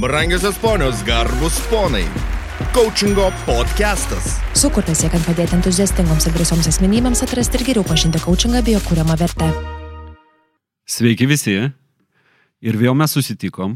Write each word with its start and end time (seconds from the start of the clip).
Brangiosios 0.00 0.56
ponios, 0.58 1.02
garbus 1.02 1.58
ponai. 1.70 2.04
Coachingo 2.72 3.32
podcastas. 3.42 4.36
Sukurtas 4.54 5.00
siekiant 5.02 5.24
padėti 5.26 5.56
entuziastingoms 5.56 6.28
ir 6.28 6.34
drąsioms 6.36 6.68
asmenybėms 6.70 7.24
atrasti 7.24 7.58
ir 7.58 7.64
geriau 7.66 7.86
pažinti 7.88 8.20
coachingą 8.22 8.60
bei 8.62 8.76
jo 8.76 8.82
kūriamą 8.84 9.16
vertę. 9.18 9.48
Sveiki 10.86 11.26
visi. 11.26 11.56
Ir 12.62 12.78
vėl 12.78 12.94
mes 12.94 13.10
susitikom. 13.10 13.74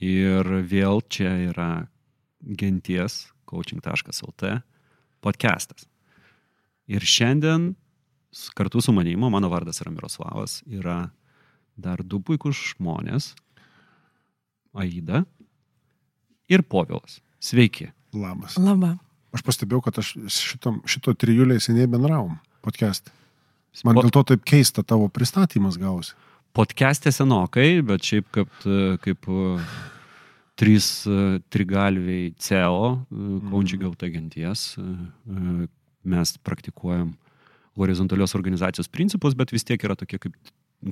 Ir 0.00 0.48
vėl 0.70 1.02
čia 1.12 1.34
yra 1.50 1.68
genties 2.40 3.26
coaching.lt 3.44 4.54
podcastas. 5.20 5.84
Ir 6.88 7.04
šiandien 7.04 7.74
kartu 8.56 8.80
su 8.80 8.96
manimo, 8.96 9.28
mano 9.28 9.52
vardas 9.52 9.82
yra 9.84 9.92
Miroslavas, 9.92 10.62
yra 10.64 11.10
dar 11.76 12.00
du 12.00 12.22
puikūs 12.24 12.64
žmonės. 12.72 13.34
Aida 14.72 15.26
ir 16.50 16.64
Povilas. 16.66 17.20
Sveiki. 17.40 17.90
Labas. 18.12 18.58
Labą. 18.58 18.96
Aš 19.30 19.44
pastebėjau, 19.46 19.84
kad 19.86 20.00
aš 20.02 20.10
šitom, 20.34 20.80
šito 20.90 21.14
trijulė 21.14 21.60
seniai 21.62 21.86
bendravom 21.90 22.34
podcast. 22.66 23.12
Man 23.86 23.94
Po- 23.94 24.02
dėl 24.02 24.10
to 24.10 24.24
taip 24.32 24.42
keista 24.48 24.82
tavo 24.82 25.06
pristatymas 25.08 25.78
gausi. 25.78 26.16
Podcast'e 26.52 27.12
senokai, 27.14 27.78
bet 27.86 28.02
šiaip 28.02 28.26
kaip, 28.34 28.50
e, 28.66 28.96
kaip 29.04 29.28
e, 29.30 29.44
trys 30.58 30.88
e, 31.06 31.38
trigalviai 31.46 32.32
CEO, 32.42 33.06
Kaunčiai 33.46 33.78
gauta 33.84 34.10
genties, 34.10 34.72
mes 36.02 36.34
praktikuojam 36.42 37.14
horizontalios 37.78 38.34
organizacijos 38.34 38.90
principus, 38.90 39.36
bet 39.38 39.54
vis 39.54 39.64
tiek 39.64 39.80
yra 39.86 39.94
tokie 39.94 40.18
kaip 40.18 40.34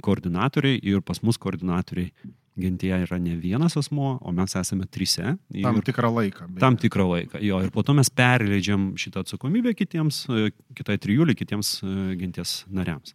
koordinatoriai 0.04 0.80
ir 0.82 1.00
pas 1.00 1.20
mus 1.24 1.38
koordinatoriai 1.40 2.12
gentyje 2.58 2.96
yra 3.04 3.18
ne 3.22 3.36
vienas 3.38 3.76
asmo, 3.78 4.16
o 4.20 4.32
mes 4.34 4.54
esame 4.58 4.86
trise. 4.90 5.36
Tam 5.62 5.76
ir- 5.78 5.84
tikrą 5.86 6.10
laiką. 6.10 6.48
beje. 6.48 6.60
Tam 6.60 6.76
tikrą 6.76 7.06
laiką. 7.12 7.40
Jo, 7.40 7.60
ir 7.62 7.70
po 7.70 7.82
to 7.86 7.94
mes 7.94 8.10
perleidžiam 8.10 8.94
šitą 8.98 9.22
atsakomybę 9.22 9.74
kitiems, 9.78 10.26
e, 10.28 10.50
kitai 10.74 10.98
trijuliai, 10.98 11.36
kitiems 11.38 11.82
e, 11.82 12.16
genties 12.18 12.64
nariams. 12.66 13.14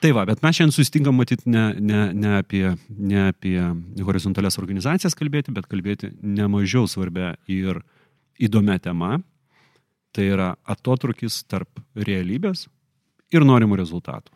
Tai 0.00 0.12
va, 0.12 0.26
bet 0.28 0.42
mes 0.44 0.52
šiandien 0.58 0.74
susitinkam 0.76 1.16
matyti 1.16 1.48
ne, 1.48 1.72
ne, 1.80 2.12
ne, 2.12 2.34
apie, 2.42 2.76
ne 2.90 3.28
apie 3.30 3.56
horizontalias 4.04 4.58
organizacijas 4.60 5.16
kalbėti, 5.16 5.54
bet 5.56 5.66
kalbėti 5.72 6.12
nemažiau 6.20 6.84
svarbia 6.86 7.32
ir 7.48 7.80
įdomia 8.38 8.76
tema. 8.78 9.16
Tai 10.12 10.24
yra 10.24 10.54
atotrukis 10.68 11.42
tarp 11.48 11.80
realybės 11.96 12.68
ir 13.32 13.44
norimų 13.44 13.76
rezultatų. 13.80 14.35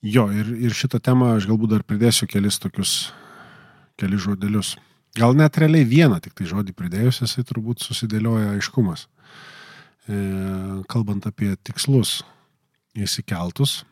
Jo, 0.00 0.30
ir, 0.32 0.48
ir 0.56 0.72
šitą 0.72 0.96
temą 1.04 1.34
aš 1.36 1.44
galbūt 1.50 1.74
dar 1.74 1.82
pridėsiu 1.84 2.24
kelis 2.30 2.56
tokius, 2.60 3.10
kelis 4.00 4.24
žodelius. 4.24 4.74
Gal 5.18 5.34
net 5.36 5.58
realiai 5.60 5.84
vieną 5.84 6.20
tik 6.24 6.32
tai 6.38 6.46
žodį 6.48 6.72
pridėjus, 6.72 7.20
jisai 7.20 7.44
turbūt 7.44 7.84
susidėlioja 7.84 8.54
aiškumas. 8.54 9.08
E, 10.08 10.16
kalbant 10.88 11.28
apie 11.28 11.52
tikslus 11.66 12.22
įsikeltus, 12.96 13.82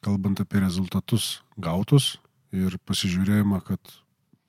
kalbant 0.00 0.40
apie 0.40 0.62
rezultatus 0.64 1.42
gautus 1.60 2.14
ir 2.56 2.78
pasižiūrėjimą, 2.88 3.60
kad 3.66 3.80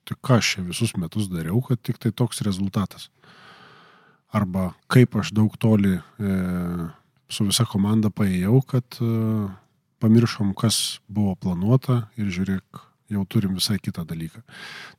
tik 0.08 0.22
ką 0.24 0.40
aš 0.40 0.54
čia 0.54 0.64
visus 0.64 0.96
metus 0.96 1.28
dariau, 1.28 1.60
kad 1.60 1.82
tik 1.84 2.00
tai 2.00 2.14
toks 2.16 2.40
rezultatas. 2.46 3.10
Arba 4.32 4.70
kaip 4.88 5.16
aš 5.20 5.34
daug 5.36 5.52
toli 5.60 5.98
e, 5.98 6.02
su 7.28 7.44
visa 7.44 7.68
komanda 7.68 8.08
paėjau, 8.08 8.62
kad 8.64 9.00
e, 9.04 9.12
pamiršom, 10.02 10.54
kas 10.58 10.98
buvo 11.08 11.34
planuota 11.40 12.04
ir 12.18 12.30
žiūrėk, 12.34 12.84
jau 13.12 13.24
turim 13.30 13.56
visai 13.56 13.78
kitą 13.80 14.04
dalyką. 14.08 14.42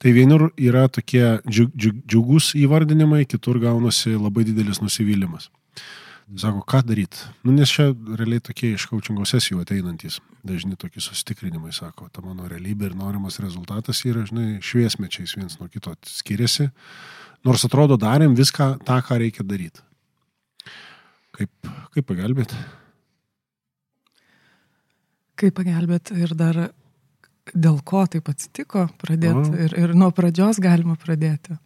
Tai 0.02 0.14
vienur 0.16 0.50
yra 0.58 0.88
tokie 0.90 1.40
džiug, 1.46 1.72
džiug, 1.76 2.02
džiugus 2.10 2.54
įvardinimai, 2.58 3.26
kitur 3.30 3.62
gaunasi 3.62 4.16
labai 4.18 4.48
didelis 4.48 4.82
nusivylimas. 4.82 5.50
Sako, 6.38 6.62
ką 6.62 6.84
daryti? 6.86 7.24
Nu, 7.42 7.54
nes 7.58 7.72
čia 7.74 7.88
realiai 7.90 8.42
tokie 8.46 8.76
iš 8.76 8.86
kaučingo 8.92 9.26
sesijų 9.26 9.64
ateinantis, 9.64 10.20
dažni 10.46 10.78
tokie 10.78 11.02
sustikrinimai, 11.02 11.72
sako, 11.74 12.06
ta 12.14 12.22
mano 12.22 12.46
realybė 12.50 12.92
ir 12.92 12.98
norimas 12.98 13.40
rezultatas 13.42 14.04
yra, 14.06 14.28
žinai, 14.30 14.60
šviesmečiais 14.62 15.34
viens 15.40 15.58
nuo 15.58 15.66
kito 15.74 15.96
skiriasi, 16.06 16.70
nors 17.48 17.66
atrodo 17.66 17.98
darėm 17.98 18.38
viską 18.38 18.76
tą, 18.86 19.00
ką 19.08 19.18
reikia 19.24 19.48
daryti. 19.48 19.82
Kaip, 21.34 21.74
kaip 21.96 22.06
pagelbėti? 22.06 22.62
Kaip 25.40 25.56
pagelbėt 25.56 26.12
ir 26.18 26.36
dar 26.38 26.68
dėl 27.54 27.80
ko 27.88 28.04
taip 28.12 28.30
atsitiko 28.30 28.88
pradėti 29.02 29.50
O. 29.50 29.58
ir, 29.66 29.76
ir 29.86 29.96
nuo 29.98 30.12
pradžios 30.16 30.60
galima 30.62 30.98
pradėti. 31.00 31.58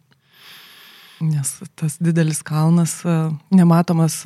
Nes 1.24 1.50
tas 1.78 1.96
didelis 2.02 2.42
kalnas, 2.44 2.98
nematomas 3.54 4.24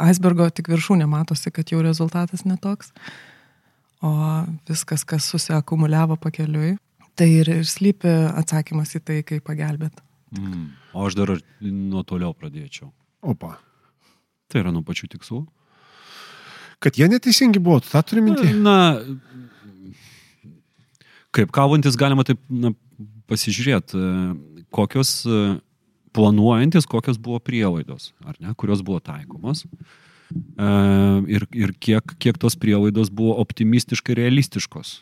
aisbergo, 0.00 0.48
tik 0.50 0.70
viršūnė 0.72 1.06
matosi, 1.10 1.52
kad 1.54 1.70
jau 1.70 1.82
rezultatas 1.84 2.46
netoks. 2.48 2.92
O 4.02 4.12
viskas, 4.66 5.04
kas 5.06 5.28
susiakumuliavo 5.30 6.16
pakeliui, 6.18 6.74
tai 7.14 7.28
ir, 7.42 7.50
ir 7.60 7.68
slypi 7.68 8.10
atsakymas 8.32 8.96
į 8.98 9.02
tai, 9.04 9.18
kaip 9.26 9.44
pagelbėt. 9.46 10.00
Mm. 10.34 10.72
O 10.96 11.04
aš 11.06 11.18
dar 11.20 11.36
nuo 11.60 12.02
toliau 12.08 12.32
pradėčiau. 12.34 12.90
Opa. 13.22 13.58
Tai 14.50 14.64
yra 14.64 14.72
nuo 14.74 14.82
pačių 14.86 15.12
tikslų. 15.12 15.44
Kad 16.82 16.98
jie 16.98 17.06
neteisingi 17.10 17.62
buvo, 17.62 17.80
tą 17.86 18.02
turi 18.06 18.22
minti? 18.24 18.48
Na, 18.58 18.98
kaip 21.34 21.52
kalbantis 21.54 21.98
galima 21.98 22.24
taip 22.26 22.40
na, 22.50 22.72
pasižiūrėti, 23.30 23.98
e, 23.98 24.64
kokios 24.74 25.20
e, 25.24 25.42
planuojantis, 26.16 26.88
kokios 26.90 27.20
buvo 27.22 27.38
prielaidos, 27.44 28.10
ar 28.26 28.36
ne, 28.42 28.54
kurios 28.58 28.82
buvo 28.84 29.02
taikomos. 29.04 29.64
E, 29.66 29.92
Ir, 31.28 31.44
ir 31.52 31.74
kiek, 31.76 32.14
kiek 32.16 32.38
tos 32.40 32.54
prielaidos 32.56 33.10
buvo 33.12 33.34
optimistiškai 33.42 34.14
realistiškos. 34.16 34.94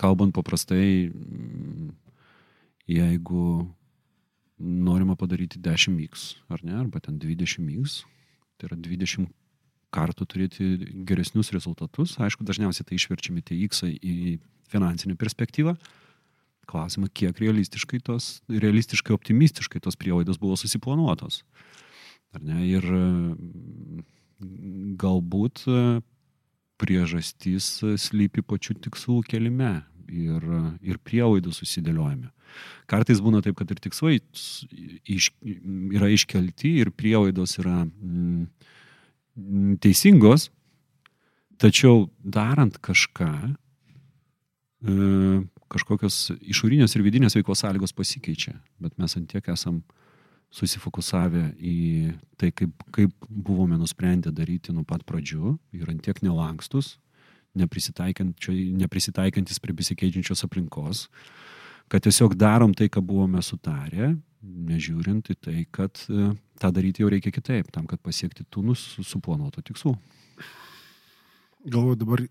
Kalbant 0.00 0.32
paprastai, 0.32 1.10
mm, 1.12 1.90
jeigu 2.88 3.42
norima 4.56 5.18
padaryti 5.20 5.60
10x, 5.60 6.24
ar 6.48 6.64
ne, 6.64 6.78
arba 6.80 7.02
ten 7.04 7.18
20x, 7.20 7.98
tai 8.56 8.70
yra 8.70 8.78
20 8.80 9.28
kartų 9.92 10.26
turėti 10.28 10.68
geresnius 11.08 11.52
rezultatus. 11.54 12.16
Aišku, 12.22 12.46
dažniausiai 12.48 12.86
tai 12.88 12.98
išverčiami 12.98 13.44
tie 13.44 13.58
X 13.66 13.84
į 13.88 14.38
finansinę 14.72 15.16
perspektyvą. 15.20 15.76
Klausimą, 16.70 17.10
kiek 17.12 17.38
realistiškai 17.42 18.00
tos, 18.06 18.38
realistiškai, 18.48 19.14
optimistiškai 19.16 19.82
tos 19.82 19.98
prielaidos 19.98 20.38
buvo 20.40 20.56
susiplanuotos. 20.56 21.42
Ar 22.32 22.44
ne? 22.46 22.62
Ir 22.70 22.86
mm, 22.86 24.04
galbūt 25.00 25.66
priežastys 26.82 27.74
slypi 28.00 28.44
pačių 28.46 28.78
tikslų 28.86 29.20
kelime 29.28 29.82
ir, 30.08 30.46
ir 30.82 31.00
prielaidų 31.04 31.52
susidėliojime. 31.54 32.30
Kartais 32.90 33.22
būna 33.24 33.40
taip, 33.44 33.56
kad 33.58 33.70
ir 33.72 33.80
tikslai 33.80 34.18
iš, 35.08 35.30
yra 35.42 36.10
iškelti 36.12 36.74
ir 36.82 36.92
prielaidos 36.94 37.56
yra 37.62 37.82
mm, 37.86 38.46
teisingos, 39.82 40.50
tačiau 41.60 42.08
darant 42.24 42.76
kažką, 42.82 43.32
e, 44.84 44.94
kažkokios 45.72 46.32
išorinės 46.40 46.96
ir 46.96 47.04
vidinės 47.06 47.36
veiklos 47.38 47.62
sąlygos 47.64 47.94
pasikeičia, 47.96 48.56
bet 48.82 48.96
mes 48.98 49.16
ant 49.16 49.30
tiek 49.30 49.46
esam 49.48 49.82
susifokusavę 50.52 51.54
į 51.56 51.76
tai, 52.36 52.50
kaip, 52.52 52.74
kaip 52.92 53.12
buvome 53.28 53.78
nusprendę 53.80 54.32
daryti 54.34 54.74
nuo 54.74 54.84
pat 54.84 55.04
pradžių 55.08 55.56
ir 55.78 55.88
ant 55.88 56.02
tiek 56.04 56.18
nelankstus, 56.24 56.98
neprisitaikantis 57.56 59.62
prie 59.62 59.76
besikeičiančios 59.76 60.44
aplinkos, 60.44 61.06
kad 61.88 62.04
tiesiog 62.04 62.36
darom 62.40 62.74
tai, 62.76 62.90
ką 62.92 63.00
buvome 63.04 63.40
sutarę, 63.44 64.12
nežiūrint 64.42 65.30
į 65.32 65.36
tai, 65.38 65.58
kad 65.70 66.02
e, 66.08 66.32
tą 66.62 66.72
daryti 66.74 67.04
jau 67.04 67.10
reikia 67.12 67.32
kitaip, 67.34 67.70
tam, 67.74 67.86
kad 67.90 68.02
pasiekti 68.02 68.46
tų 68.50 68.74
suplanuotų 68.76 69.64
tikslų. 69.70 69.96
Galvoju, 71.62 71.98
dabar 72.00 72.26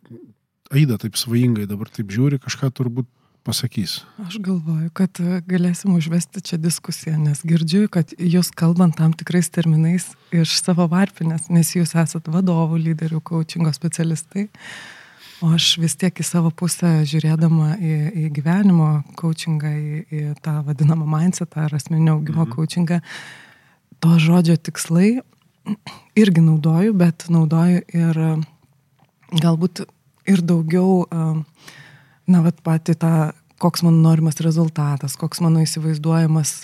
Aida 0.72 0.96
taip 0.96 1.18
svajingai, 1.20 1.66
dabar 1.68 1.90
taip 1.92 2.14
žiūri, 2.16 2.40
kažką 2.40 2.70
turbūt 2.72 3.08
pasakys. 3.44 4.02
Aš 4.24 4.38
galvoju, 4.44 4.92
kad 4.96 5.20
e, 5.20 5.42
galėsim 5.48 5.96
užvesti 5.98 6.44
čia 6.46 6.60
diskusiją, 6.62 7.18
nes 7.20 7.42
girdžiu, 7.48 7.88
kad 7.92 8.14
jūs 8.16 8.52
kalbant 8.56 8.96
tam 9.00 9.16
tikrais 9.18 9.50
terminais 9.52 10.12
iš 10.32 10.54
savo 10.62 10.86
varpinės, 10.92 11.50
nes 11.52 11.74
jūs 11.76 11.96
esat 11.98 12.30
vadovų, 12.32 12.80
lyderių, 12.86 13.22
coachingo 13.26 13.74
specialistai. 13.76 14.48
O 15.42 15.50
aš 15.56 15.74
vis 15.82 15.96
tiek 15.98 16.20
į 16.22 16.24
savo 16.26 16.52
pusę 16.54 17.00
žiūrėdama 17.10 17.74
į, 17.82 17.94
į 18.14 18.28
gyvenimo 18.36 18.90
coachingą, 19.18 19.72
į, 19.74 20.02
į 20.14 20.22
tą 20.46 20.60
vadinamą 20.68 21.08
mindsetą 21.10 21.64
ar 21.66 21.74
asmeninio 21.74 22.20
augimo 22.20 22.46
mhm. 22.46 22.52
coachingą, 22.54 23.00
to 24.02 24.18
žodžio 24.22 24.60
tikslai 24.62 25.24
irgi 26.18 26.46
naudoju, 26.46 26.94
bet 26.98 27.26
naudoju 27.34 27.82
ir 27.90 28.22
e, 28.22 28.30
galbūt 29.42 29.84
ir 30.30 30.46
daugiau, 30.46 31.06
e, 31.10 31.26
na, 32.30 32.44
vat 32.46 32.62
pati 32.62 32.94
tą 32.94 33.32
koks 33.62 33.82
mano 33.86 33.98
norimas 34.02 34.38
rezultatas, 34.46 35.18
koks 35.18 35.42
mano 35.42 35.62
įsivaizduojamas 35.66 36.56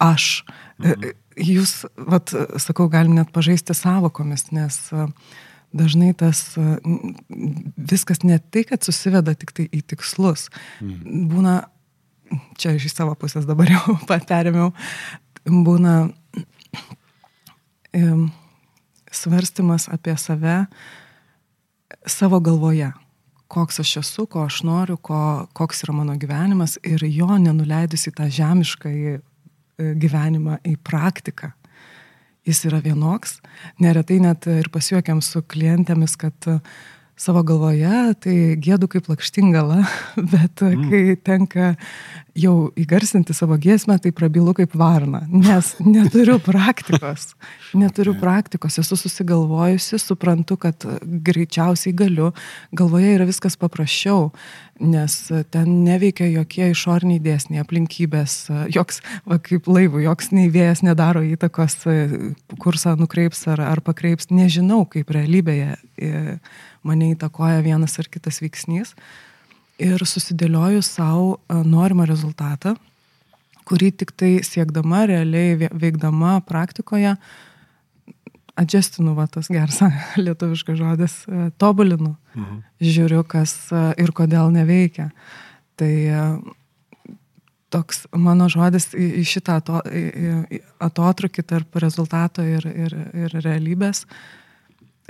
aš. 0.00 0.28
Mhm. 0.80 1.16
Jūs, 1.40 1.86
vat, 1.96 2.32
sakau, 2.60 2.90
galim 2.92 3.14
net 3.16 3.30
pažaisti 3.32 3.72
savokomis, 3.72 4.50
nes 4.52 4.76
dažnai 5.76 6.12
tas 6.18 6.42
viskas 7.76 8.24
ne 8.26 8.38
tai, 8.38 8.64
kad 8.68 8.82
susiveda 8.86 9.34
tik 9.38 9.52
tai 9.56 9.68
į 9.70 9.82
tikslus. 9.92 10.48
Mhm. 10.80 11.28
Būna, 11.30 11.56
čia 12.58 12.74
iš 12.78 12.90
savo 12.92 13.14
pusės 13.18 13.46
dabar 13.48 13.70
jau 13.70 13.98
perėmiau, 14.30 14.72
būna 15.46 16.10
svarstymas 19.10 19.88
apie 19.88 20.16
save 20.16 20.66
savo 22.06 22.40
galvoje. 22.40 22.92
Koks 23.50 23.80
aš 23.82 23.96
esu, 23.96 24.26
ko 24.30 24.44
aš 24.46 24.62
noriu, 24.62 24.96
ko, 24.96 25.46
koks 25.52 25.82
yra 25.82 25.94
mano 25.96 26.14
gyvenimas 26.14 26.76
ir 26.86 27.02
jo 27.10 27.34
nenuleidus 27.34 28.06
į 28.06 28.12
tą 28.14 28.28
žemišką 28.30 28.92
e, 28.94 29.16
gyvenimą, 29.98 30.60
į 30.62 30.76
praktiką. 30.86 31.50
Jis 32.48 32.64
yra 32.70 32.80
vienoks. 32.84 33.38
Neretai 33.82 34.20
net 34.22 34.48
ir 34.48 34.70
pasijuokiam 34.72 35.20
su 35.24 35.42
klientėmis, 35.44 36.16
kad 36.20 36.48
uh, 36.48 36.62
savo 37.20 37.42
galvoje, 37.44 38.14
tai 38.24 38.36
gėdu 38.62 38.88
kaip 38.90 39.10
lakštingala, 39.10 39.82
bet 40.32 40.62
mm. 40.64 40.86
kai 40.88 41.16
tenka 41.20 41.72
jau 42.38 42.70
įgarsinti 42.78 43.34
savo 43.34 43.56
giesmę, 43.60 43.98
tai 44.02 44.12
prabylu 44.14 44.54
kaip 44.56 44.74
varna, 44.78 45.22
nes 45.30 45.72
neturiu 45.82 46.38
praktikos. 46.42 47.34
Neturiu 47.76 48.14
praktikos, 48.20 48.78
esu 48.82 48.98
susigalvojusi, 48.98 49.98
suprantu, 50.02 50.56
kad 50.60 50.86
greičiausiai 51.02 51.94
galiu, 51.96 52.30
galvoje 52.76 53.14
yra 53.16 53.26
viskas 53.28 53.58
paprasčiau, 53.60 54.30
nes 54.80 55.16
ten 55.52 55.72
neveikia 55.84 56.30
jokie 56.30 56.70
išorniai 56.72 57.20
dėsniai, 57.22 57.62
aplinkybės, 57.64 58.36
joks, 58.72 59.02
va, 59.28 59.40
kaip 59.42 59.68
laivų, 59.70 60.04
joks 60.06 60.30
nei 60.34 60.50
vėjas 60.52 60.84
nedaro 60.86 61.22
įtakos, 61.26 61.82
kursą 62.62 62.96
nukreips 63.00 63.44
ar, 63.52 63.62
ar 63.68 63.84
pakreips, 63.84 64.30
nežinau, 64.32 64.84
kaip 64.88 65.12
realybėje 65.14 65.76
mane 66.86 67.10
įtakoja 67.14 67.60
vienas 67.66 67.98
ar 68.00 68.08
kitas 68.10 68.40
veiksnys. 68.42 68.94
Ir 69.80 70.02
susidėlioju 70.04 70.82
savo 70.84 71.38
norimą 71.48 72.06
rezultatą, 72.08 72.74
kurį 73.68 73.90
tik 74.02 74.12
tai 74.18 74.32
siekdama, 74.44 75.04
realiai 75.08 75.70
veikdama 75.70 76.40
praktikoje, 76.48 77.14
adjustinu, 78.60 79.14
va 79.16 79.26
tas 79.30 79.48
geras 79.52 79.80
lietuviškas 80.26 80.78
žodis, 80.80 81.18
tobulinu, 81.60 82.14
mhm. 82.34 82.62
žiūriu, 82.82 83.22
kas 83.24 83.54
ir 84.00 84.12
kodėl 84.16 84.52
neveikia. 84.54 85.10
Tai 85.80 85.92
toks 87.72 88.04
mano 88.12 88.50
žodis 88.52 88.90
į 88.98 89.22
šitą 89.24 89.60
ato, 89.62 89.80
atotrukį 90.82 91.46
tarp 91.46 91.78
rezultato 91.80 92.44
ir, 92.44 92.66
ir, 92.66 92.96
ir 93.14 93.36
realybės 93.40 94.04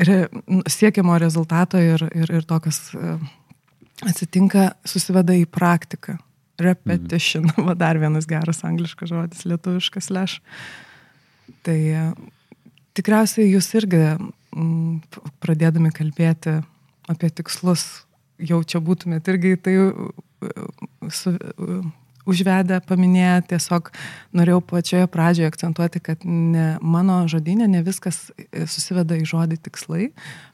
re, 0.05 0.29
siekiamo 0.69 1.19
rezultato 1.19 1.79
ir, 1.79 2.05
ir, 2.15 2.33
ir 2.41 2.47
to, 2.49 2.59
kas 2.65 2.81
e, 2.95 3.17
atsitinka, 4.07 4.73
susiveda 4.89 5.37
į 5.37 5.47
praktiką. 5.51 6.19
Repetition, 6.61 7.47
mhm. 7.49 7.65
va 7.71 7.77
dar 7.79 8.01
vienas 8.01 8.29
geras 8.29 8.65
angliškas 8.69 9.13
žodis, 9.13 9.47
lietuviškas 9.49 10.11
leš. 10.13 10.39
Tai 11.67 11.79
e, 11.79 12.05
tikriausiai 12.97 13.49
jūs 13.49 13.71
irgi 13.81 14.03
m, 14.11 15.01
pradėdami 15.43 15.93
kalbėti 15.97 16.59
apie 17.11 17.31
tikslus, 17.33 18.05
jau 18.41 18.61
čia 18.65 18.81
būtumėt 18.85 19.29
irgi 19.33 19.57
tai 19.65 19.77
e, 19.81 19.89
su, 21.13 21.33
užvedę, 22.29 22.81
paminėję, 22.89 23.37
tiesiog 23.53 23.91
norėjau 24.37 24.61
pačioje 24.73 25.09
pradžioje 25.13 25.51
akcentuoti, 25.51 26.03
kad 26.05 26.27
ne, 26.27 26.67
mano 26.83 27.23
žodinė 27.31 27.69
ne 27.71 27.83
viskas 27.87 28.29
susiveda 28.51 29.19
į 29.21 29.27
žodį 29.31 29.61
tikslai, 29.65 30.11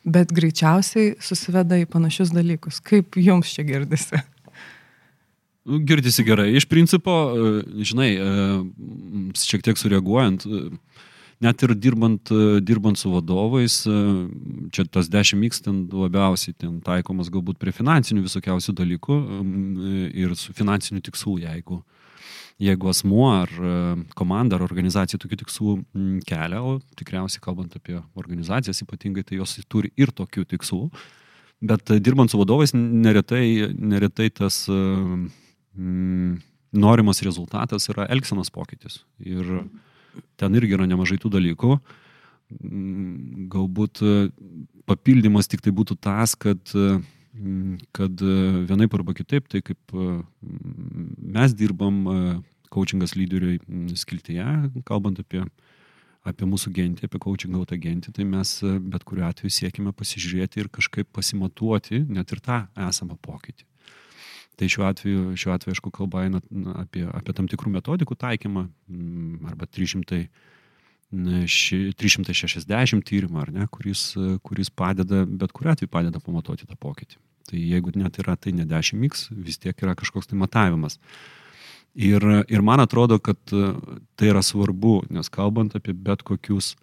bet 0.06 0.34
greičiausiai 0.36 1.16
susiveda 1.22 1.80
į 1.82 1.88
panašius 1.90 2.32
dalykus. 2.34 2.80
Kaip 2.84 3.18
jums 3.20 3.52
čia 3.54 3.66
girdisi? 3.66 4.22
Girdisi 5.66 6.22
gerai. 6.22 6.52
Iš 6.54 6.68
principo, 6.70 7.12
žinai, 7.82 8.12
šiek 9.34 9.64
tiek 9.66 9.80
sureaguojant, 9.80 10.46
net 11.44 11.62
ir 11.64 11.74
dirbant, 11.76 12.30
dirbant 12.64 12.98
su 12.98 13.10
vadovais, 13.12 13.82
čia 14.72 14.86
tas 14.92 15.10
10x 15.12 15.60
ten 15.66 15.82
labiausiai 15.92 16.56
ten 16.56 16.78
taikomas 16.84 17.30
galbūt 17.32 17.60
prie 17.60 17.74
finansinių 17.76 18.24
visokiausių 18.24 18.74
dalykų 18.80 19.18
ir 20.16 20.32
su 20.38 20.56
finansiniu 20.56 21.04
tikslu, 21.04 21.36
jeigu, 21.44 21.82
jeigu 22.62 22.90
asmuo 22.92 23.28
ar 23.34 23.52
komanda 24.16 24.56
ar 24.56 24.64
organizacija 24.64 25.20
tokių 25.20 25.42
tikslų 25.44 25.76
kelia, 26.28 26.62
o 26.64 26.78
tikriausiai 26.96 27.44
kalbant 27.44 27.76
apie 27.76 28.00
organizacijas 28.16 28.80
ypatingai, 28.86 29.26
tai 29.26 29.42
jos 29.42 29.58
turi 29.68 29.92
ir 30.00 30.14
tokių 30.16 30.46
tikslų, 30.56 30.86
bet 31.66 31.92
dirbant 32.00 32.32
su 32.32 32.40
vadovais 32.40 32.72
neretai, 32.76 33.74
neretai 33.76 34.30
tas 34.32 34.64
mm, 34.72 36.38
norimas 36.76 37.20
rezultatas 37.24 37.90
yra 37.92 38.08
elgsenos 38.12 38.48
pokytis. 38.52 39.02
Ir 39.20 39.44
mm 39.44 39.85
ten 40.40 40.58
irgi 40.58 40.76
yra 40.76 40.88
nemažai 40.88 41.18
tų 41.22 41.32
dalykų. 41.36 41.76
Mm, 42.46 43.48
galbūt 43.50 44.02
e, 44.06 44.14
papildymas 44.86 45.50
tik 45.50 45.64
tai 45.64 45.72
būtų 45.74 45.96
tas, 45.98 46.36
kad, 46.38 46.60
e, 46.78 46.98
mm, 47.34 47.78
kad 47.96 48.22
e, 48.22 48.36
vienaip 48.68 48.94
arba 48.94 49.16
kitaip, 49.18 49.48
tai 49.50 49.64
kaip 49.66 49.96
mes 51.36 51.56
dirbam 51.58 52.04
coachingas 52.70 53.16
lyderiui 53.18 53.58
mm, 53.58 53.96
skiltyje, 53.98 54.46
kalbant 54.86 55.18
apie, 55.22 55.42
apie 56.26 56.46
mūsų 56.46 56.70
gentį, 56.76 57.10
apie 57.10 57.22
coachingautą 57.22 57.80
gentį, 57.82 58.14
tai 58.14 58.28
mes 58.30 58.58
bet 58.62 59.06
kuriuo 59.08 59.26
atveju 59.26 59.58
siekime 59.58 59.94
pasižiūrėti 59.96 60.62
ir 60.62 60.70
kažkaip 60.70 61.10
pasimatuoti 61.16 62.04
net 62.06 62.30
ir 62.30 62.44
tą 62.46 62.62
esamą 62.86 63.18
pokytį. 63.26 63.66
Tai 64.56 64.68
šiuo 64.72 64.86
atveju, 64.88 65.22
šiuo 65.36 65.52
atveju 65.52 65.74
aišku, 65.74 65.90
kalba 65.92 66.24
eina 66.24 66.40
apie, 66.80 67.04
apie 67.12 67.34
tam 67.36 67.48
tikrų 67.50 67.74
metodikų 67.74 68.16
taikymą 68.16 68.62
mm, 68.64 69.50
arba 69.50 69.68
300, 69.68 70.22
360 71.12 73.04
tyrimą, 73.06 73.42
ar 73.44 73.52
ne, 73.52 73.66
kuris, 73.72 74.08
kuris 74.46 74.72
padeda, 74.72 75.26
bet 75.28 75.52
kuriu 75.56 75.74
atveju 75.74 75.92
padeda 75.92 76.22
pamatuoti 76.24 76.66
tą 76.66 76.78
pokytį. 76.80 77.20
Tai 77.46 77.60
jeigu 77.60 77.92
net 78.00 78.16
yra 78.22 78.34
tai 78.40 78.56
ne 78.56 78.64
10x, 78.66 79.28
vis 79.36 79.60
tiek 79.62 79.76
yra 79.84 79.94
kažkoks 79.98 80.32
tai 80.32 80.40
matavimas. 80.40 80.98
Ir, 81.96 82.24
ir 82.48 82.64
man 82.64 82.80
atrodo, 82.82 83.20
kad 83.20 83.38
tai 83.46 84.32
yra 84.32 84.42
svarbu, 84.44 85.02
nes 85.12 85.30
kalbant 85.32 85.76
apie 85.76 85.92
bet 85.92 86.25
kokius 86.26 86.75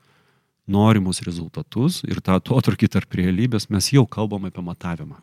norimus 0.70 1.26
rezultatus 1.26 2.04
ir 2.08 2.22
tą 2.24 2.38
atotrukį 2.40 2.88
tarp 2.96 3.18
realybės, 3.20 3.68
mes 3.74 3.92
jau 3.92 4.06
kalbam 4.08 4.46
apie 4.48 4.64
matavimą 4.64 5.20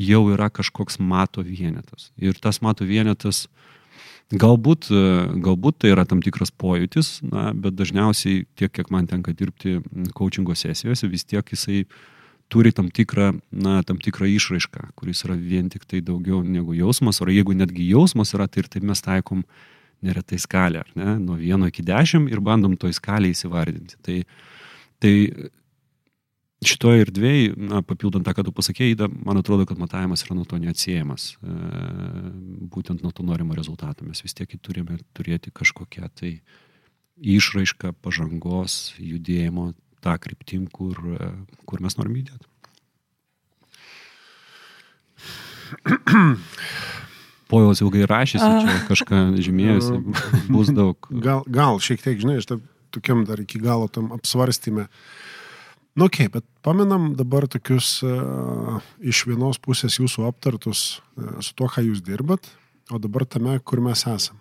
jau 0.00 0.22
yra 0.34 0.50
kažkoks 0.50 0.98
mato 0.98 1.44
vienetas. 1.44 2.10
Ir 2.18 2.38
tas 2.42 2.60
mato 2.64 2.86
vienetas 2.86 3.46
galbūt, 4.32 4.88
galbūt 5.44 5.78
tai 5.82 5.92
yra 5.92 6.04
tam 6.08 6.22
tikras 6.24 6.50
pojūtis, 6.50 7.20
na, 7.28 7.52
bet 7.52 7.76
dažniausiai 7.78 8.44
tiek, 8.58 8.72
kiek 8.72 8.90
man 8.90 9.06
tenka 9.10 9.34
dirbti 9.36 9.80
coachingo 10.16 10.56
sesijose, 10.56 11.10
vis 11.10 11.26
tiek 11.28 11.46
jisai 11.54 11.84
turi 12.52 12.72
tam 12.76 12.90
tikrą, 12.92 13.32
na, 13.52 13.82
tam 13.86 14.00
tikrą 14.02 14.28
išraišką, 14.34 14.90
kuris 14.98 15.24
yra 15.26 15.36
vien 15.38 15.70
tik 15.72 15.86
tai 15.88 16.02
daugiau 16.04 16.42
negu 16.42 16.74
jausmas, 16.76 17.20
o 17.20 17.28
jeigu 17.30 17.54
netgi 17.56 17.86
jausmas 17.92 18.34
yra, 18.36 18.48
tai 18.48 18.64
ir 18.64 18.70
taip 18.72 18.84
mes 18.86 19.04
taikom 19.04 19.44
neretai 20.04 20.38
skalę, 20.40 20.84
ne, 20.98 21.16
nuo 21.22 21.38
vieno 21.40 21.70
iki 21.70 21.84
dešimt 21.86 22.32
ir 22.32 22.42
bandom 22.44 22.76
toj 22.76 22.92
skalėje 22.98 23.38
įsivardinti. 23.38 24.00
Tai, 24.04 24.18
tai 25.00 25.14
šitoje 26.68 27.04
erdvėje, 27.06 27.54
na, 27.58 27.80
papildant 27.86 28.24
tą, 28.26 28.32
ką 28.36 28.44
tu 28.46 28.52
pasakėjai, 28.54 29.08
man 29.26 29.40
atrodo, 29.40 29.66
kad 29.68 29.80
matavimas 29.80 30.24
yra 30.26 30.36
nuo 30.38 30.46
to 30.48 30.58
neatsiejamas, 30.60 31.34
e, 31.38 31.54
būtent 32.72 33.04
nuo 33.04 33.12
to 33.14 33.24
norimo 33.26 33.56
rezultato. 33.56 34.06
Mes 34.06 34.22
vis 34.24 34.36
tiek 34.36 34.50
turime 34.62 34.98
turėti 35.16 35.52
kažkokią 35.54 36.10
tai 36.20 36.32
išraišką 37.20 37.94
pažangos, 38.04 38.94
judėjimo 38.98 39.72
tą 40.04 40.16
kryptim, 40.20 40.66
kur, 40.70 40.98
e, 41.16 41.30
kur 41.68 41.84
mes 41.84 41.98
norime 42.00 42.22
judėti. 42.22 42.46
Pojaus 47.50 47.80
ilgai 47.84 48.06
rašysi, 48.08 48.44
čia 48.64 48.78
kažką 48.88 49.26
žymėjusi, 49.44 50.00
bus 50.54 50.72
daug. 50.74 50.96
Gal, 51.10 51.44
gal 51.46 51.78
šiek 51.82 52.02
tiek, 52.02 52.18
žinai, 52.20 52.40
aš 52.40 52.46
tokiam 52.94 53.26
dar 53.28 53.42
iki 53.42 53.60
galo 53.62 53.86
tam 53.92 54.12
apsvarstymė. 54.14 54.88
Uh, 54.88 55.32
Nu, 55.94 56.04
ok, 56.04 56.16
bet 56.30 56.44
pamenam 56.60 57.12
dabar 57.14 57.46
tokius 57.46 58.00
uh, 58.02 58.80
iš 58.98 59.20
vienos 59.28 59.60
pusės 59.62 60.00
jūsų 60.00 60.24
aptartus 60.26 60.80
uh, 60.98 61.36
su 61.38 61.54
to, 61.54 61.68
ką 61.70 61.84
jūs 61.86 62.00
dirbat, 62.02 62.48
o 62.90 62.98
dabar 62.98 63.22
tame, 63.30 63.54
kur 63.62 63.78
mes 63.84 64.02
esam. 64.10 64.40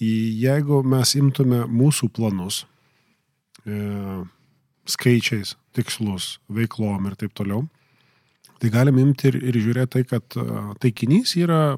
Jeigu 0.00 0.80
mes 0.88 1.12
imtume 1.20 1.66
mūsų 1.68 2.08
planus, 2.16 2.62
uh, 3.68 4.24
skaičiais, 4.88 5.52
tikslus, 5.76 6.38
veiklom 6.48 7.12
ir 7.12 7.20
taip 7.20 7.36
toliau, 7.36 7.66
tai 8.56 8.72
galim 8.72 9.04
imti 9.04 9.28
ir, 9.28 9.36
ir 9.52 9.60
žiūrėti 9.60 9.98
tai, 9.98 10.06
kad 10.08 10.40
taikinys 10.80 11.36
yra, 11.44 11.76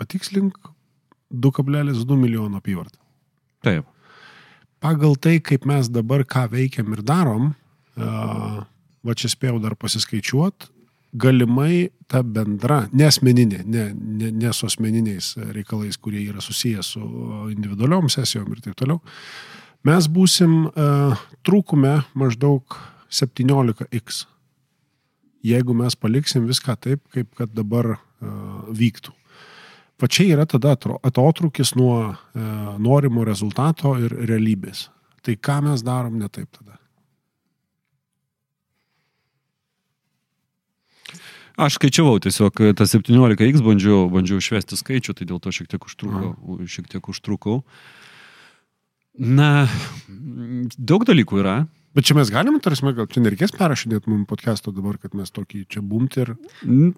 patikslink, 0.00 0.56
2,2 1.30 2.16
milijono 2.16 2.58
apyvartą. 2.58 2.96
Taip. 3.60 3.84
Pagal 4.80 5.16
tai, 5.20 5.38
kaip 5.44 5.66
mes 5.68 5.90
dabar 5.92 6.24
ką 6.24 6.46
veikiam 6.54 6.94
ir 6.96 7.02
darom, 7.04 7.50
va 8.00 9.16
čia 9.16 9.28
spėjau 9.28 9.58
dar 9.60 9.76
pasiskaičiuot, 9.76 10.70
galimai 11.20 11.90
ta 12.08 12.22
bendra, 12.24 12.84
nesmeninė, 12.96 13.60
ne, 13.66 13.84
ne, 13.92 14.30
ne 14.30 14.52
su 14.56 14.68
asmeniniais 14.70 15.34
reikalais, 15.52 15.98
kurie 16.00 16.22
yra 16.30 16.40
susijęs 16.40 16.94
su 16.94 17.02
individualiom 17.52 18.08
sesijom 18.12 18.48
ir 18.54 18.64
taip 18.64 18.78
toliau, 18.80 19.02
mes 19.84 20.08
būsim 20.08 20.70
trūkume 21.44 21.94
maždaug 22.14 22.80
17x. 23.10 24.24
Jeigu 25.44 25.76
mes 25.76 25.96
paliksim 25.96 26.48
viską 26.48 26.76
taip, 26.80 27.04
kaip 27.12 27.32
kad 27.36 27.52
dabar 27.56 27.98
vyktų. 28.20 29.12
Va 30.00 30.08
čia 30.08 30.36
yra 30.36 30.46
tada 30.48 30.76
atotrukis 31.04 31.74
nuo 31.76 31.96
e, 32.08 32.14
norimo 32.80 33.24
rezultato 33.26 33.96
ir 34.00 34.14
realybės. 34.30 34.88
Tai 35.20 35.36
ką 35.36 35.60
mes 35.68 35.84
darom 35.84 36.16
ne 36.16 36.28
taip 36.32 36.48
tada? 36.56 36.78
Aš 41.60 41.76
skaičiavau 41.76 42.16
tiesiog 42.24 42.62
tą 42.78 42.86
17x, 42.88 43.60
bandžiau, 43.60 44.06
bandžiau 44.08 44.40
išvesti 44.40 44.78
skaičių, 44.80 45.12
tai 45.18 45.26
dėl 45.28 45.42
to 45.44 45.52
šiek 45.52 45.68
tiek 45.68 45.84
užtrukau. 45.84 46.32
Šiek 46.64 46.86
tiek 46.88 47.10
užtrukau. 47.12 47.58
Na, 49.20 49.66
daug 50.78 51.04
dalykų 51.04 51.42
yra. 51.42 51.56
Bet 51.90 52.06
čia 52.06 52.14
mes 52.14 52.28
galim, 52.30 52.54
tarsi, 52.62 52.86
gal 52.94 53.08
čia 53.10 53.18
nereikės 53.24 53.50
perrašinėti 53.58 54.12
mums 54.12 54.28
podcast'o 54.30 54.70
dabar, 54.70 54.94
kad 55.02 55.10
mes 55.18 55.32
tokį 55.34 55.64
čia 55.74 55.80
bumti 55.82 56.20
ir... 56.22 56.28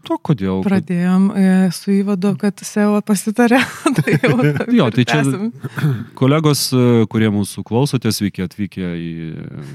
To 0.04 0.18
kodėl? 0.20 0.60
Pradėjom 0.66 1.30
e, 1.32 1.44
su 1.72 1.94
įvadu, 1.94 2.34
kad 2.36 2.60
SEO 2.60 2.98
pasitarė. 3.08 3.62
tai 3.96 4.18
jau, 4.18 4.34
jo, 4.82 4.90
tai 4.92 5.06
čia 5.08 5.22
kolegos, 6.20 6.66
e, 6.76 7.06
kurie 7.08 7.32
mūsų 7.32 7.64
klausotės, 7.70 8.20
sveiki 8.20 8.44
atvykę 8.44 8.92
į, 8.92 9.14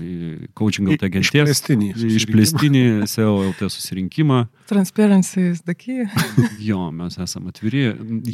į 0.05 0.13
coaching 0.53 0.93
LT 0.93 1.09
genties. 1.17 1.33
Išplėstinį. 1.33 1.89
Išplėstinį 2.21 2.85
SEO 3.09 3.33
LT 3.55 3.73
susirinkimą. 3.73 4.45
Transparency 4.69 5.49
is 5.49 5.65
the 5.65 5.73
key. 5.73 6.05
jo, 6.69 6.91
mes 6.93 7.17
esame 7.25 7.49
atviri. 7.55 7.87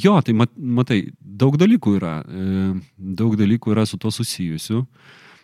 Jo, 0.04 0.20
tai 0.20 0.36
mat, 0.36 0.52
matai, 0.60 1.06
daug 1.24 1.56
dalykų 1.64 1.98
yra. 2.04 2.18
E, 2.28 2.72
daug 3.24 3.40
dalykų 3.40 3.72
yra 3.72 3.88
su 3.88 4.04
to 4.04 4.12
susijusių. 4.12 4.84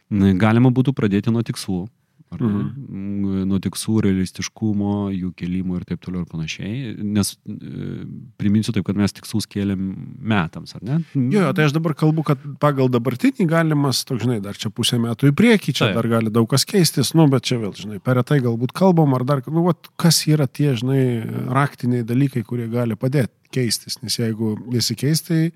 Galima 0.09 0.73
būtų 0.73 0.95
pradėti 0.97 1.33
nuo 1.33 1.45
tikslų. 1.45 1.85
Ar, 2.29 2.41
mhm. 2.45 3.45
Nuo 3.49 3.57
tikslų, 3.63 4.03
realistiškumo, 4.05 5.09
jų 5.09 5.31
kelimo 5.37 5.79
ir 5.79 5.85
taip 5.89 6.01
toliau 6.03 6.21
ir 6.21 6.29
panašiai. 6.29 6.91
Nes 7.01 7.31
e, 7.49 8.03
priminsiu 8.37 8.73
taip, 8.75 8.85
kad 8.85 8.99
mes 8.99 9.15
tikslus 9.17 9.47
kėlėm 9.49 9.87
metams, 10.29 10.75
ar 10.77 10.83
ne? 10.85 10.99
Jo, 11.33 11.47
tai 11.57 11.65
aš 11.65 11.73
dabar 11.73 11.95
kalbu, 11.97 12.27
kad 12.27 12.43
pagal 12.61 12.91
dabartinį 12.93 13.47
galimas, 13.49 14.03
toks, 14.05 14.27
žinai, 14.27 14.37
dar 14.45 14.59
čia 14.61 14.69
pusę 14.69 14.99
metų 15.01 15.31
į 15.31 15.35
priekį, 15.41 15.73
čia 15.73 15.87
taip. 15.87 15.97
dar 15.97 16.09
gali 16.11 16.33
daug 16.33 16.45
kas 16.51 16.67
keistis, 16.69 17.15
nu, 17.17 17.25
bet 17.33 17.49
čia 17.49 17.57
vėl, 17.63 17.73
žinai, 17.77 17.97
per 18.03 18.19
retai 18.21 18.37
galbūt 18.45 18.75
kalbam, 18.77 19.15
ar 19.17 19.25
dar, 19.25 19.41
nu, 19.49 19.65
vat, 19.65 19.89
kas 19.97 20.21
yra 20.29 20.45
tie, 20.45 20.75
žinai, 20.77 21.01
raktiniai 21.49 22.05
dalykai, 22.05 22.45
kurie 22.45 22.69
gali 22.69 22.99
padėti 22.99 23.33
keistis. 23.57 23.97
Nes 24.05 24.19
jeigu 24.21 24.53
nesikeis, 24.69 25.25
tai, 25.25 25.47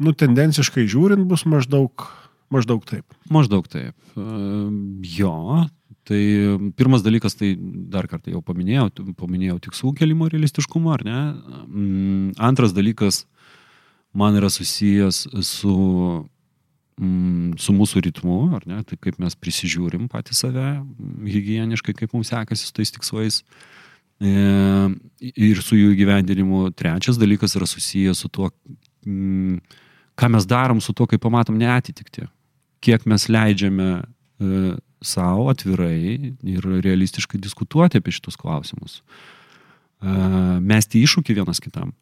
nu, 0.00 0.16
tendenciškai 0.16 0.88
žiūrint 0.88 1.28
bus 1.28 1.44
maždaug 1.44 2.08
Maždaug 2.52 2.84
taip. 2.88 3.04
Maždaug 3.32 3.66
taip. 3.68 3.94
Jo, 5.04 5.66
tai 6.08 6.22
pirmas 6.76 7.04
dalykas, 7.04 7.36
tai 7.36 7.52
dar 7.92 8.08
kartą 8.08 8.32
jau 8.32 8.40
paminėjau, 8.44 8.88
paminėjau 9.18 9.58
tikslų 9.68 9.92
kelimo 9.98 10.28
realistiškumą, 10.32 10.94
ar 10.96 11.04
ne? 11.04 11.20
Mm, 11.66 12.30
antras 12.48 12.72
dalykas 12.76 13.26
man 14.16 14.38
yra 14.40 14.48
susijęs 14.52 15.26
su, 15.44 15.74
mm, 16.96 17.58
su 17.60 17.74
mūsų 17.76 18.04
ritmu, 18.08 18.38
ar 18.56 18.64
ne? 18.70 18.80
Tai 18.88 18.96
kaip 18.96 19.20
mes 19.20 19.36
prisižiūrim 19.36 20.08
patį 20.08 20.38
save, 20.38 20.70
hygieniškai, 21.28 21.96
kaip 22.00 22.16
mums 22.16 22.32
sekasi 22.32 22.64
su 22.64 22.72
tais 22.80 22.94
tikslais 22.96 23.42
e, 24.24 24.32
ir 25.28 25.60
su 25.60 25.76
jų 25.76 25.92
gyvendinimu. 26.00 26.64
Trečias 26.72 27.20
dalykas 27.20 27.60
yra 27.60 27.68
susijęs 27.68 28.24
su 28.24 28.32
tuo, 28.32 28.48
mm, 29.04 29.60
ką 30.16 30.32
mes 30.32 30.48
darom 30.48 30.80
su 30.80 30.96
tuo, 30.96 31.04
kai 31.06 31.20
pamatom 31.20 31.60
neatitikti 31.60 32.24
kiek 32.84 33.06
mes 33.06 33.26
leidžiame 33.30 33.88
e, 33.98 34.76
savo 35.04 35.48
atvirai 35.52 36.34
ir 36.42 36.68
realistiškai 36.84 37.40
diskutuoti 37.42 38.00
apie 38.00 38.14
šitus 38.14 38.38
klausimus. 38.40 39.00
E, 39.00 40.14
mesti 40.60 41.02
iššūkį 41.04 41.38
vienas 41.40 41.62
kitam. 41.62 41.92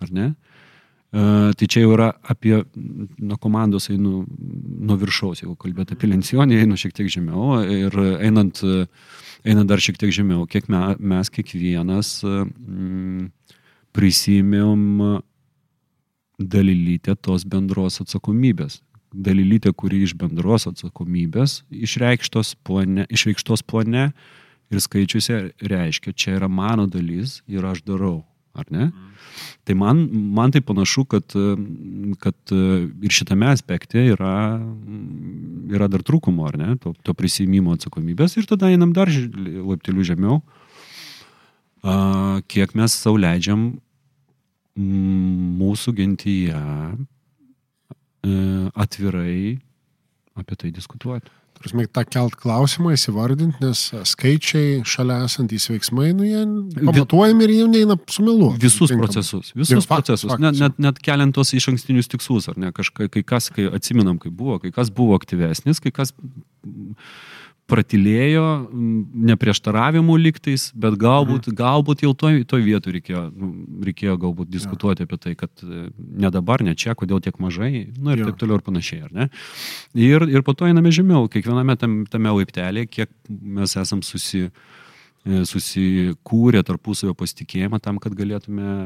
Ar 0.00 0.12
ne? 0.16 0.26
E, 0.30 1.22
tai 1.56 1.68
čia 1.68 1.84
jau 1.84 1.94
yra 1.96 2.10
apie, 2.32 2.60
nuo 2.74 3.38
komandos 3.40 3.90
einu 3.92 4.24
nuo 4.26 4.98
viršaus, 5.00 5.42
jeigu 5.44 5.56
kalbėt 5.60 5.94
apie 5.96 6.10
lencijonį, 6.12 6.60
einu 6.64 6.78
šiek 6.80 6.94
tiek 6.96 7.10
žemiau 7.12 7.60
ir 7.64 7.96
einant, 8.20 8.62
einant 9.44 9.70
dar 9.70 9.82
šiek 9.82 9.98
tiek 10.00 10.14
žemiau, 10.14 10.46
kiek 10.50 10.70
me, 10.72 10.94
mes 11.00 11.32
kiekvienas 11.32 12.20
mm, 12.24 13.26
prisimėm 13.96 14.86
dalylytę 16.40 17.18
tos 17.20 17.44
bendros 17.44 18.00
atsakomybės 18.00 18.78
dalylytė, 19.10 19.72
kuri 19.76 20.04
iš 20.06 20.14
bendros 20.18 20.68
atsakomybės 20.70 21.60
išreikštos 21.70 22.54
plane, 22.66 23.06
išreikštos 23.10 23.64
plane 23.66 24.10
ir 24.70 24.82
skaičiuose 24.82 25.40
reiškia, 25.66 26.14
čia 26.14 26.36
yra 26.38 26.48
mano 26.48 26.86
dalis 26.90 27.40
ir 27.50 27.66
aš 27.66 27.82
darau, 27.86 28.20
ar 28.54 28.70
ne? 28.70 28.90
Mm. 28.90 29.10
Tai 29.64 29.74
man, 29.78 30.00
man 30.34 30.50
tai 30.50 30.62
panašu, 30.64 31.04
kad, 31.10 31.34
kad 32.22 32.54
ir 32.54 33.12
šitame 33.14 33.50
aspekte 33.50 34.02
yra, 34.12 34.58
yra 35.70 35.88
dar 35.90 36.04
trūkumo, 36.06 36.46
ar 36.48 36.58
ne, 36.58 36.72
to, 36.82 36.94
to 37.06 37.14
prisimimo 37.16 37.74
atsakomybės 37.76 38.38
ir 38.38 38.48
tada 38.50 38.70
einam 38.72 38.94
dar 38.96 39.10
laiptelių 39.10 40.06
žemiau, 40.12 40.40
kiek 42.50 42.74
mes 42.76 42.96
sauliaidžiam 43.04 43.70
mūsų 44.80 45.94
gentyje 45.96 46.60
atvirai 48.74 49.58
apie 50.40 50.56
tai 50.56 50.72
diskutuoti. 50.74 51.30
Prasme, 51.60 51.84
tą 51.92 52.06
kelt 52.08 52.38
klausimą, 52.40 52.94
įsivardinti, 52.96 53.60
nes 53.60 53.80
skaičiai 54.08 54.78
šalia 54.88 55.18
esantys 55.26 55.66
veiksmai, 55.68 56.14
nu, 56.16 56.24
jie 56.24 56.44
pamatuojami 56.78 57.44
ir 57.44 57.52
jie 57.52 57.66
neina 57.68 57.98
sumilu. 58.08 58.54
Visus 58.56 58.88
tinkamai. 58.88 59.10
procesus, 59.10 59.50
visus 59.52 59.74
Jau, 59.74 59.82
procesus, 59.90 60.24
faktas. 60.30 60.40
net, 60.40 60.56
net, 60.56 60.78
net 60.80 61.02
keliant 61.04 61.36
tos 61.36 61.52
iš 61.52 61.68
ankstinius 61.74 62.08
tikslus, 62.08 62.48
ar 62.48 62.56
ne, 62.56 62.72
kažkai, 62.72 63.10
kai 63.12 63.20
kas, 63.34 63.50
kai 63.52 63.68
atsiminam, 63.68 64.16
kai 64.22 64.32
buvo, 64.32 64.56
kai 64.62 64.72
kas 64.72 64.88
buvo 64.88 65.18
aktyvesnis, 65.20 65.84
kai 65.84 65.92
kas 65.92 66.14
pratilėjo, 67.70 68.44
neprieštaravimų 69.30 70.16
liktais, 70.24 70.68
bet 70.78 70.96
galbūt, 71.00 71.48
mhm. 71.50 71.56
galbūt 71.60 72.04
jau 72.04 72.12
toj, 72.18 72.42
toj 72.50 72.64
vietoj 72.66 72.96
reikėjo, 72.96 73.22
nu, 73.30 73.50
reikėjo 73.86 74.16
galbūt 74.24 74.50
diskutuoti 74.52 75.04
ja. 75.04 75.08
apie 75.08 75.20
tai, 75.22 75.34
kad 75.38 75.64
e, 75.64 75.86
ne 76.24 76.32
dabar, 76.34 76.64
ne 76.66 76.74
čia, 76.78 76.96
kodėl 76.98 77.22
tiek 77.24 77.38
mažai, 77.42 77.88
nu 77.96 78.14
ir 78.14 78.24
ja. 78.24 78.28
taip 78.30 78.40
toliau 78.42 78.60
ir 78.60 78.66
panašiai, 78.66 79.06
ar 79.06 79.14
ne? 79.16 79.30
Ir, 79.98 80.26
ir 80.30 80.44
po 80.46 80.56
to 80.56 80.68
einame 80.68 80.92
žemiau, 80.94 81.30
kiekviename 81.32 81.78
tam, 81.80 82.02
tame 82.10 82.34
laiptelėje, 82.40 82.90
kiek 82.98 83.14
mes 83.28 83.76
esam 83.80 84.04
susi, 84.06 84.46
e, 85.24 85.42
susikūrę 85.48 86.64
tarpusavio 86.66 87.16
pasitikėjimą 87.18 87.80
tam, 87.84 88.02
kad 88.02 88.18
galėtume 88.18 88.76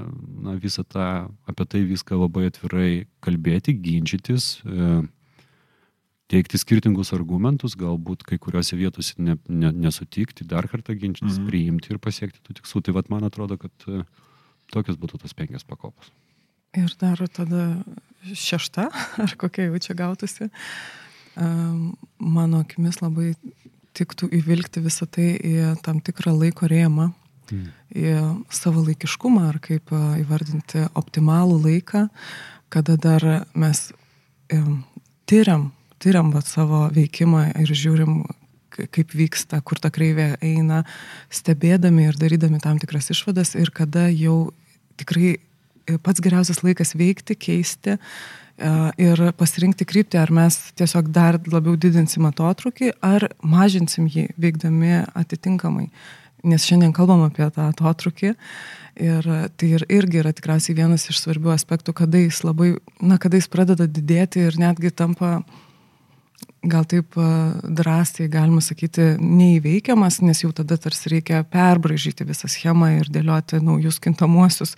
na, 0.45 0.57
visą 0.63 0.87
tą, 0.87 1.11
apie 1.51 1.69
tai 1.69 1.85
viską 1.89 2.21
labai 2.21 2.49
atvirai 2.53 2.93
kalbėti, 3.25 3.77
ginčytis. 3.85 4.57
E, 4.65 5.03
teikti 6.33 6.59
skirtingus 6.61 7.13
argumentus, 7.17 7.77
galbūt 7.79 8.25
kai 8.27 8.39
kuriuose 8.41 8.79
vietose 8.81 9.17
ne, 9.21 9.37
ne, 9.49 9.71
nesutikti, 9.85 10.47
dar 10.49 10.69
kartą 10.71 10.97
ginčytis, 10.97 11.39
mhm. 11.39 11.49
priimti 11.51 11.93
ir 11.93 12.01
pasiekti 12.03 12.41
tų 12.45 12.59
tikslų. 12.61 12.85
Tai 12.87 12.97
vad 12.99 13.11
man 13.13 13.27
atrodo, 13.29 13.59
kad 13.61 13.89
e, 13.89 14.05
tokios 14.73 14.99
būtų 15.01 15.21
tos 15.23 15.37
penkias 15.37 15.67
pakopos. 15.69 16.13
Ir 16.75 16.91
dar 16.99 17.21
tada 17.31 17.67
šešta, 18.33 18.89
ar 19.25 19.37
kokia 19.39 19.69
jau 19.69 19.81
čia 19.83 19.97
gautųsi, 19.99 20.51
mano 21.35 22.63
akimis 22.63 23.01
labai 23.03 23.35
tiktų 23.95 24.29
įvilgti 24.39 24.83
visą 24.83 25.07
tai 25.11 25.35
į 25.39 25.75
tam 25.87 26.01
tikrą 26.03 26.33
laiko 26.35 26.67
rėmą, 26.71 27.09
mm. 27.51 27.65
į 27.95 28.15
savo 28.55 28.83
laikiškumą, 28.87 29.49
ar 29.53 29.61
kaip 29.63 29.93
e, 29.95 30.01
įvardinti 30.23 30.87
optimalų 30.99 31.61
laiką, 31.69 32.09
kada 32.75 32.97
dar 32.99 33.27
mes 33.55 33.87
tyriam 35.31 35.71
tyriam 36.05 36.33
vat, 36.35 36.49
savo 36.49 36.85
veikimą 36.95 37.47
ir 37.65 37.73
žiūrim, 37.73 38.23
kaip 38.75 39.15
vyksta, 39.15 39.61
kur 39.65 39.79
ta 39.81 39.91
kreivė 39.95 40.35
eina, 40.45 40.83
stebėdami 41.33 42.09
ir 42.09 42.19
darydami 42.19 42.61
tam 42.63 42.81
tikras 42.83 43.13
išvadas 43.15 43.55
ir 43.59 43.71
kada 43.75 44.09
jau 44.11 44.53
tikrai 45.01 45.37
e, 45.37 45.99
pats 46.03 46.23
geriausias 46.25 46.63
laikas 46.65 46.95
veikti, 46.99 47.37
keisti 47.39 47.95
e, 47.95 48.01
ir 49.03 49.23
pasirinkti 49.39 49.87
kryptį, 49.87 50.21
ar 50.23 50.35
mes 50.35 50.59
tiesiog 50.79 51.11
dar 51.15 51.39
labiau 51.47 51.79
didinsim 51.79 52.27
atotrukį, 52.31 52.97
ar 53.05 53.31
mažinsim 53.43 54.11
jį 54.11 54.29
veikdami 54.41 55.05
atitinkamai. 55.15 55.89
nes 56.45 56.65
šiandien 56.69 56.93
kalbam 56.93 57.23
apie 57.25 57.47
tą 57.49 57.71
atotrukį. 57.73 58.35
Ir 59.01 59.27
tai 59.59 59.69
ir, 59.75 59.83
irgi 59.91 60.21
yra 60.21 60.31
tikriausiai 60.37 60.77
vienas 60.77 61.09
iš 61.11 61.19
svarbių 61.23 61.51
aspektų, 61.55 61.95
kada 61.97 62.21
jis 62.21 62.45
labai, 62.47 62.77
na, 63.03 63.17
kada 63.19 63.41
jis 63.41 63.49
pradeda 63.51 63.89
didėti 63.91 64.45
ir 64.45 64.59
netgi 64.61 64.93
tampa, 64.95 65.41
gal 66.65 66.85
taip 66.89 67.17
e, 67.17 67.27
drąsiai 67.77 68.29
galima 68.33 68.63
sakyti, 68.65 69.15
neįveikiamas, 69.21 70.21
nes 70.25 70.43
jau 70.45 70.51
tada 70.57 70.79
tarsi 70.81 71.13
reikia 71.13 71.43
perbražyti 71.51 72.27
visą 72.29 72.49
schemą 72.51 72.91
ir 72.99 73.11
dėlioti 73.13 73.61
naujus 73.65 74.01
kintamuosius 74.03 74.75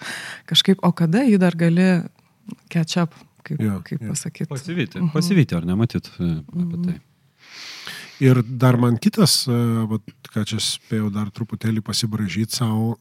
kažkaip, 0.51 0.83
o 0.83 0.93
kada 0.97 1.25
jį 1.27 1.39
dar 1.43 1.57
gali 1.59 1.89
catch 2.73 2.99
up, 3.03 3.15
kaip, 3.47 3.61
Jo, 3.63 3.81
kaip 3.87 4.03
jo. 4.03 4.15
pasakyti. 4.15 4.51
Pasivyti, 4.51 5.05
pasivyti, 5.15 5.59
ar 5.59 5.69
nematyt 5.69 6.11
e, 6.19 6.33
apie 6.65 6.83
tai. 6.85 6.97
Ir 8.25 8.41
dar 8.49 8.79
man 8.81 8.97
kitas, 9.03 9.43
e, 9.49 9.61
vat, 9.91 10.15
ką 10.33 10.47
čia 10.49 10.61
spėjau 10.63 11.11
dar 11.15 11.31
truputėlį 11.35 11.85
pasibražyti 11.85 12.59
savo, 12.59 12.97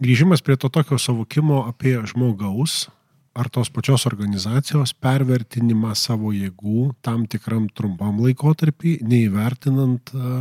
grįžimas 0.00 0.40
prie 0.42 0.56
to 0.56 0.70
tokio 0.72 0.96
savokimo 0.98 1.66
apie 1.68 1.98
žmogaus 2.08 2.86
ar 3.34 3.48
tos 3.52 3.70
pačios 3.70 4.06
organizacijos 4.10 4.92
pervertinimą 4.98 5.94
savo 5.94 6.32
jėgų 6.34 6.90
tam 7.04 7.26
tikram 7.30 7.68
trumpam 7.74 8.18
laikotarpį, 8.24 8.98
neįvertinant 9.06 10.12
e, 10.14 10.40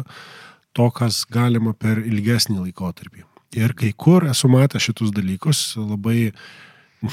to, 0.74 0.88
kas 0.96 1.24
galima 1.30 1.76
per 1.78 2.02
ilgesnį 2.02 2.64
laikotarpį. 2.64 3.26
Ir 3.60 3.74
kai 3.78 3.94
kur 3.98 4.26
esu 4.30 4.50
matęs 4.50 4.86
šitus 4.90 5.14
dalykus, 5.14 5.62
labai, 5.78 6.32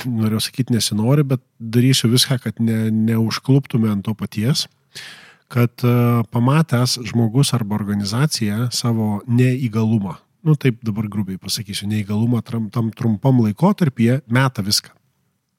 noriu 0.04 0.40
sakyti, 0.42 0.74
nesinori, 0.76 1.24
bet 1.24 1.44
darysiu 1.60 2.10
viską, 2.12 2.40
kad 2.44 2.60
ne, 2.60 2.86
neužkluptume 2.92 3.92
ant 3.92 4.04
to 4.08 4.16
paties 4.16 4.66
kad 5.48 5.70
e, 5.84 6.22
pamatęs 6.30 6.98
žmogus 7.06 7.52
arba 7.54 7.76
organizacija 7.78 8.68
savo 8.74 9.20
neįgalumą, 9.28 10.16
nu 10.46 10.56
taip 10.58 10.80
dabar 10.86 11.08
grubiai 11.10 11.38
pasakysiu, 11.38 11.88
neįgalumą 11.90 12.42
tam, 12.46 12.68
tam 12.74 12.90
trumpam 12.94 13.40
laikotarpyje 13.44 14.20
meta 14.26 14.64
viską. 14.66 14.90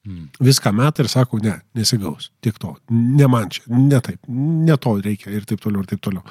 Mm. 0.08 0.30
Viską 0.40 0.72
meta 0.72 1.04
ir 1.04 1.10
sako, 1.12 1.38
ne, 1.44 1.58
nesigaus, 1.76 2.30
tiek 2.40 2.56
to, 2.62 2.70
ne 2.90 3.28
man 3.28 3.50
čia, 3.52 3.66
ne 3.68 3.98
taip, 4.00 4.22
ne 4.32 4.78
to 4.80 4.94
reikia 5.04 5.34
ir 5.36 5.44
taip 5.50 5.60
toliau, 5.60 5.82
ir 5.84 5.90
taip 5.90 6.00
toliau. 6.06 6.22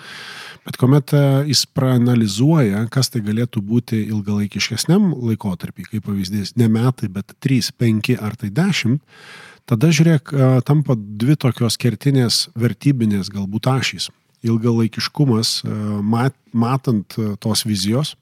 Bet 0.65 0.79
kuomet 0.81 1.13
e, 1.13 1.21
jis 1.51 1.67
praanalizuoja, 1.77 2.87
kas 2.95 3.13
tai 3.13 3.21
galėtų 3.27 3.61
būti 3.69 3.99
ilgalaikiškesniam 4.07 5.11
laikotarpį, 5.13 5.91
kaip 5.91 6.07
pavyzdys, 6.09 6.55
ne 6.57 6.71
metai, 6.73 7.11
bet 7.13 7.37
3, 7.45 7.69
5 7.77 8.17
ar 8.17 8.39
tai 8.41 8.49
10, 8.63 8.97
tada 9.69 9.93
žiūrėk, 9.93 10.33
e, 10.33 10.49
tampa 10.65 10.97
dvi 10.97 11.37
tokios 11.45 11.77
kertinės 11.77 12.47
vertybinės 12.57 13.29
galbūt 13.35 13.69
ašys. 13.75 14.09
Ilgalaikiškumas, 14.47 15.53
e, 15.67 15.77
mat, 16.01 16.39
matant 16.57 17.21
tos 17.45 17.67
vizijos 17.69 18.17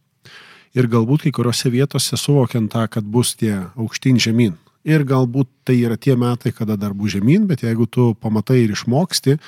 ir 0.74 0.90
galbūt 0.90 1.28
kai 1.28 1.36
kuriuose 1.38 1.70
vietose 1.70 2.18
suvokiant 2.18 2.72
tą, 2.74 2.88
kad 2.90 3.06
bus 3.06 3.36
tie 3.38 3.54
aukštyn 3.78 4.18
žemyn. 4.18 4.58
Ir 4.84 5.04
galbūt 5.08 5.48
tai 5.64 5.78
yra 5.80 5.96
tie 5.96 6.12
metai, 6.20 6.52
kada 6.52 6.76
dar 6.76 6.92
bus 6.96 7.14
žemyn, 7.14 7.46
bet 7.48 7.62
jeigu 7.64 7.86
tu 7.88 8.10
pamatai 8.20 8.60
ir 8.66 8.74
išmoksti, 8.74 9.38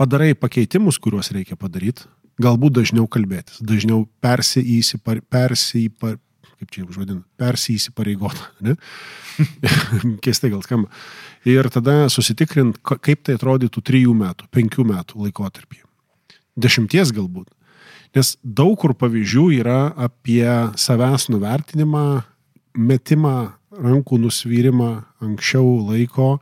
padarai 0.00 0.32
pakeitimus, 0.32 0.96
kuriuos 1.02 1.28
reikia 1.36 1.58
padaryti, 1.60 2.06
galbūt 2.40 2.78
dažniau 2.78 3.04
kalbėtis, 3.10 3.60
dažniau 3.60 4.06
persiįsipar, 4.24 5.20
persipar, 5.28 6.16
kaip 6.58 6.72
čia 6.72 6.86
užvadinu, 6.86 7.20
persiįsipareigota? 7.38 8.48
Keistai 10.24 10.50
gal 10.54 10.64
skamba. 10.64 10.88
Ir 11.48 11.68
tada 11.70 12.08
susitikrint, 12.10 12.80
ka- 12.82 12.98
kaip 13.02 13.22
tai 13.28 13.36
atrodytų 13.38 13.84
trijų 13.84 14.16
metų, 14.16 14.48
penkių 14.54 14.88
metų 14.88 15.20
laikotarpį. 15.26 15.84
Dešimties 16.58 17.12
galbūt. 17.14 17.52
Nes 18.16 18.34
daug 18.42 18.74
kur 18.80 18.96
pavyzdžių 18.96 19.44
yra 19.60 19.92
apie 20.08 20.48
savęs 20.80 21.28
nuvertinimą, 21.28 22.24
metimą, 22.78 23.57
rankų 23.74 24.18
nusvyrimą 24.22 24.90
anksčiau 25.24 25.76
laiko, 25.90 26.38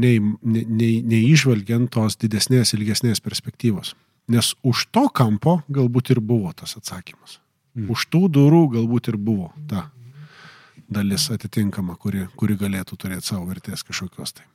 nei, 0.00 0.18
nei, 0.20 0.64
nei, 0.66 0.92
neįžvelgiant 1.06 1.90
tos 1.94 2.18
didesnės, 2.20 2.74
ilgesnės 2.76 3.22
perspektyvos. 3.24 3.94
Nes 4.30 4.54
už 4.66 4.86
to 4.94 5.08
kampo 5.14 5.60
galbūt 5.72 6.12
ir 6.14 6.20
buvo 6.22 6.52
tas 6.56 6.76
atsakymas. 6.78 7.40
Mm. 7.74 7.90
Už 7.94 8.06
tų 8.10 8.28
durų 8.30 8.66
galbūt 8.76 9.10
ir 9.12 9.18
buvo 9.18 9.50
ta 9.70 9.88
dalis 10.90 11.28
atitinkama, 11.30 11.94
kuri, 11.98 12.26
kuri 12.38 12.56
galėtų 12.58 12.98
turėti 12.98 13.30
savo 13.30 13.46
vertės 13.50 13.84
kažkokios 13.86 14.34
tai. 14.38 14.46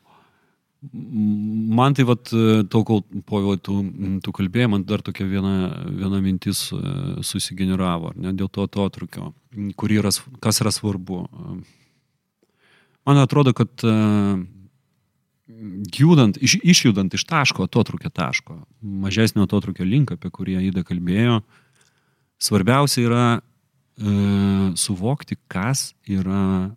Man 0.94 1.94
tai, 1.94 2.04
vat, 2.06 2.30
to, 2.70 2.82
kol 2.86 3.02
po 3.28 3.42
tu, 3.58 3.78
tu 4.24 4.34
kalbėjai, 4.36 4.70
man 4.72 4.84
dar 4.88 5.02
tokia 5.06 5.26
viena, 5.30 5.70
viena 5.88 6.20
mintis 6.24 6.68
e, 6.76 6.80
susigeneravo, 7.26 8.12
ne, 8.20 8.34
dėl 8.38 8.50
to 8.52 8.66
atotrukio, 8.68 9.32
yra, 9.90 10.12
kas 10.44 10.62
yra 10.64 10.74
svarbu. 10.76 11.22
Man 13.06 13.22
atrodo, 13.22 13.54
kad 13.58 13.86
e, 13.86 13.94
judant, 15.96 16.38
iš, 16.42 16.58
išjudant 16.64 17.16
iš 17.16 17.26
taško, 17.30 17.70
atotrukio 17.70 18.12
taško, 18.14 18.60
mažesnio 18.82 19.48
atotrukio 19.48 19.88
link, 19.88 20.14
apie 20.16 20.34
kurį 20.34 20.60
Aida 20.64 20.84
kalbėjo, 20.88 21.40
svarbiausia 22.42 23.08
yra 23.08 23.26
e, 23.38 23.42
suvokti, 24.82 25.40
kas 25.48 25.94
yra 26.06 26.76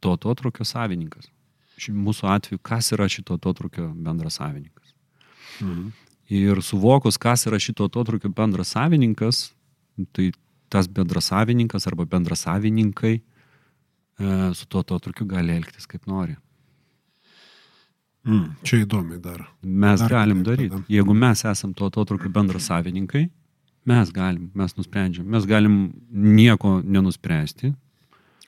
to 0.00 0.16
atotrukio 0.16 0.64
savininkas 0.64 1.28
mūsų 1.88 2.28
atveju, 2.34 2.60
kas 2.62 2.92
yra 2.92 3.08
šito 3.08 3.34
atotrukio 3.38 3.88
bendras 3.94 4.36
savininkas. 4.40 4.94
Mhm. 5.60 5.88
Ir 6.30 6.60
suvokus, 6.62 7.18
kas 7.18 7.46
yra 7.46 7.58
šito 7.58 7.88
atotrukio 7.88 8.30
bendras 8.30 8.74
savininkas, 8.76 9.50
tai 10.12 10.30
tas 10.70 10.86
bendras 10.86 11.24
savininkas 11.32 11.86
arba 11.90 12.04
bendras 12.06 12.44
savininkai 12.46 13.16
e, 13.16 14.54
su 14.54 14.66
tuo 14.70 14.80
atotrukiu 14.84 15.26
gali 15.26 15.56
elgtis 15.56 15.86
kaip 15.90 16.06
nori. 16.06 16.36
Mm, 18.28 18.46
čia 18.62 18.82
įdomi 18.84 19.18
dar. 19.18 19.42
Mes 19.62 20.00
Dar 20.00 20.10
galim 20.12 20.44
daryti. 20.44 20.68
tada. 20.70 20.84
Jeigu 20.92 21.14
mes 21.16 21.44
esam 21.44 21.72
to 21.74 21.88
atotrukiu 21.88 22.30
bendras 22.30 22.68
savininkai, 22.68 23.30
mes 23.88 24.12
galim, 24.12 24.50
mes 24.54 24.76
nusprendžiam. 24.76 25.26
Mes 25.26 25.46
galim 25.48 25.78
nieko 26.12 26.80
nenuspręsti 26.84 27.72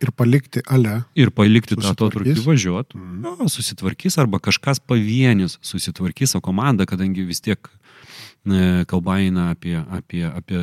Ir 0.02 0.10
palikti 0.10 0.62
ale. 0.66 1.02
ir 1.14 1.30
palikti 1.34 1.76
tą 1.78 1.92
atotrukį 1.92 2.42
važiuoti. 2.42 2.98
Mhm. 2.98 3.38
Jo, 3.42 3.48
susitvarkys 3.52 4.18
arba 4.18 4.40
kažkas 4.42 4.82
pavienis 4.82 5.58
susitvarkys, 5.62 6.34
o 6.38 6.42
komanda, 6.44 6.86
kadangi 6.88 7.24
vis 7.28 7.42
tiek 7.44 7.60
e, 7.68 8.82
kalba 8.90 9.20
eina 9.22 9.50
apie, 9.52 9.76
apie, 9.78 10.24
apie 10.26 10.62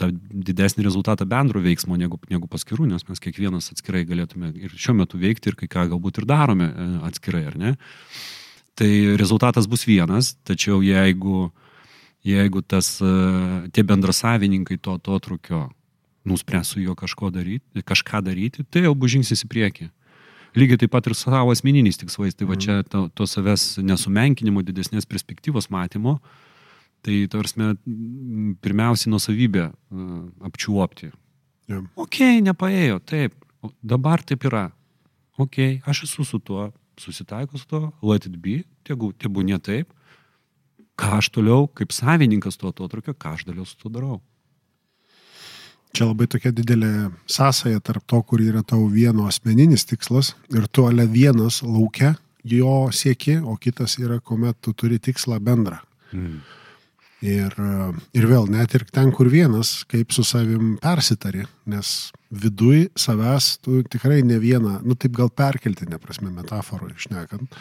tą 0.00 0.10
didesnį 0.50 0.86
rezultatą 0.88 1.28
bendro 1.28 1.62
veiksmo 1.62 1.98
negu, 2.00 2.18
negu 2.32 2.50
paskirų, 2.50 2.88
nes 2.90 3.06
mes 3.08 3.22
kiekvienas 3.22 3.70
atskirai 3.74 4.04
galėtume 4.08 4.50
ir 4.58 4.74
šiuo 4.74 4.96
metu 4.98 5.20
veikti 5.22 5.52
ir 5.52 5.58
kai 5.60 5.70
ką 5.70 5.88
galbūt 5.94 6.22
ir 6.22 6.28
darome 6.30 6.70
e, 6.70 6.88
atskirai, 7.10 7.44
ar 7.52 7.58
ne? 7.60 7.76
Tai 8.74 8.88
rezultatas 9.20 9.68
bus 9.68 9.84
vienas, 9.84 10.32
tačiau 10.48 10.80
jeigu, 10.82 11.50
jeigu 12.24 12.64
tas, 12.64 12.96
e, 13.04 13.14
tie 13.70 13.86
bendrasavininkai 13.86 14.80
to 14.82 14.96
atotrukio 14.98 15.68
nuspręs 16.28 16.74
su 16.74 16.80
juo 16.80 16.94
daryti, 17.30 17.82
kažką 17.82 18.22
daryti, 18.22 18.64
tai 18.70 18.84
jau 18.86 18.94
bus 18.94 19.10
žingsnis 19.14 19.44
į 19.44 19.48
priekį. 19.48 19.90
Lygiai 20.52 20.82
taip 20.82 20.92
pat 20.92 21.06
ir 21.08 21.16
savo 21.16 21.50
asmeniniais 21.52 21.96
tikslais. 21.96 22.36
Tai 22.36 22.46
va 22.50 22.58
čia 22.60 22.82
to, 22.84 23.06
to 23.16 23.24
savęs 23.24 23.80
nesumenkinimo, 23.80 24.60
didesnės 24.62 25.08
perspektyvos 25.08 25.70
matymo, 25.72 26.18
tai 27.02 27.24
tarsi 27.32 27.72
pirmiausiai 28.62 29.10
nusavybę 29.12 29.70
uh, 29.70 30.28
apčiuopti. 30.44 31.08
Jo. 31.72 31.80
Ok, 31.96 32.20
nepaėjo, 32.44 33.00
taip, 33.06 33.34
dabar 33.80 34.22
taip 34.26 34.44
yra. 34.50 34.68
Ok, 35.40 35.58
aš 35.88 36.04
esu 36.08 36.26
su 36.28 36.38
tuo, 36.38 36.68
susitaikau 37.00 37.58
su 37.58 37.66
tuo, 37.70 37.92
let 38.04 38.26
it 38.28 38.36
be, 38.36 38.60
tegu, 38.84 39.12
tegu 39.16 39.44
ne 39.46 39.56
taip. 39.58 39.88
Ką 41.00 41.16
aš 41.22 41.30
toliau, 41.32 41.64
kaip 41.72 41.94
savininkas 41.96 42.60
to 42.60 42.68
atotrukio, 42.68 43.16
ką 43.16 43.32
aš 43.38 43.46
toliau 43.48 43.64
su 43.66 43.78
tuo 43.80 43.90
darau. 43.90 44.20
Čia 45.92 46.08
labai 46.08 46.26
tokia 46.30 46.54
didelė 46.56 47.10
sąsaja 47.28 47.80
tarp 47.84 48.06
to, 48.08 48.22
kur 48.24 48.40
yra 48.40 48.62
tavo 48.64 48.86
vieno 48.88 49.26
asmeninis 49.28 49.84
tikslas 49.88 50.32
ir 50.54 50.64
tu 50.72 50.86
ale 50.88 51.04
vienas 51.10 51.60
laukia 51.62 52.14
jo 52.44 52.88
sieki, 52.92 53.38
o 53.44 53.56
kitas 53.60 53.98
yra, 54.00 54.18
kuomet 54.20 54.56
tu 54.60 54.72
turi 54.72 54.98
tikslą 54.98 55.38
bendrą. 55.44 55.78
Mm. 56.12 56.40
Ir, 57.22 57.54
ir 58.18 58.24
vėl, 58.26 58.48
net 58.50 58.72
ir 58.74 58.82
ten, 58.90 59.12
kur 59.14 59.28
vienas, 59.30 59.84
kaip 59.86 60.10
su 60.10 60.24
savim 60.26 60.72
persitari, 60.82 61.44
nes 61.70 62.10
viduj 62.34 62.88
savęs 62.98 63.52
tu 63.62 63.84
tikrai 63.86 64.24
ne 64.26 64.40
vieną, 64.42 64.80
nu 64.82 64.96
taip 64.98 65.14
gal 65.14 65.30
perkelti, 65.30 65.86
neprasme, 65.86 66.32
metaforą 66.34 66.90
išnekant. 66.96 67.60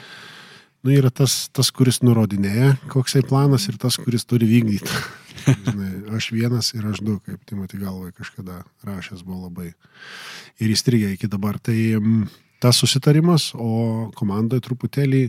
Nu, 0.81 0.93
yra 0.97 1.11
tas, 1.13 1.45
tas, 1.53 1.69
kuris 1.69 1.99
nurodinėja, 2.01 2.75
koksai 2.89 3.21
planas 3.27 3.67
ir 3.69 3.77
tas, 3.81 3.99
kuris 4.01 4.25
turi 4.25 4.47
vykdyti. 4.49 5.01
Žinai, 5.67 5.91
aš 6.17 6.31
vienas 6.33 6.71
ir 6.73 6.87
aš 6.89 7.03
du, 7.05 7.19
kaip 7.25 7.41
Timoti 7.49 7.77
galvai 7.81 8.09
kažkada 8.17 8.63
rašęs 8.87 9.21
buvo 9.25 9.47
labai. 9.47 9.71
Ir 10.61 10.73
įstrigę 10.73 11.11
iki 11.13 11.29
dabar. 11.29 11.59
Tai 11.61 11.77
tas 12.61 12.81
susitarimas, 12.81 13.51
o 13.53 14.09
komandoje 14.17 14.65
truputėlį 14.65 15.27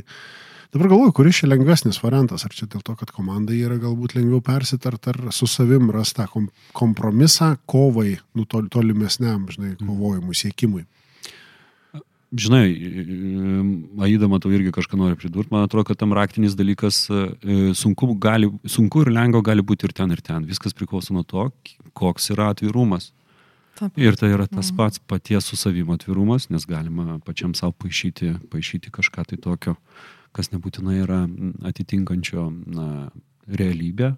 Dabar 0.73 0.88
galvoju, 0.88 1.12
kuris 1.12 1.37
čia 1.43 1.51
lengvesnis 1.51 1.99
variantas. 2.01 2.47
Ar 2.47 2.55
čia 2.57 2.65
dėl 2.73 2.81
to, 2.81 2.95
kad 2.97 3.11
komandai 3.12 3.59
yra 3.61 3.75
galbūt 3.77 4.15
lengviau 4.17 4.41
persitart, 4.41 5.05
ar 5.12 5.19
su 5.37 5.45
savim 5.45 5.91
rasta 5.93 6.25
kom 6.33 6.47
kompromisą 6.73 7.51
kovai, 7.69 8.15
nu, 8.33 8.47
tol 8.49 8.71
tolimesniam, 8.73 9.45
žinai, 9.53 9.75
kovojimui, 9.77 10.33
siekimui. 10.33 10.87
Žinai, 12.33 12.68
Aida, 14.07 14.29
matau, 14.31 14.49
irgi 14.57 14.71
kažką 14.73 14.97
nori 14.97 15.18
pridurti. 15.21 15.53
Man 15.53 15.66
atrodo, 15.66 15.90
kad 15.90 15.99
tam 16.01 16.14
raktinis 16.16 16.55
dalykas 16.57 17.05
e, 17.12 17.25
sunku, 17.77 18.14
gali, 18.16 18.49
sunku 18.64 19.03
ir 19.05 19.11
lengva 19.12 19.42
gali 19.45 19.61
būti 19.61 19.85
ir 19.85 19.92
ten, 19.97 20.14
ir 20.14 20.23
ten. 20.25 20.47
Viskas 20.49 20.73
priklauso 20.77 21.12
nuo 21.12 21.27
to, 21.29 21.51
koks 21.99 22.31
yra 22.33 22.49
atvirumas. 22.55 23.11
Taip. 23.77 24.01
Ir 24.01 24.16
tai 24.16 24.31
yra 24.33 24.47
tas 24.49 24.71
pats 24.77 25.01
paties 25.09 25.49
su 25.49 25.59
savim 25.61 25.92
atvirumas, 25.92 26.49
nes 26.53 26.64
galima 26.68 27.18
pačiam 27.25 27.53
savo 27.57 27.75
paaišyti, 27.85 28.35
paaišyti 28.53 28.92
kažką 28.92 29.27
tai 29.29 29.38
tokio, 29.40 29.77
kas 30.33 30.53
nebūtinai 30.53 30.99
yra 31.03 31.23
atitinkančio 31.68 32.49
na, 32.73 32.88
realybę, 33.49 34.12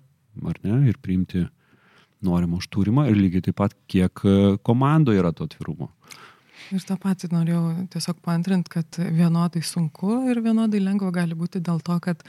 ar 0.50 0.59
ne, 0.66 0.81
ir 0.90 0.98
priimti 1.03 1.46
norimą 2.24 2.59
užtūrimą 2.62 3.09
ir 3.11 3.18
lygiai 3.18 3.48
taip 3.48 3.59
pat, 3.59 3.74
kiek 3.90 4.22
e, 4.22 4.37
komandoje 4.66 5.22
yra 5.22 5.33
to 5.35 5.46
atvirumo. 5.48 5.90
Ir 6.72 6.85
tą 6.87 6.96
patį 7.00 7.29
norėjau 7.33 7.62
tiesiog 7.92 8.20
paantrinti, 8.24 8.72
kad 8.72 8.98
vienodai 8.98 9.61
sunku 9.64 10.22
ir 10.31 10.40
vienodai 10.44 10.81
lengva 10.81 11.11
gali 11.12 11.37
būti 11.37 11.61
dėl 11.64 11.83
to, 11.85 11.96
kad 12.05 12.22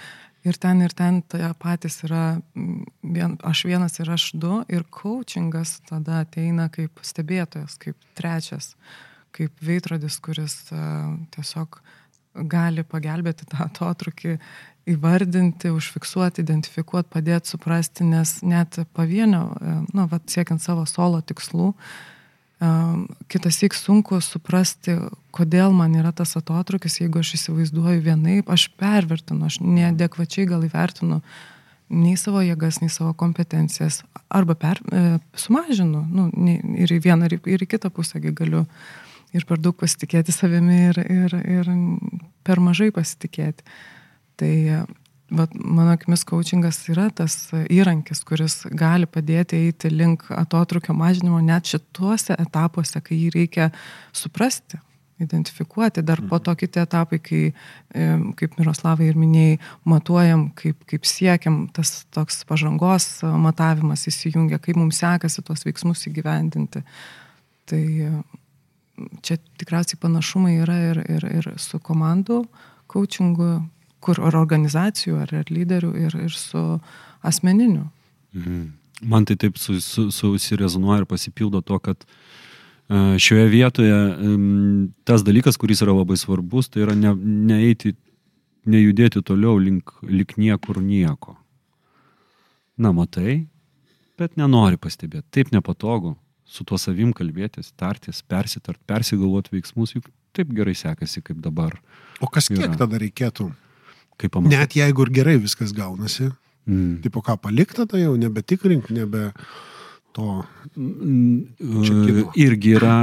ir 0.46 0.60
ten, 0.62 0.82
ir 0.84 0.94
ten 0.98 1.22
tai 1.32 1.52
patys 1.60 2.02
yra, 2.08 2.42
vien, 2.56 3.38
aš 3.48 3.66
vienas 3.70 4.00
ir 4.02 4.12
aš 4.12 4.30
du, 4.36 4.60
ir 4.68 4.84
coachingas 4.92 5.78
tada 5.88 6.24
ateina 6.26 6.68
kaip 6.74 7.00
stebėtojas, 7.06 7.78
kaip 7.82 8.10
trečias, 8.18 8.74
kaip 9.36 9.56
veidrodis, 9.64 10.20
kuris 10.24 10.58
uh, 10.74 11.16
tiesiog 11.36 11.80
gali 12.52 12.84
pagelbėti 12.84 13.48
tą 13.48 13.70
atotrukį, 13.70 14.36
įvardinti, 14.92 15.72
užfiksuoti, 15.74 16.44
identifikuoti, 16.44 17.10
padėti 17.14 17.56
suprasti, 17.56 18.04
nes 18.06 18.36
net 18.46 18.78
pavienio, 18.94 19.48
na, 19.62 19.78
nu, 19.96 20.06
va, 20.12 20.20
siekiant 20.30 20.62
savo 20.62 20.84
solo 20.90 21.24
tikslų, 21.26 21.72
uh, 21.72 22.12
kitas 23.32 23.58
įk 23.66 23.76
sunku 23.78 24.20
suprasti, 24.24 24.98
kodėl 25.36 25.74
man 25.76 25.96
yra 25.98 26.12
tas 26.16 26.36
atotrukis, 26.40 27.00
jeigu 27.02 27.22
aš 27.22 27.36
įsivaizduoju 27.40 28.04
vienaip, 28.06 28.50
aš 28.52 28.70
pervertinu, 28.80 29.48
aš 29.50 29.60
neadekvačiai 29.64 30.48
gal 30.50 30.66
įvertinu 30.68 31.22
nei 31.96 32.16
savo 32.18 32.42
jėgas, 32.42 32.80
nei 32.82 32.90
savo 32.90 33.14
kompetencijas, 33.18 34.02
arba 34.34 34.56
per, 34.58 34.82
e, 34.90 35.18
sumažinu, 35.38 36.02
nu, 36.10 36.30
ir 36.82 36.96
į 36.96 37.02
vieną, 37.04 37.30
ir 37.30 37.66
į, 37.66 37.70
kitą 37.70 37.92
pusę 37.94 38.20
galiu 38.26 38.66
ir 39.36 39.46
per 39.46 39.60
daug 39.62 39.76
pasitikėti 39.78 40.34
savimi, 40.34 40.80
ir, 40.90 41.02
ir, 41.04 41.36
ir 41.60 41.72
per 42.48 42.62
mažai 42.64 42.90
pasitikėti. 42.96 43.66
Tai 44.40 44.54
Vat 45.34 45.54
mano 45.58 45.90
akimis 45.96 46.22
coachingas 46.28 46.84
yra 46.94 47.08
tas 47.10 47.34
įrankis, 47.74 48.20
kuris 48.28 48.60
gali 48.78 49.08
padėti 49.10 49.58
eiti 49.58 49.90
link 49.90 50.28
atotrukio 50.30 50.94
mažinimo 50.94 51.40
net 51.42 51.66
šituose 51.66 52.38
etapuose, 52.38 53.02
kai 53.02 53.18
jį 53.18 53.32
reikia 53.34 53.72
suprasti, 54.14 54.78
identifikuoti. 55.18 56.04
Dar 56.06 56.22
po 56.30 56.38
to 56.44 56.54
kiti 56.60 56.78
etapai, 56.84 57.20
kai, 57.26 57.42
kaip 58.38 58.58
Miroslavai 58.60 59.10
ir 59.10 59.18
minėjai, 59.18 59.58
matuojam, 59.90 60.50
kaip, 60.62 60.86
kaip 60.94 61.10
siekiam, 61.10 61.64
tas 61.74 62.04
toks 62.14 62.44
pažangos 62.46 63.10
matavimas 63.24 64.06
įsijungia, 64.12 64.62
kaip 64.62 64.78
mums 64.78 65.02
sekasi 65.02 65.42
tuos 65.48 65.66
veiksmus 65.66 66.06
įgyvendinti. 66.12 66.86
Tai 67.66 67.84
čia 69.26 69.40
tikriausiai 69.58 69.98
panašumai 70.06 70.60
yra 70.62 70.78
ir, 70.92 71.02
ir, 71.18 71.30
ir 71.42 71.54
su 71.58 71.82
komandų 71.82 72.44
coachingu, 72.92 73.56
kur 74.06 74.22
ar 74.22 74.38
organizacijų, 74.38 75.18
ar, 75.26 75.34
ar 75.42 75.52
lyderių, 75.52 75.92
ir, 76.06 76.16
ir 76.28 76.38
su 76.38 76.64
asmeniniu. 77.26 77.88
Mhm. 78.36 78.66
Man 79.04 79.26
tai 79.28 79.36
taip 79.36 79.58
susirezonuoja 79.60 81.02
ir 81.02 81.08
pasipildo 81.10 81.60
to, 81.68 81.78
kad 81.84 82.06
e, 82.06 83.18
šioje 83.20 83.50
vietoje 83.52 83.98
tas 85.04 85.26
dalykas, 85.28 85.60
kuris 85.60 85.84
yra 85.84 85.98
labai 85.98 86.16
svarbus, 86.20 86.70
tai 86.72 86.86
yra 86.86 86.96
ne, 86.96 87.12
neeiti, 87.52 87.92
nejudėti 88.64 89.20
toliau 89.26 89.60
link, 89.60 89.92
link 90.08 90.38
niekur 90.40 90.80
nieko. 90.80 91.36
Na, 92.80 92.94
matai, 92.96 93.42
bet 94.20 94.40
nenori 94.40 94.80
pastebėti. 94.80 95.28
Taip 95.42 95.52
nepatogu 95.52 96.16
su 96.48 96.64
tuo 96.64 96.80
savim 96.80 97.12
kalbėtis, 97.16 97.74
tartis, 97.76 98.24
persitart, 98.24 98.80
persigalvoti 98.88 99.58
veiksmus, 99.58 99.98
juk 99.98 100.08
taip 100.36 100.56
gerai 100.56 100.76
sekasi 100.78 101.24
kaip 101.26 101.44
dabar. 101.44 101.76
O 102.24 102.32
kas 102.32 102.48
kiek 102.48 102.64
yra. 102.64 102.80
tada 102.80 103.00
reikėtų 103.02 103.52
Kaip 104.22 104.36
pamatai? 104.36 104.58
Net 104.58 104.76
jeigu 104.80 105.06
ir 105.06 105.14
gerai 105.20 105.38
viskas 105.42 105.74
gaunasi, 105.76 106.30
mm. 106.68 107.00
tai 107.04 107.14
po 107.14 107.24
ką 107.26 107.38
palikta, 107.42 107.88
tai 107.90 108.06
jau 108.06 108.16
nebetikrink, 108.20 108.90
nebe 108.96 109.30
to. 110.16 110.42
Mm, 110.76 112.32
irgi, 112.40 112.76
yra, 112.80 112.98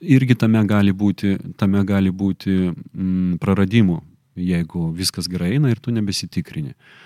irgi 0.00 0.36
tame 0.40 0.64
gali 0.68 0.94
būti, 0.96 1.36
tame 1.60 1.84
gali 1.88 2.12
būti 2.12 2.58
mm, 2.70 3.40
praradimų, 3.42 4.00
jeigu 4.40 4.90
viskas 4.96 5.28
gerai 5.30 5.54
eina 5.58 5.72
ir 5.72 5.82
tu 5.84 5.94
nebesitikrini. 5.94 6.74
Mm. 6.74 7.02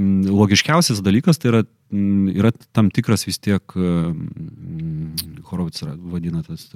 Mm, 0.00 0.30
logiškiausias 0.32 1.02
dalykas 1.04 1.40
tai 1.40 1.50
yra, 1.50 1.60
mm, 1.92 2.28
yra 2.38 2.50
tam 2.72 2.88
tikras 2.94 3.26
vis 3.26 3.38
tiek, 3.42 3.74
mm, 3.76 5.42
Horovits 5.50 5.82
vadina 6.12 6.42
tas 6.46 6.68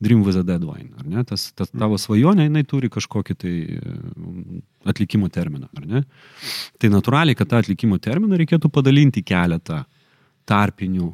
Dream 0.00 0.24
with 0.24 0.38
a 0.38 0.42
Deadline, 0.42 0.90
ar 0.98 1.06
ne? 1.06 1.24
Tas, 1.24 1.52
tas 1.52 1.70
tavo 1.70 1.98
svajonė, 2.00 2.48
jinai 2.48 2.64
turi 2.66 2.88
kažkokį 2.90 3.36
tai 3.36 3.54
atlikimo 4.88 5.28
terminą, 5.28 5.68
ar 5.76 5.86
ne? 5.86 6.02
Tai 6.80 6.90
natūraliai, 6.96 7.36
kad 7.36 7.52
tą 7.52 7.60
atlikimo 7.62 8.00
terminą 8.02 8.40
reikėtų 8.40 8.72
padalinti 8.72 9.22
keletą 9.22 9.84
tarpinių 10.48 11.12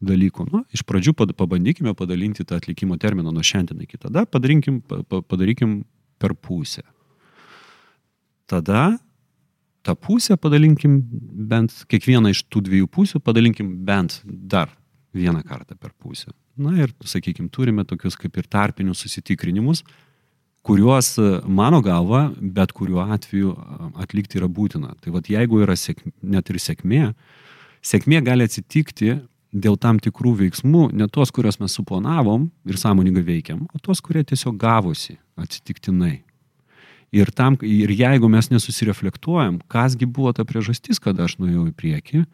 dalykų. 0.00 0.46
Nu, 0.52 0.64
iš 0.72 0.86
pradžių 0.86 1.16
pabandykime 1.34 1.92
padalinti 1.98 2.46
tą 2.46 2.60
atlikimo 2.60 2.96
terminą 2.96 3.34
nuo 3.34 3.42
šiandien 3.44 3.82
iki 3.82 3.98
tada, 3.98 4.24
padarykim, 4.24 4.80
padarykim 5.10 5.82
per 6.22 6.36
pusę. 6.38 6.86
Tada 8.46 8.94
tą 9.86 9.94
pusę 9.94 10.36
padalinkim 10.40 10.98
bent, 11.50 11.84
kiekvieną 11.90 12.32
iš 12.34 12.42
tų 12.50 12.64
dviejų 12.66 12.90
pusių 12.92 13.22
padalinkim 13.24 13.70
bent 13.86 14.18
dar 14.24 14.72
vieną 15.16 15.44
kartą 15.46 15.78
per 15.78 15.94
pusę. 15.94 16.32
Na 16.56 16.72
ir, 16.80 16.92
sakykime, 17.04 17.50
turime 17.52 17.84
tokius 17.88 18.16
kaip 18.18 18.36
ir 18.40 18.48
tarpinius 18.50 19.04
susitikrinimus, 19.04 19.84
kuriuos 20.66 21.14
mano 21.46 21.80
galva, 21.84 22.26
bet 22.40 22.72
kuriuo 22.74 23.04
atveju 23.14 23.54
atlikti 24.02 24.40
yra 24.40 24.48
būtina. 24.50 24.96
Tai 25.00 25.14
vad 25.14 25.30
jeigu 25.30 25.62
yra 25.62 25.76
sėk, 25.78 26.02
net 26.22 26.50
ir 26.50 26.58
sėkmė, 26.62 27.02
sėkmė 27.86 28.22
gali 28.26 28.48
atsitikti 28.48 29.20
dėl 29.56 29.78
tam 29.80 30.00
tikrų 30.02 30.34
veiksmų, 30.42 30.88
ne 30.96 31.06
tos, 31.12 31.30
kuriuos 31.32 31.60
mes 31.62 31.76
suplanavom 31.78 32.48
ir 32.66 32.80
sąmoningai 32.80 33.24
veikiam, 33.24 33.66
o 33.70 33.80
tos, 33.82 34.02
kurie 34.04 34.24
tiesiog 34.26 34.58
gavosi 34.60 35.20
atsitiktinai. 35.38 36.18
Ir, 37.14 37.30
tam, 37.30 37.54
ir 37.62 37.92
jeigu 37.94 38.28
mes 38.30 38.48
nesusireflektuojam, 38.50 39.60
kasgi 39.70 40.08
buvo 40.10 40.32
ta 40.34 40.44
priežastis, 40.44 40.98
kad 41.02 41.18
aš 41.22 41.36
nuėjau 41.38 41.68
į 41.70 41.74
priekį, 41.78 42.24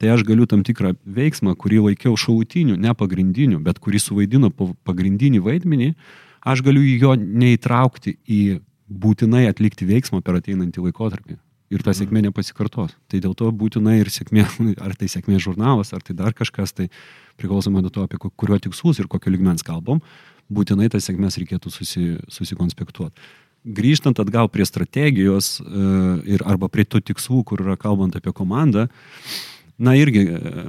tai 0.00 0.12
aš 0.14 0.22
galiu 0.28 0.46
tam 0.48 0.62
tikrą 0.64 0.94
veiksmą, 1.04 1.56
kurį 1.58 1.82
laikiau 1.90 2.14
šautiniu, 2.16 2.78
ne 2.78 2.94
pagrindiniu, 2.96 3.58
bet 3.64 3.82
kurį 3.82 4.00
suvaidino 4.00 4.52
pagrindinį 4.86 5.42
vaidmenį, 5.44 5.90
aš 6.46 6.62
galiu 6.64 6.84
jo 6.86 7.16
neįtraukti 7.18 8.16
į 8.24 8.40
būtinai 8.90 9.44
atlikti 9.50 9.88
veiksmą 9.88 10.22
per 10.22 10.38
ateinantį 10.40 10.86
laikotarpį. 10.86 11.36
Ir 11.70 11.84
ta 11.86 11.92
sėkmė 11.94 12.24
nepasikartos. 12.24 12.96
Tai 13.06 13.20
dėl 13.22 13.36
to 13.38 13.50
būtinai 13.54 14.00
ir 14.00 14.08
sėkmė, 14.10 14.46
ar 14.86 14.96
tai 14.98 15.10
sėkmė 15.10 15.42
žurnalas, 15.42 15.92
ar 15.94 16.06
tai 16.06 16.16
dar 16.18 16.34
kažkas, 16.38 16.72
tai 16.74 16.88
priklausomai 17.38 17.82
nuo 17.82 17.92
to, 17.94 18.06
apie 18.06 18.18
kurio 18.18 18.58
tikslus 18.62 19.02
ir 19.02 19.10
kokio 19.10 19.30
ligmens 19.30 19.66
kalbam, 19.66 20.00
būtinai 20.50 20.88
tas 20.90 21.06
sėkmės 21.06 21.38
reikėtų 21.38 21.70
susi, 21.70 22.08
susikonspektuoti 22.32 23.22
grįžtant 23.64 24.20
atgal 24.22 24.48
prie 24.48 24.64
strategijos 24.66 25.58
e, 25.60 25.64
ir 26.36 26.44
arba 26.48 26.70
prie 26.72 26.86
tų 26.88 27.02
tikslų, 27.10 27.42
kur 27.44 27.64
yra 27.64 27.76
kalbant 27.80 28.16
apie 28.16 28.32
komandą, 28.36 28.86
na 29.78 29.96
irgi 29.98 30.24
e, 30.26 30.64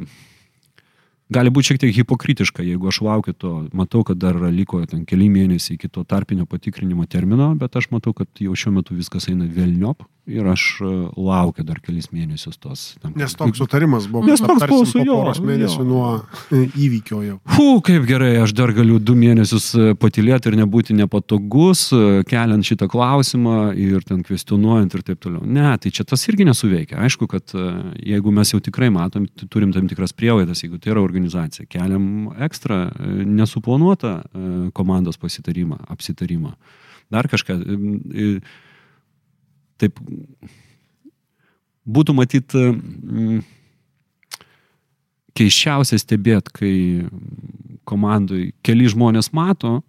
gali 1.31 1.53
būti 1.53 1.71
šiek 1.71 1.81
tiek 1.83 1.95
hipokritiška, 2.01 2.63
jeigu 2.67 2.91
aš 2.91 3.01
laukiu 3.07 3.33
to, 3.33 3.53
matau, 3.77 4.03
kad 4.07 4.19
dar 4.19 4.37
liko 4.51 4.83
ten 4.89 5.05
keli 5.07 5.29
mėnesiai 5.31 5.77
iki 5.77 5.89
to 5.91 6.03
tarpinio 6.03 6.45
patikrinimo 6.49 7.07
termino, 7.07 7.53
bet 7.59 7.77
aš 7.79 7.91
matau, 7.95 8.13
kad 8.17 8.27
jau 8.39 8.55
šiuo 8.57 8.75
metu 8.79 8.97
viskas 8.97 9.29
eina 9.31 9.47
vėlniop 9.47 10.03
ir 10.31 10.47
aš 10.51 10.63
e, 10.81 10.89
laukiu 11.19 11.65
dar 11.67 11.79
kelis 11.83 12.09
mėnesius 12.13 12.59
tos. 12.61 12.83
Tam, 13.01 13.13
Nes 13.19 13.33
toks 13.37 13.59
sutarimas 13.61 14.07
buvo. 14.11 14.25
Nes 14.27 14.41
toks 14.41 14.65
buvo 14.69 14.85
su 14.89 15.01
jo. 15.03 15.17
Poros 15.19 15.41
mėnesių 15.43 15.81
jo. 15.81 15.87
nuo 15.87 16.07
įvykio 16.51 17.21
jau. 17.25 17.37
Fū, 17.55 17.67
kaip 17.85 18.07
gerai, 18.09 18.33
aš 18.43 18.55
dar 18.57 18.73
galiu 18.75 18.99
du 19.03 19.15
mėnesius 19.17 19.69
e, 19.75 19.91
patilėti 19.99 20.51
ir 20.51 20.57
nebūti 20.61 20.95
nepatogus, 20.97 21.87
e, 21.95 22.23
keliant 22.29 22.67
šitą 22.67 22.89
klausimą 22.91 23.57
ir 23.77 24.05
ten 24.07 24.23
kvestionuojant 24.27 24.97
ir 24.97 25.05
taip 25.11 25.21
toliau. 25.23 25.43
Ne, 25.45 25.69
tai 25.81 25.93
čia 25.93 26.07
tas 26.07 26.25
irgi 26.31 26.47
nesuveikia. 26.47 26.99
Aišku, 27.05 27.29
kad 27.31 27.55
jeigu 27.99 28.35
mes 28.35 28.53
jau 28.53 28.61
tikrai 28.63 28.91
matom, 28.93 29.27
turim 29.51 29.75
tam 29.75 29.89
tikras 29.91 30.15
prielaidas, 30.17 30.63
jeigu 30.65 30.79
tai 30.81 30.95
yra 30.95 31.03
organizacija, 31.03 31.67
keliam 31.71 32.31
ekstra 32.41 32.83
nesuplanuotą 33.27 34.17
komandos 34.77 35.19
pasitarimą, 35.21 35.81
apsitarimą. 35.91 36.55
Dar 37.11 37.27
kažką 37.27 37.59
taip 39.81 39.99
būtų 41.85 42.15
matyt 42.17 42.55
mm, 42.55 43.41
keiščiausia 45.37 45.99
stebėti, 46.01 46.55
kai 46.55 46.73
komandai 47.87 48.51
keli 48.65 48.89
žmonės 48.91 49.31
mato, 49.35 49.79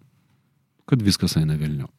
kad 0.89 1.03
viskas 1.03 1.37
eina 1.39 1.57
Vilniu. 1.59 1.89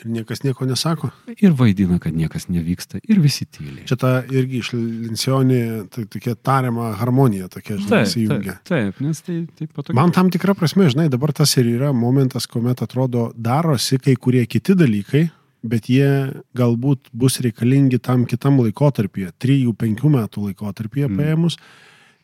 Ir 0.00 0.08
niekas 0.08 0.40
nieko 0.40 0.64
nesako. 0.64 1.10
Ir 1.44 1.52
vaidina, 1.56 1.98
kad 2.00 2.14
niekas 2.16 2.46
nevyksta. 2.48 3.02
Ir 3.04 3.18
visi 3.20 3.44
tyliai. 3.44 3.84
Čia 3.88 3.98
ta 4.00 4.12
irgi 4.24 4.62
iš 4.62 4.70
Lincionį 4.72 5.58
tai 5.92 6.06
tokia 6.08 6.32
tariama 6.40 6.94
harmonija 6.96 7.50
tokia, 7.52 7.76
žinai, 7.76 8.06
įsijungia. 8.06 8.54
taip, 8.64 8.94
taip, 8.96 9.02
nes 9.04 9.20
tai 9.26 9.36
taip 9.58 9.74
patogiai. 9.74 9.98
Man 9.98 10.14
tam 10.16 10.30
tikra 10.32 10.54
prasme, 10.56 10.88
žinai, 10.92 11.10
dabar 11.12 11.34
tas 11.36 11.52
ir 11.60 11.68
yra 11.74 11.92
momentas, 11.92 12.48
kuomet 12.48 12.80
atrodo 12.80 13.28
darosi 13.36 14.00
kai 14.00 14.16
kurie 14.16 14.46
kiti 14.48 14.78
dalykai, 14.78 15.26
bet 15.62 15.88
jie 15.90 16.32
galbūt 16.56 17.10
bus 17.12 17.40
reikalingi 17.44 18.00
tam 18.02 18.26
kitam 18.28 18.60
laikotarpyje, 18.62 19.32
3-5 19.40 20.08
metų 20.08 20.50
laikotarpyje 20.50 21.08
Mm. 21.08 21.16
paėmus, 21.18 21.56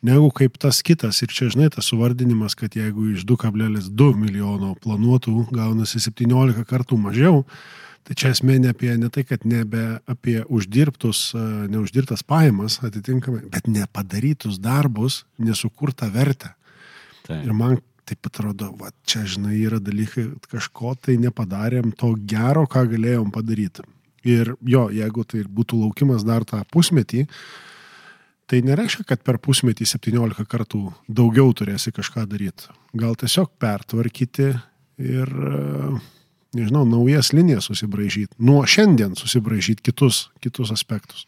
negu 0.03 0.31
kaip 0.31 0.59
tas 0.59 0.83
kitas. 0.83 1.23
Ir 1.23 1.29
čia, 1.29 1.49
žinai, 1.51 1.71
tas 1.71 1.89
suvardinimas, 1.91 2.55
kad 2.55 2.77
jeigu 2.77 3.13
iš 3.15 3.25
2,2 3.25 4.15
milijono 4.17 4.75
planuotų 4.75 5.49
gaunasi 5.53 6.01
17 6.01 6.65
kartų 6.65 6.99
mažiau, 6.99 7.45
tai 8.07 8.15
čia 8.15 8.31
esmė 8.31 8.61
ne 8.61 8.71
apie 8.71 8.97
ne 8.97 9.09
tai, 9.11 9.25
kad 9.25 9.45
nebe 9.45 10.01
apie 10.07 10.45
uždirbtus, 10.47 11.35
e, 11.35 11.69
neuždirbtas 11.73 12.23
pajamas 12.23 12.79
atitinkamai, 12.87 13.51
bet 13.51 13.67
nepadarytus 13.67 14.61
darbus, 14.63 15.25
nesukurtą 15.39 16.11
vertę. 16.13 16.55
Taip. 17.27 17.45
Ir 17.45 17.53
man 17.53 17.81
taip 18.07 18.29
atrodo, 18.31 18.71
va, 18.79 18.93
čia, 19.09 19.25
žinai, 19.27 19.57
yra 19.59 19.81
dalykai, 19.83 20.29
kažko 20.51 20.95
tai 21.03 21.17
nepadarėm 21.23 21.93
to 21.99 22.13
gero, 22.29 22.67
ką 22.71 22.87
galėjom 22.93 23.33
padaryti. 23.35 23.85
Ir 24.27 24.55
jo, 24.67 24.87
jeigu 24.95 25.25
tai 25.27 25.45
būtų 25.47 25.81
laukimas 25.85 26.25
dar 26.27 26.47
tą 26.47 26.63
pusmetį, 26.75 27.27
tai 28.51 28.63
nereiškia, 28.67 29.07
kad 29.07 29.23
per 29.27 29.39
pusmetį 29.43 29.87
17 29.91 30.47
kartų 30.51 30.83
daugiau 31.07 31.51
turėsi 31.55 31.93
kažką 31.95 32.27
daryti. 32.31 32.71
Gal 32.97 33.19
tiesiog 33.19 33.53
pertvarkyti 33.63 34.53
ir, 35.03 35.33
nežinau, 36.57 36.85
naujas 36.89 37.33
linijas 37.35 37.71
susibražyti. 37.71 38.35
Nuo 38.39 38.63
šiandien 38.67 39.19
susibražyti 39.19 39.91
kitus, 39.91 40.29
kitus 40.43 40.73
aspektus. 40.75 41.27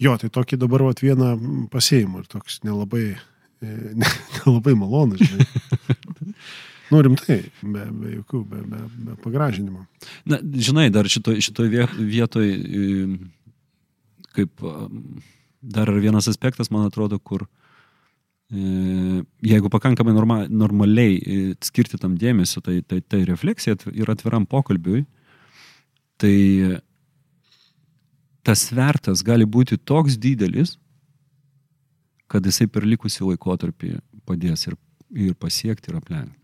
Jo, 0.00 0.16
tai 0.16 0.30
tokį 0.32 0.58
dabar 0.60 0.86
vat, 0.86 1.02
vieną 1.04 1.34
pasėjimą 1.72 2.22
ir 2.22 2.30
toks 2.30 2.62
nelabai, 2.64 3.18
e, 3.62 3.76
ne, 3.94 4.10
nelabai 4.40 4.74
malonus. 4.78 5.22
Žinai. 5.24 6.34
Nu, 6.90 6.98
rimtai, 7.06 7.44
be, 7.62 7.84
be 7.94 8.16
jokių, 8.16 8.40
be, 8.50 8.60
be, 8.66 8.80
be 9.06 9.16
pagražinimo. 9.22 9.84
Na, 10.26 10.40
žinai, 10.42 10.88
dar 10.90 11.06
šitoj 11.06 11.38
šito 11.44 11.66
vietoj, 11.94 12.48
kaip 14.34 14.64
am, 14.66 15.04
dar 15.60 15.92
vienas 16.02 16.26
aspektas, 16.30 16.72
man 16.74 16.88
atrodo, 16.88 17.20
kur 17.22 17.44
e, 18.50 19.22
jeigu 19.46 19.70
pakankamai 19.70 20.16
norma, 20.16 20.40
normaliai 20.50 21.14
e, 21.20 21.38
skirti 21.62 22.00
tam 22.00 22.18
dėmesio, 22.18 22.64
tai, 22.66 22.80
tai, 22.82 22.98
tai 23.06 23.22
refleksija 23.28 23.78
ir 23.94 24.10
atviram 24.10 24.48
pokalbiui, 24.50 25.04
tai 26.20 26.36
tas 28.42 28.66
svertas 28.66 29.22
gali 29.22 29.46
būti 29.46 29.78
toks 29.78 30.18
didelis, 30.18 30.74
kad 32.30 32.46
jisai 32.46 32.68
per 32.70 32.86
likusį 32.86 33.32
laikotarpį 33.32 33.96
padės 34.28 34.68
ir, 34.68 34.76
ir 35.10 35.34
pasiekti 35.38 35.90
ir 35.90 35.98
aplenkti. 35.98 36.36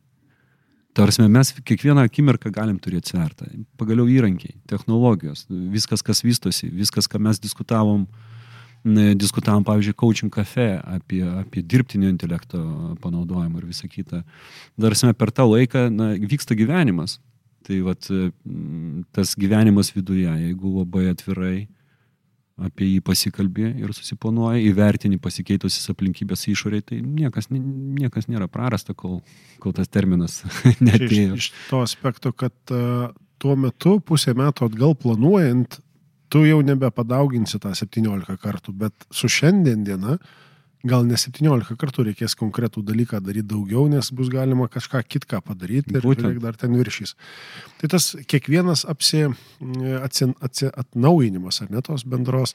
Tarsi 0.96 1.26
mes 1.28 1.50
kiekvieną 1.60 2.06
akimirką 2.08 2.48
galim 2.56 2.78
turėti 2.80 3.12
svertą. 3.12 3.50
Pagaliau 3.76 4.08
įrankiai, 4.08 4.54
technologijos, 4.70 5.44
viskas, 5.74 6.00
kas 6.00 6.24
vystosi, 6.24 6.70
viskas, 6.72 7.04
ką 7.12 7.20
mes 7.20 7.40
diskutavom, 7.42 8.06
diskutavom, 9.20 9.64
pavyzdžiui, 9.66 9.96
coaching 10.00 10.32
cafe 10.32 10.70
apie, 10.80 11.20
apie 11.42 11.60
dirbtinio 11.60 12.08
intelekto 12.08 12.62
panaudojimą 13.04 13.60
ir 13.60 13.68
visą 13.68 13.90
kitą. 13.92 14.22
Darsime 14.80 15.12
per 15.12 15.34
tą 15.36 15.44
laiką, 15.50 15.90
na, 15.92 16.14
vyksta 16.16 16.56
gyvenimas. 16.56 17.18
Tai 17.66 17.82
vat, 17.82 18.08
tas 19.12 19.34
gyvenimas 19.36 19.90
viduje, 19.92 20.30
jeigu 20.46 20.78
labai 20.78 21.10
atvirai 21.10 21.66
apie 22.56 22.86
jį 22.88 23.00
pasikalbė 23.04 23.68
ir 23.82 23.92
susiponuoja, 23.92 24.62
įvertini 24.64 25.18
pasikeitusias 25.20 25.90
aplinkybės 25.92 26.46
išoriai, 26.48 26.84
tai 26.88 27.00
niekas, 27.04 27.50
niekas 27.52 28.30
nėra 28.32 28.48
prarasta, 28.48 28.94
kol, 28.96 29.20
kol 29.60 29.74
tas 29.76 29.90
terminas 29.92 30.38
Čia 30.62 30.72
Iš, 30.72 30.80
netėjo. 30.80 31.36
iš 31.36 31.50
to 31.68 31.82
aspekto, 31.84 32.32
kad 32.32 32.54
uh, 32.72 33.10
tuo 33.42 33.56
metu 33.60 33.98
pusę 34.00 34.32
metų 34.36 34.70
atgal 34.70 34.96
planuojant, 34.96 35.78
tu 36.32 36.42
jau 36.48 36.62
nebepadauginsi 36.64 37.60
tą 37.62 37.74
17 37.76 38.38
kartų, 38.42 38.72
bet 38.74 39.06
su 39.14 39.28
šiandien 39.30 39.84
diena 39.86 40.16
gal 40.84 41.06
ne 41.06 41.16
17 41.18 41.76
kartų 41.80 42.08
reikės 42.10 42.36
konkretų 42.38 42.82
dalyką 42.86 43.20
daryti 43.24 43.48
daugiau, 43.54 43.86
nes 43.90 44.10
bus 44.14 44.28
galima 44.32 44.68
kažką 44.72 45.02
kitką 45.06 45.40
padaryti 45.46 45.96
ir 45.96 46.04
Būtent. 46.04 46.40
dar 46.42 46.58
ten 46.58 46.76
viršys. 46.76 47.14
Tai 47.80 47.88
tas 47.96 48.14
kiekvienas 48.26 48.84
apsi, 48.88 49.26
atsi, 50.02 50.30
atsi, 50.40 50.68
atnaujinimas, 50.68 51.62
ar 51.62 51.70
ne 51.70 51.82
tos 51.82 52.04
bendros, 52.04 52.54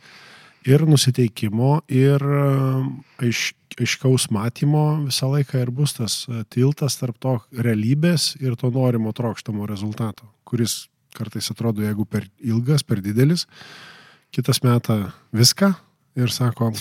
ir 0.68 0.84
nusiteikimo, 0.86 1.82
ir 1.90 2.22
um, 2.22 2.92
aiš, 3.22 3.52
aiškaus 3.80 4.30
matymo 4.34 5.02
visą 5.08 5.32
laiką 5.32 5.64
ir 5.64 5.72
bus 5.74 5.96
tas 5.98 6.22
uh, 6.30 6.44
tiltas 6.54 7.00
tarp 7.00 7.18
to 7.22 7.38
realybės 7.58 8.36
ir 8.42 8.58
to 8.60 8.70
norimo 8.74 9.14
trokštamo 9.16 9.66
rezultato, 9.70 10.30
kuris 10.46 10.86
kartais 11.18 11.50
atrodo, 11.52 11.84
jeigu 11.84 12.06
per 12.06 12.28
ilgas, 12.40 12.86
per 12.88 13.02
didelis, 13.04 13.48
kitas 14.32 14.62
meta 14.64 15.12
viską 15.36 15.74
ir 16.22 16.32
sako, 16.32 16.72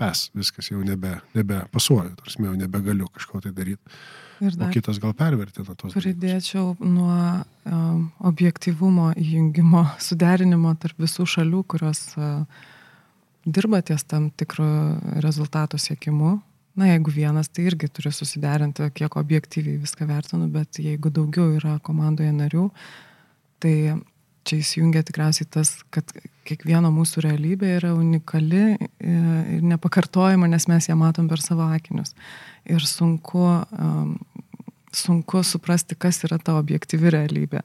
pes, 0.00 0.28
viskas 0.34 0.70
jau 0.70 0.82
nebe, 0.84 1.16
nebe 1.36 1.62
pasuoju, 1.72 2.14
tarsi 2.20 2.42
jau 2.42 2.54
nebegaliu 2.58 3.08
kažko 3.14 3.42
tai 3.44 3.52
daryti. 3.56 3.98
Ir 4.42 4.56
O 4.58 4.68
kitas 4.74 4.98
gal 4.98 5.14
pervertina 5.14 5.76
tos 5.78 5.94
dalykus. 5.94 6.02
pridėčiau 6.02 6.72
nuo 6.82 7.16
um, 7.70 8.08
objektivumo 8.26 9.12
įjungimo, 9.20 9.84
suderinimo 10.06 10.74
tarp 10.82 10.98
visų 11.04 11.26
šalių, 11.36 11.62
kurios 11.70 12.02
uh, 12.18 12.42
dirba 13.46 13.80
ties 13.86 14.04
tam 14.04 14.30
tikro 14.34 14.66
rezultato 15.22 15.78
siekimu. 15.78 16.40
Na, 16.74 16.88
jeigu 16.90 17.12
vienas, 17.14 17.46
tai 17.54 17.68
irgi 17.68 17.86
turi 17.86 18.10
susiderinti, 18.10 18.88
kiek 18.98 19.14
objektyviai 19.20 19.78
viską 19.78 20.08
vertinu, 20.10 20.48
bet 20.50 20.80
jeigu 20.82 21.12
daugiau 21.14 21.52
yra 21.54 21.76
komandoje 21.86 22.32
narių, 22.34 22.64
tai 23.62 23.74
čia 24.44 24.60
įsijungia 24.60 25.02
tikriausiai 25.06 25.48
tas, 25.50 25.72
kad 25.94 26.08
kiekvieno 26.48 26.90
mūsų 26.94 27.24
realybė 27.24 27.76
yra 27.78 27.94
unikali 27.96 28.62
e, 28.74 28.76
ir 29.56 29.64
nepakartojama, 29.64 30.48
nes 30.50 30.68
mes 30.70 30.88
ją 30.90 30.96
matom 31.00 31.28
per 31.30 31.42
savo 31.42 31.66
akinius. 31.72 32.14
Ir 32.68 32.84
sunku, 32.88 33.44
um, 33.78 34.16
sunku 34.94 35.42
suprasti, 35.44 35.96
kas 35.98 36.22
yra 36.28 36.38
ta 36.40 36.58
objektyvi 36.60 37.12
realybė. 37.14 37.64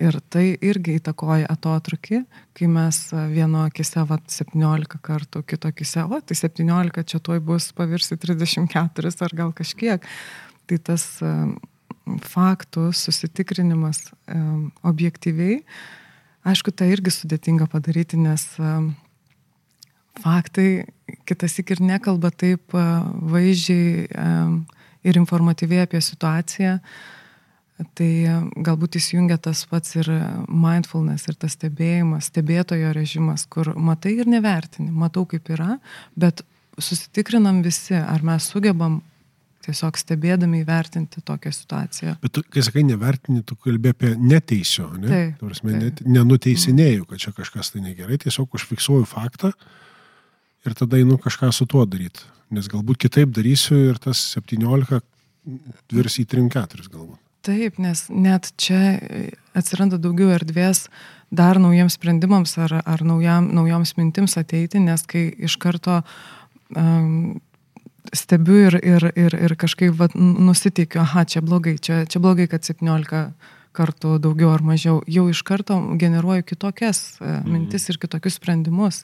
Ir 0.00 0.18
tai 0.32 0.46
irgi 0.58 0.96
įtakoja 0.98 1.46
atotrukį, 1.52 2.24
kai 2.58 2.70
mes 2.70 2.98
a, 3.14 3.28
vieno 3.30 3.62
akise 3.68 4.02
va, 4.08 4.18
17 4.26 4.98
kartų, 5.04 5.44
kito 5.46 5.70
akise, 5.70 6.02
o 6.02 6.18
tai 6.18 6.38
17 6.38 7.04
čia 7.12 7.20
tuoj 7.22 7.44
bus 7.44 7.70
pavirsi 7.76 8.18
34 8.18 9.14
ar 9.28 9.36
gal 9.36 9.54
kažkiek. 9.54 10.08
Tai 10.64 10.80
tas 10.80 11.04
um, 11.22 11.54
faktų 12.04 12.88
susitikrinimas 12.96 14.08
um, 14.32 14.72
objektyviai, 14.82 15.60
aišku, 16.48 16.74
tai 16.76 16.92
irgi 16.94 17.12
sudėtinga 17.14 17.68
padaryti, 17.72 18.18
nes 18.20 18.46
um, 18.60 18.92
faktai 20.22 20.86
kitas 21.28 21.58
ir 21.60 21.82
nekalba 21.82 22.30
taip 22.30 22.76
uh, 22.76 23.02
vaizdžiai 23.34 24.06
um, 24.12 24.62
ir 25.04 25.20
informatyviai 25.20 25.84
apie 25.88 26.00
situaciją. 26.04 26.78
Tai 27.98 28.10
galbūt 28.62 29.00
įsijungia 29.00 29.34
tas 29.42 29.64
pats 29.66 29.96
ir 29.98 30.06
mindfulness, 30.46 31.26
ir 31.26 31.34
tas 31.34 31.56
stebėjimas, 31.56 32.28
stebėtojo 32.30 32.92
režimas, 32.94 33.48
kur 33.50 33.72
matai 33.74 34.12
ir 34.22 34.30
nevertini, 34.30 34.92
matau 34.94 35.24
kaip 35.26 35.50
yra, 35.50 35.80
bet 36.14 36.44
susitikrinam 36.78 37.64
visi, 37.66 37.96
ar 37.98 38.22
mes 38.22 38.46
sugebam 38.46 39.00
tiesiog 39.64 39.96
stebėdami 40.00 40.60
įvertinti 40.62 41.22
tokią 41.26 41.52
situaciją. 41.56 42.14
Bet 42.22 42.34
tu, 42.36 42.44
kai 42.52 42.64
sakai 42.66 42.84
nevertini, 42.86 43.42
tu 43.46 43.56
kalbė 43.60 43.94
apie 43.94 44.12
neteisio, 44.20 44.90
ne? 44.98 45.08
Taip, 45.08 45.40
Ta 45.40 45.48
prasme, 45.48 45.72
taip. 45.72 45.82
net, 45.82 46.04
nenuteisinėjau, 46.18 47.08
kad 47.10 47.24
čia 47.24 47.34
kažkas 47.36 47.72
tai 47.74 47.82
negerai, 47.84 48.20
tiesiog 48.22 48.54
užfiksuoju 48.58 49.08
faktą 49.08 49.52
ir 50.64 50.76
tada 50.78 51.00
einu 51.00 51.18
kažką 51.20 51.50
su 51.52 51.66
tuo 51.70 51.84
daryti. 51.88 52.24
Nes 52.54 52.68
galbūt 52.70 53.00
kitaip 53.06 53.32
darysiu 53.34 53.80
ir 53.90 54.00
tas 54.02 54.20
17 54.36 55.00
virs 55.92 56.20
į 56.20 56.26
3-4 56.30 56.88
galbūt. 56.88 57.20
Taip, 57.44 57.76
nes 57.82 58.06
net 58.08 58.48
čia 58.56 58.96
atsiranda 59.52 59.98
daugiau 60.00 60.30
erdvės 60.32 60.86
dar 61.34 61.58
naujiems 61.60 61.98
sprendimams 61.98 62.54
ar, 62.64 62.78
ar 62.88 63.02
naujam, 63.04 63.50
naujoms 63.52 63.96
mintims 63.98 64.38
ateiti, 64.40 64.80
nes 64.80 65.04
kai 65.08 65.26
iš 65.44 65.58
karto 65.60 65.98
um, 66.72 67.36
stebiu 68.12 68.66
ir, 68.66 68.78
ir, 68.84 69.10
ir, 69.16 69.36
ir 69.48 69.56
kažkaip 69.56 69.96
vat, 69.98 70.14
n- 70.18 70.46
nusiteikiu, 70.46 71.00
aha, 71.04 71.24
čia 71.24 71.40
blogai, 71.44 71.78
čia, 71.78 72.04
čia 72.10 72.20
blogai, 72.20 72.48
kad 72.50 72.66
17 72.66 73.30
kartų 73.74 74.18
daugiau 74.22 74.52
ar 74.54 74.62
mažiau, 74.62 75.00
jau 75.10 75.28
iš 75.30 75.42
karto 75.46 75.78
generuoju 75.98 76.44
kitokias 76.46 77.16
e, 77.18 77.38
mintis 77.48 77.88
ir 77.90 77.98
kitokius 78.02 78.38
sprendimus. 78.38 79.02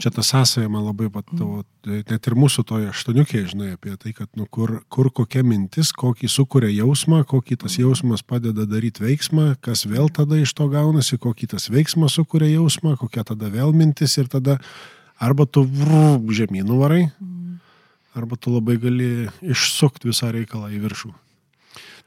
Čia 0.00 0.10
ta 0.14 0.22
sąsaja 0.24 0.70
man 0.72 0.86
labai 0.86 1.10
patavo, 1.12 1.62
net 1.86 2.26
ir 2.26 2.36
mūsų 2.38 2.64
toje 2.66 2.88
aštuoniukėje, 2.90 3.50
žinai, 3.52 3.74
apie 3.76 3.92
tai, 4.00 4.14
kad 4.16 4.30
nu, 4.38 4.46
kur, 4.50 4.78
kur 4.90 5.10
kokia 5.14 5.44
mintis, 5.46 5.92
kokį 5.94 6.30
sukuria 6.32 6.70
jausmą, 6.72 7.20
kokį 7.28 7.58
tas 7.62 7.76
jausmas 7.78 8.24
padeda 8.26 8.64
daryti 8.66 9.04
veiksmą, 9.04 9.52
kas 9.64 9.84
vėl 9.90 10.08
tada 10.14 10.40
iš 10.40 10.54
to 10.56 10.70
gaunasi, 10.72 11.20
kokį 11.20 11.52
tas 11.54 11.68
veiksmas 11.70 12.16
sukuria 12.16 12.48
jausmą, 12.56 12.96
kokia 13.00 13.26
tada 13.28 13.52
vėl 13.52 13.74
mintis 13.76 14.16
ir 14.18 14.30
tada 14.32 14.56
arba 15.22 15.46
tu 15.46 15.66
vrūp 15.68 16.32
žemynų 16.32 16.80
varai, 16.80 17.04
arba 18.14 18.36
tu 18.36 18.54
labai 18.54 18.76
gali 18.80 19.10
išsukti 19.42 20.10
visą 20.10 20.30
reikalą 20.34 20.70
į 20.74 20.80
viršų. 20.84 21.12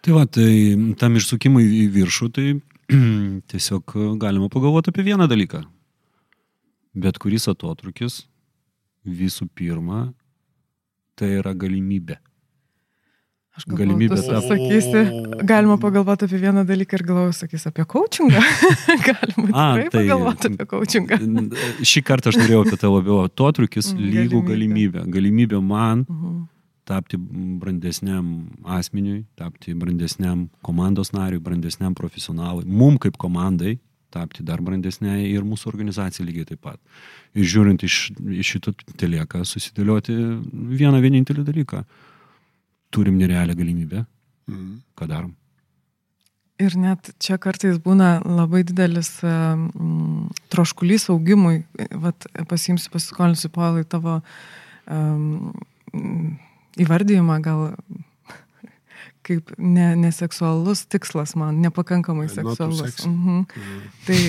Tai 0.06 0.14
va, 0.16 0.24
tai 0.30 0.52
tam 1.00 1.18
išsukimui 1.20 1.66
į 1.82 1.88
viršų, 1.96 2.30
tai 2.36 2.48
tiesiog 3.52 3.98
galima 4.22 4.50
pagalvoti 4.54 4.94
apie 4.94 5.06
vieną 5.10 5.28
dalyką. 5.28 5.64
Bet 6.98 7.20
kuris 7.22 7.50
atotrukis 7.52 8.24
visų 9.06 9.50
pirma, 9.56 10.08
tai 11.18 11.38
yra 11.42 11.54
galimybė. 11.58 12.18
Galvoju, 13.66 13.78
Galimybė 13.80 14.18
tu 14.22 14.28
tapt- 14.30 14.48
sakysi, 14.52 15.46
galima 15.50 15.78
pagalvoti 15.82 16.28
apie 16.28 16.38
vieną 16.44 16.62
dalyką 16.70 17.00
ir 17.00 17.04
galvoju, 17.08 17.34
sakys 17.34 17.66
apie 17.72 17.86
coachingą. 17.90 18.42
galima 19.08 19.48
A, 19.50 19.64
tikrai 19.78 19.88
tai- 19.90 20.04
pagalvoti 20.04 20.52
apie 20.54 20.68
coachingą. 20.74 21.18
Šį 21.82 22.04
kartą 22.06 22.30
aš 22.30 22.38
norėjau 22.44 22.62
apie 22.68 22.78
tai 22.84 22.92
labiau. 22.94 23.24
Atotrukis 23.26 23.90
lygų 24.14 24.44
galimybė. 24.52 25.08
galimybė. 25.10 25.62
Man 25.64 26.06
Mhm. 26.08 26.46
tapti 26.88 27.18
brandesniam 27.20 28.28
asmeniui, 28.64 29.26
tapti 29.36 29.74
brandesniam 29.76 30.50
komandos 30.64 31.12
nariui, 31.12 31.42
brandesniam 31.44 31.94
profesionalui, 31.98 32.64
mum 32.66 32.98
kaip 32.98 33.18
komandai 33.18 33.80
tapti 34.10 34.42
dar 34.46 34.62
brandesniai 34.64 35.26
ir 35.34 35.44
mūsų 35.44 35.68
organizacijai 35.68 36.26
lygiai 36.30 36.46
taip 36.48 36.62
pat. 36.64 36.80
Ir 37.36 37.44
žiūrint 37.44 37.84
iš, 37.84 38.12
iš 38.40 38.54
šito 38.56 38.72
telieka 38.98 39.42
susidėlioti 39.44 40.16
vieną 40.80 41.02
vienintelį 41.04 41.44
dalyką. 41.44 41.84
Turim 42.92 43.18
nerealią 43.18 43.56
galimybę, 43.56 44.06
Mhm. 44.48 44.82
ką 44.96 45.08
darom. 45.08 45.34
Ir 46.60 46.74
net 46.78 47.12
čia 47.20 47.38
kartais 47.38 47.78
būna 47.78 48.22
labai 48.26 48.64
didelis 48.66 49.20
um, 49.24 50.30
troškulys 50.50 51.10
augimui. 51.14 51.66
Vat 51.92 52.26
pasiimsiu, 52.50 52.90
pasiskolinsiu 52.92 53.50
Paulai 53.54 53.84
tavo 53.86 54.22
um, 54.90 55.54
įvardyjimą 56.82 57.38
gal 57.46 57.76
kaip 59.28 59.52
ne, 59.60 59.90
neseksualus 60.00 60.86
tikslas 60.88 61.36
man, 61.36 61.60
nepakankamai 61.62 62.30
seksualus. 62.32 63.04
Mhm. 63.06 63.42
Tai 64.08 64.20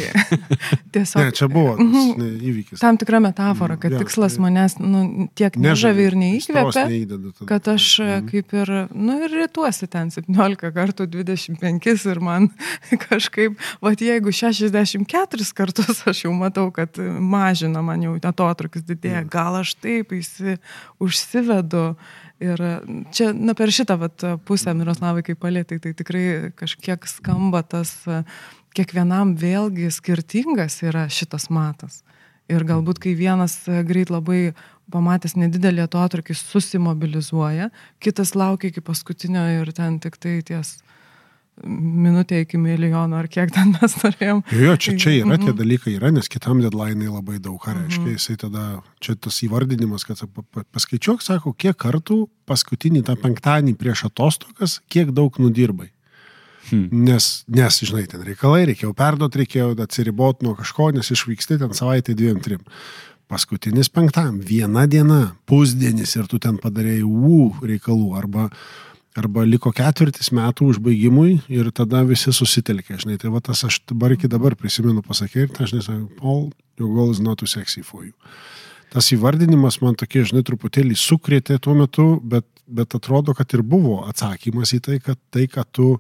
tiesiog... 0.95 1.23
Ne, 1.23 1.31
čia 1.39 1.49
buvo 1.49 1.77
Mhm. 1.79 2.19
ne, 2.19 2.29
įvykis. 2.51 2.81
Tam 2.83 2.99
tikra 2.99 3.21
metafora, 3.23 3.77
kad 3.81 3.93
Jo, 3.95 4.01
tikslas 4.03 4.35
tai- 4.37 4.43
manęs 4.47 4.79
nu, 4.83 5.29
tiek 5.39 5.55
nežavi 5.57 6.07
ir 6.11 6.17
tada. 7.39 7.47
kad 7.53 7.69
aš 7.75 7.87
e, 8.01 8.09
Mhm. 8.19 8.29
kaip 8.33 8.53
ir, 8.59 8.73
nu 8.95 9.19
ir 9.25 9.31
rytuosi 9.39 9.87
ten 9.89 10.11
17 10.11 10.73
kartų 10.75 11.07
25 11.07 12.07
ir 12.11 12.21
man 12.21 12.49
kažkaip, 13.09 13.57
va 13.83 13.93
jeigu 13.95 14.33
64 14.35 15.53
kartus 15.55 16.03
aš 16.07 16.25
jau 16.25 16.33
matau, 16.35 16.71
kad 16.75 16.97
mažina 16.99 17.83
man 17.83 18.03
jau 18.03 18.17
atotrukis 18.19 18.83
didėja, 18.83 19.25
gal 19.31 19.55
aš 19.63 19.75
taip 19.79 20.11
įsi, 20.19 20.59
užsivedu. 21.01 21.97
Ir 22.39 22.61
čia, 23.11 23.33
na, 23.35 23.55
per 23.59 23.73
šitą 23.75 23.97
vat, 23.99 24.23
pusę 24.47 24.71
Miroslavai 24.79 25.25
kaip 25.27 25.41
palėtai, 25.43 25.81
tai 25.83 25.91
tikrai 25.99 26.53
kažkiek 26.59 27.09
skamba 27.11 27.65
tas, 27.67 27.97
e, 28.07 28.21
kiekvienam 28.79 29.35
vėlgi 29.41 29.91
skirtingas 29.91 30.79
yra 30.87 31.09
šitas 31.11 31.49
matas. 31.51 32.05
Ir 32.49 32.63
galbūt, 32.65 33.01
kai 33.03 33.17
vienas 33.19 33.59
e, 33.67 33.83
greit 33.85 34.13
labai 34.15 34.53
pamatęs 34.95 35.35
nedidelį 35.37 35.83
atotrukį 35.89 36.37
susimobilizuoja, 36.39 37.73
kitas 37.99 38.37
laukia 38.39 38.71
iki 38.71 38.87
paskutinio 38.87 39.43
ir 39.59 39.75
ten 39.75 39.99
tik 40.01 40.17
tai 40.23 40.39
ties 40.47 40.79
minutė 41.65 42.43
iki 42.45 42.59
milijono 42.61 43.17
ar 43.19 43.27
kiek 43.29 43.51
ten 43.55 43.73
mes 43.75 43.95
norėjom. 44.03 44.43
Jo, 44.53 44.61
jo, 44.71 44.77
čia, 44.77 44.95
čia 44.99 45.11
yra 45.25 45.39
tie 45.39 45.51
Mhm. 45.53 45.59
dalykai, 45.59 45.97
yra, 45.99 46.11
nes 46.15 46.29
kitam 46.29 46.61
deadline 46.63 47.09
labai 47.11 47.39
daug 47.43 47.59
ką 47.61 47.75
reiškia. 47.75 48.15
Jisai 48.15 48.37
tada, 48.39 48.83
čia 49.01 49.17
tas 49.17 49.41
įvardinimas, 49.43 50.07
kad 50.07 50.21
pa- 50.35 50.43
pa- 50.55 50.65
paskaičiuok, 50.73 51.23
sako, 51.23 51.53
kiek 51.59 51.77
kartų 51.77 52.29
paskutinį 52.47 53.05
tą 53.05 53.17
penktadienį 53.17 53.77
prieš 53.77 54.05
atostogas, 54.11 54.81
kiek 54.89 55.11
daug 55.13 55.35
nudirbai. 55.39 55.91
Hmm. 56.71 56.89
Nes, 56.93 57.45
nes, 57.49 57.81
žinai, 57.81 58.07
ten 58.07 58.21
reikalai, 58.23 58.67
reikėjo 58.69 58.95
perduoti, 58.95 59.39
reikėjo 59.41 59.73
atsiriboti 59.81 60.45
nuo 60.45 60.55
kažko, 60.55 60.93
nes 60.95 61.09
išvyksti 61.11 61.59
ten 61.59 61.71
savaitę 61.73 62.15
dviem, 62.15 62.43
trim. 62.45 62.61
Paskutinis 63.29 63.89
penktam, 63.93 64.39
viena 64.41 64.87
diena, 64.89 65.33
pusdienis 65.47 66.15
ir 66.17 66.27
tu 66.29 66.39
ten 66.39 66.57
padarėjai 66.57 67.05
ū 67.05 67.61
reikalų 67.61 68.17
arba, 68.17 68.51
arba 69.19 69.45
liko 69.47 69.73
ketvirtis 69.75 70.31
metų 70.35 70.71
užbaigimui 70.73 71.39
ir 71.53 71.71
tada 71.75 72.05
visi 72.07 72.33
susitelkė, 72.35 72.99
žinai, 73.03 73.19
tai 73.21 73.33
va 73.35 73.43
tas 73.45 73.65
aš 73.67 73.81
dabar 73.91 74.15
iki 74.15 74.31
dabar 74.31 74.57
prisimenu 74.59 75.03
pasakė 75.05 75.47
ir 75.47 75.61
aš 75.65 75.75
nesakau, 75.77 76.07
Paul, 76.21 76.49
your 76.81 76.93
goal 76.95 77.13
is 77.15 77.21
not 77.21 77.41
too 77.43 77.51
sexy 77.51 77.83
for 77.83 78.07
you. 78.07 78.15
Tas 78.93 79.11
įvardinimas 79.13 79.81
man 79.83 79.99
tokie, 80.01 80.23
žinai, 80.25 80.45
truputėlį 80.49 80.97
sukrėtė 80.97 81.59
tuo 81.61 81.75
metu, 81.77 82.07
bet, 82.25 82.47
bet 82.65 82.95
atrodo, 82.97 83.35
kad 83.37 83.53
ir 83.53 83.63
buvo 83.67 84.01
atsakymas 84.09 84.73
į 84.79 84.81
tai, 84.87 85.01
kad 85.05 85.21
tai, 85.35 85.45
kad 85.53 85.69
tu 85.77 85.97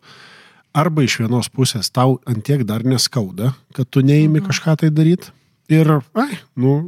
arba 0.76 1.04
iš 1.04 1.18
vienos 1.20 1.50
pusės 1.52 1.92
tau 1.92 2.16
antiek 2.28 2.64
dar 2.68 2.87
neskauda, 2.87 3.52
kad 3.76 3.90
tu 3.92 4.04
neįimi 4.04 4.40
kažką 4.46 4.78
tai 4.85 4.92
daryti 4.94 5.35
ir, 5.68 5.98
ai, 6.16 6.40
nu, 6.57 6.78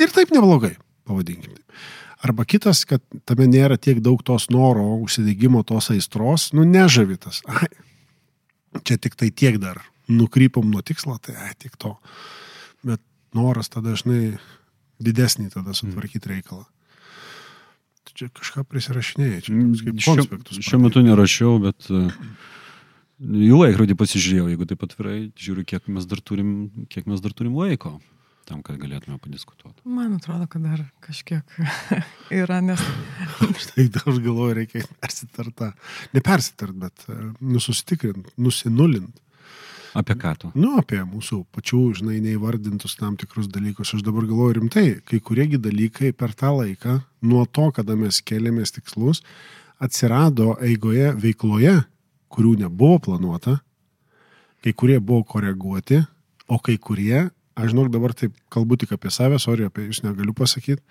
ir 0.00 0.14
taip 0.14 0.32
neblogai, 0.32 0.78
pavadinkim. 1.08 1.58
taip. 1.58 1.90
Arba 2.22 2.44
kitas, 2.46 2.84
kad 2.86 3.02
tame 3.26 3.48
nėra 3.50 3.74
tiek 3.82 3.98
daug 4.02 4.20
tos 4.22 4.46
noro, 4.52 4.84
užsidėgymo, 5.02 5.64
tos 5.66 5.90
aistros, 5.90 6.52
nu 6.54 6.62
nežavitas. 6.68 7.40
Ai, 7.50 7.66
čia 8.86 8.94
tik 8.96 9.18
tai 9.18 9.32
tiek 9.34 9.58
dar 9.62 9.82
nukrypom 10.12 10.68
nuo 10.70 10.82
tikslo, 10.86 11.16
tai 11.22 11.34
ai, 11.38 11.52
tik 11.58 11.74
to. 11.80 11.94
Bet 12.86 13.00
noras 13.34 13.70
tada 13.72 13.92
dažnai 13.92 14.36
didesnį 15.02 15.50
tada 15.54 15.74
sutvarkyti 15.76 16.30
reikalą. 16.30 16.64
Tu 18.06 18.16
Čia 18.22 18.30
kažką 18.34 18.64
prisirašinėjai, 18.68 19.42
čia 19.46 19.54
kaip 19.56 20.00
Šiuo, 20.02 20.16
konspektus. 20.18 20.62
šiuo 20.62 20.80
metu 20.82 21.02
nerašiau, 21.06 21.54
bet 21.62 21.86
e, 21.90 22.02
į 23.46 23.52
laikrodį 23.54 23.96
pasižiūrėjau, 23.98 24.48
jeigu 24.52 24.68
taip 24.68 24.82
atvirai, 24.86 25.18
žiūriu, 25.38 25.64
kiek 25.70 25.86
mes 25.94 26.08
dar 26.10 26.20
turim, 26.20 26.52
kiek 26.92 27.08
mes 27.08 27.22
dar 27.24 27.34
turim 27.38 27.56
laiko 27.56 27.96
tam, 28.48 28.62
kad 28.66 28.78
galėtume 28.80 29.18
padiskutuoti. 29.22 29.82
Man 29.88 30.16
atrodo, 30.18 30.48
kad 30.50 30.64
dar 30.64 30.84
kažkiek 31.04 31.56
yra, 32.42 32.60
nes 32.64 32.82
Tai 33.72 33.88
aš 34.06 34.20
galvoju, 34.22 34.56
reikia 34.60 34.84
persitart 35.00 35.56
tą. 35.58 35.72
Ne 36.14 36.22
persitart, 36.24 36.76
bet 36.78 37.06
e, 37.08 37.18
nususitikrint, 37.40 38.32
nusinulint. 38.40 39.20
Apie 39.92 40.16
ką 40.16 40.32
tu? 40.40 40.50
Nu, 40.56 40.78
apie 40.80 41.02
mūsų 41.04 41.42
pačių, 41.52 41.80
žinai, 41.98 42.16
neįvardintus 42.24 42.94
tam 42.96 43.18
tikrus 43.20 43.50
dalykus. 43.52 43.92
Aš 43.92 44.04
dabar 44.06 44.24
galvoju 44.24 44.56
rimtai, 44.56 44.86
kai 45.04 45.20
kuriegi 45.20 45.60
dalykai 45.60 46.14
per 46.16 46.32
tą 46.32 46.54
laiką, 46.56 46.96
nuo 47.28 47.44
to, 47.44 47.68
kada 47.76 47.96
mes 48.00 48.22
kėlėmės 48.24 48.72
tikslus, 48.78 49.20
atsirado 49.82 50.54
eigoje 50.64 51.10
veikloje, 51.20 51.82
kurių 52.32 52.54
nebuvo 52.64 53.02
planuota, 53.04 53.58
kai 54.64 54.72
kurie 54.72 54.96
buvo 54.96 55.26
koreguoti, 55.28 56.00
o 56.48 56.56
kai 56.62 56.78
kurie, 56.80 57.26
aš 57.58 57.72
žinok, 57.72 57.90
dabar 57.92 58.14
taip 58.16 58.34
kalbu 58.52 58.78
tik 58.80 58.94
apie 58.96 59.10
save, 59.12 59.40
sorry, 59.42 59.66
apie 59.68 59.88
jūs 59.88 60.02
negaliu 60.06 60.34
pasakyti, 60.36 60.82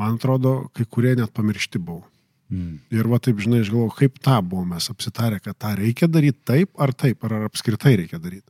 man 0.00 0.18
atrodo, 0.18 0.68
kai 0.76 0.86
kurie 0.88 1.14
net 1.18 1.32
pamiršti 1.36 1.80
buvo. 1.82 2.04
Mm. 2.52 2.76
Ir 2.94 3.08
va 3.10 3.18
taip, 3.18 3.40
žinai, 3.42 3.64
aš 3.64 3.72
galvoju, 3.72 3.94
kaip 3.98 4.20
tą 4.22 4.38
buvom 4.46 4.76
mes 4.76 4.86
apsitarę, 4.92 5.40
kad 5.42 5.56
tą 5.58 5.72
reikia 5.78 6.06
daryti 6.06 6.38
taip 6.46 6.70
ar 6.78 6.92
taip, 6.94 7.24
ar, 7.26 7.40
ar 7.40 7.48
apskritai 7.48 7.96
reikia 8.02 8.20
daryti. 8.22 8.46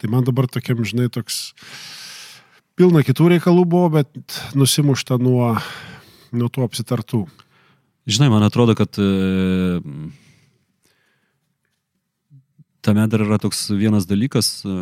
Tai 0.00 0.08
man 0.14 0.24
dabar 0.24 0.48
tokiam, 0.48 0.80
žinai, 0.88 1.10
toks 1.12 1.50
pilna 2.80 3.04
kitų 3.04 3.34
reikalų 3.34 3.66
buvo, 3.68 3.90
bet 3.98 4.40
nusimušta 4.56 5.20
nuo, 5.20 5.52
nuo 6.32 6.48
tų 6.48 6.64
apsitartų. 6.64 7.26
Žinai, 8.08 8.30
man 8.32 8.46
atrodo, 8.46 8.72
kad 8.78 8.96
e, 8.96 9.10
tame 12.82 13.06
dar 13.08 13.20
yra 13.24 13.38
toks 13.38 13.68
vienas 13.76 14.06
dalykas, 14.08 14.62
e, 14.64 14.76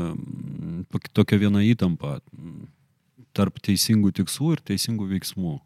tok- 0.92 1.11
tokia 1.14 1.38
viena 1.38 1.62
įtampa 1.64 2.20
tarp 3.34 3.59
teisingų 3.62 4.12
tikslų 4.20 4.53
ir 4.57 4.62
teisingų 4.72 5.09
veiksmų. 5.14 5.59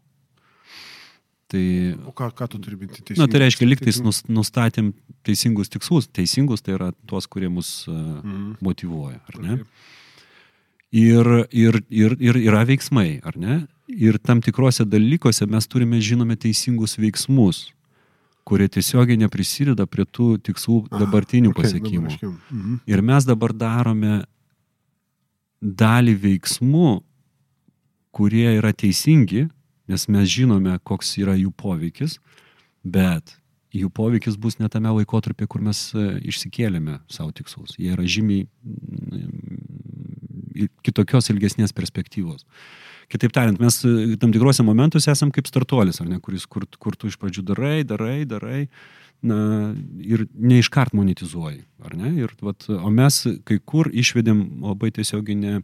Tai, 1.53 1.63
O 2.09 2.11
ką, 2.17 2.31
ką 2.33 2.47
tu 2.49 2.57
turi 2.57 2.75
minti? 2.79 3.13
na, 3.17 3.27
tai 3.29 3.43
reiškia, 3.43 3.67
liktais 3.69 3.99
nus- 4.01 4.23
nustatėm 4.25 4.93
teisingus 5.23 5.69
tikslus. 5.69 6.07
Teisingus 6.09 6.63
tai 6.65 6.73
yra 6.73 6.91
tuos, 7.05 7.27
kurie 7.29 7.49
mus 7.49 7.85
Mhm. 7.87 8.57
motivuoja, 8.61 9.19
ar 9.29 9.41
ne? 9.41 9.59
Ir, 10.93 11.25
ir, 11.51 11.81
ir, 11.89 12.15
ir 12.21 12.35
yra 12.37 12.65
veiksmai, 12.65 13.19
ar 13.25 13.33
ne? 13.37 13.67
Ir 13.89 14.17
tam 14.17 14.41
tikrose 14.41 14.85
dalykuose 14.85 15.45
mes 15.49 15.65
turime 15.67 15.99
žinome 16.01 16.35
teisingus 16.37 16.95
veiksmus. 16.97 17.71
Kurie 18.47 18.67
tiesiogiai 18.71 19.19
neprisideda 19.21 19.85
prie 19.87 20.05
tų 20.05 20.37
tikslų 20.43 20.77
dabartinių 20.91 21.51
okay, 21.53 21.63
pasiekimų. 21.63 22.09
dabar. 22.11 22.33
Mhm. 22.51 22.79
Ir 22.91 23.03
mes 23.05 23.27
dabar 23.27 23.53
darome 23.55 24.15
dalį 25.63 26.15
veiksmų, 26.25 26.89
kurie 28.13 28.49
yra 28.57 28.73
teisingi, 28.75 29.47
nes 29.89 30.07
mes 30.11 30.27
žinome, 30.29 30.75
koks 30.83 31.15
yra 31.21 31.35
jų 31.39 31.51
poveikis, 31.55 32.19
bet 32.83 33.37
jų 33.73 33.89
poveikis 33.89 34.37
bus 34.37 34.59
ne 34.59 34.69
tame 34.69 34.91
laikotarpyje, 34.99 35.47
kur 35.49 35.61
mes 35.65 35.79
e, 35.95 36.19
išsikėlėme 36.29 36.99
savo 37.11 37.31
tikslus. 37.35 37.77
Jie 37.79 37.93
yra 37.95 38.05
žymiai 38.05 38.45
mm, 38.45 39.23
kitokios 40.85 41.31
ilgesnės 41.33 41.73
perspektyvos. 41.75 42.45
Kitaip 43.11 43.33
tariant, 43.35 43.59
mes 43.61 43.79
e, 43.87 44.17
tam 44.21 44.33
tikrose 44.35 44.65
momentuose 44.65 45.11
esam 45.11 45.31
kaip 45.33 45.49
startuolis, 45.49 46.01
ar 46.03 46.09
ne, 46.09 46.19
kuris, 46.23 46.45
kur, 46.49 46.67
kur 46.79 46.97
tu 46.99 47.11
iš 47.11 47.19
pradžių 47.21 47.45
darai, 47.51 47.77
darai, 47.87 48.17
darai, 48.29 48.59
na, 49.23 49.37
ir 50.03 50.27
neiškart 50.33 50.95
monetizuoji, 50.97 51.63
ar 51.83 51.97
ne? 51.99 52.13
Ir, 52.23 52.35
vat, 52.43 52.67
o 52.67 52.91
mes 52.93 53.23
kai 53.47 53.59
kur 53.63 53.91
išvedėm 53.91 54.45
labai 54.65 54.93
tiesioginę 54.95 55.61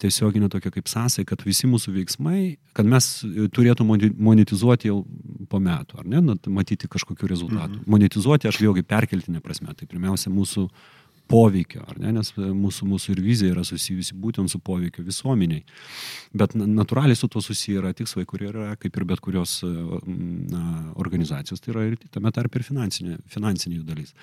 tiesioginė 0.00 0.48
tokia 0.52 0.72
kaip 0.72 0.88
sąsai, 0.88 1.26
kad 1.28 1.42
visi 1.44 1.68
mūsų 1.70 1.92
veiksmai, 1.98 2.40
kad 2.76 2.88
mes 2.88 3.08
e, 3.26 3.48
turėtų 3.52 3.84
monetizuoti 3.84 4.90
jau 4.90 5.02
po 5.50 5.60
metų, 5.62 6.00
ar 6.00 6.08
ne, 6.08 6.22
nu, 6.24 6.36
matyti 6.56 6.88
kažkokių 6.90 7.28
rezultatų. 7.30 7.80
Mhm. 7.80 7.90
Monetizuoti 7.90 8.48
aš 8.50 8.60
vėlgi 8.62 8.86
perkeltinė 8.88 9.42
prasme, 9.44 9.74
tai 9.76 9.88
pirmiausia 9.90 10.32
mūsų 10.32 10.66
poveikio, 11.30 11.84
ne, 12.02 12.12
nes 12.16 12.32
e, 12.36 12.48
mūsų, 12.56 12.88
mūsų 12.90 13.14
ir 13.14 13.22
vizija 13.24 13.54
yra 13.54 13.64
susijusi 13.66 14.16
būtent 14.18 14.50
su 14.52 14.60
poveikio 14.62 15.04
visuomeniai. 15.06 15.62
Bet 16.36 16.56
na- 16.58 16.68
natūraliai 16.80 17.18
su 17.18 17.28
tuo 17.30 17.42
susiję 17.44 17.80
yra 17.82 17.92
tikslai, 17.96 18.26
kurie 18.28 18.50
yra 18.50 18.74
kaip 18.80 18.98
ir 18.98 19.06
bet 19.08 19.22
kurios 19.24 19.58
e, 19.66 19.70
na, 20.50 20.62
organizacijos, 21.00 21.62
tai 21.62 21.74
yra 21.74 21.86
ir 21.90 21.98
tame 22.12 22.32
tarp 22.34 22.58
ir 22.58 22.66
finansinė, 22.66 23.20
finansinė 23.30 23.80
jų 23.80 23.86
dalis. 23.88 24.14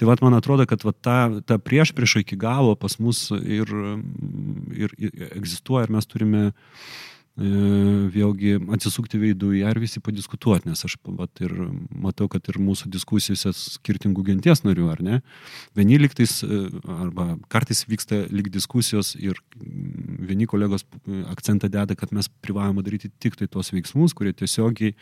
Tai 0.00 0.10
vat, 0.10 0.22
man 0.24 0.38
atrodo, 0.38 0.66
kad 0.70 0.86
vat, 0.86 1.00
ta, 1.04 1.18
ta 1.46 1.58
prieš 1.62 1.94
prieš 1.96 2.20
iki 2.22 2.38
galo 2.40 2.76
pas 2.78 2.98
mus 3.02 3.26
ir, 3.42 3.70
ir, 4.72 4.94
ir 4.98 5.26
egzistuoja 5.32 5.88
ir 5.88 5.96
mes 5.98 6.08
turime 6.08 6.44
vėlgi 7.36 8.58
atsisukti 8.74 9.16
veidų 9.16 9.54
į 9.62 9.62
visi 9.80 10.02
padiskutuoti, 10.04 10.68
nes 10.68 10.84
aš 10.84 10.98
vat, 11.16 11.40
ir 11.40 11.54
matau, 11.88 12.28
kad 12.28 12.44
ir 12.52 12.58
mūsų 12.60 12.90
diskusijose 12.92 13.54
skirtingų 13.56 14.24
genties 14.26 14.64
narių, 14.66 14.90
ar 14.92 15.00
ne, 15.02 15.20
vieni 15.74 15.96
liktais, 15.98 16.42
e, 16.44 16.68
arba 16.84 17.38
kartais 17.48 17.86
vyksta 17.88 18.26
lyg 18.28 18.52
diskusijos 18.52 19.14
ir 19.16 19.40
mm, 19.56 20.20
vieni 20.28 20.46
kolegos 20.46 20.84
e, 20.84 21.24
akcentą 21.32 21.72
deda, 21.72 21.96
kad 21.96 22.12
mes 22.12 22.28
privalome 22.44 22.84
daryti 22.84 23.08
tik 23.18 23.40
tai 23.40 23.48
tos 23.48 23.72
veiksmus, 23.72 24.12
kurie 24.12 24.36
tiesiogiai 24.36 24.92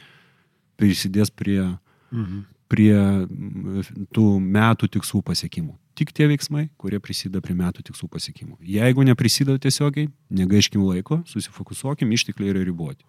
prisidės 0.78 1.34
prie 1.34 1.64
Mhm. 2.10 2.46
Prie 2.70 2.94
mm, 2.94 4.08
tų 4.14 4.26
metų 4.40 4.88
tikslų 4.96 5.22
pasiekimų. 5.26 5.74
Tik 5.98 6.12
tie 6.16 6.28
veiksmai, 6.30 6.68
kurie 6.80 7.00
prisideda 7.02 7.42
prie 7.44 7.52
metų 7.58 7.82
tikslų 7.88 8.06
pasiekimų. 8.14 8.54
Jeigu 8.64 9.04
neprisideda 9.04 9.58
tiesiogiai, 9.60 10.06
negaiškim 10.32 10.80
laiko, 10.86 11.18
susifokusuokim, 11.28 12.12
ištekliai 12.16 12.54
yra 12.54 12.62
riboti. 12.64 13.04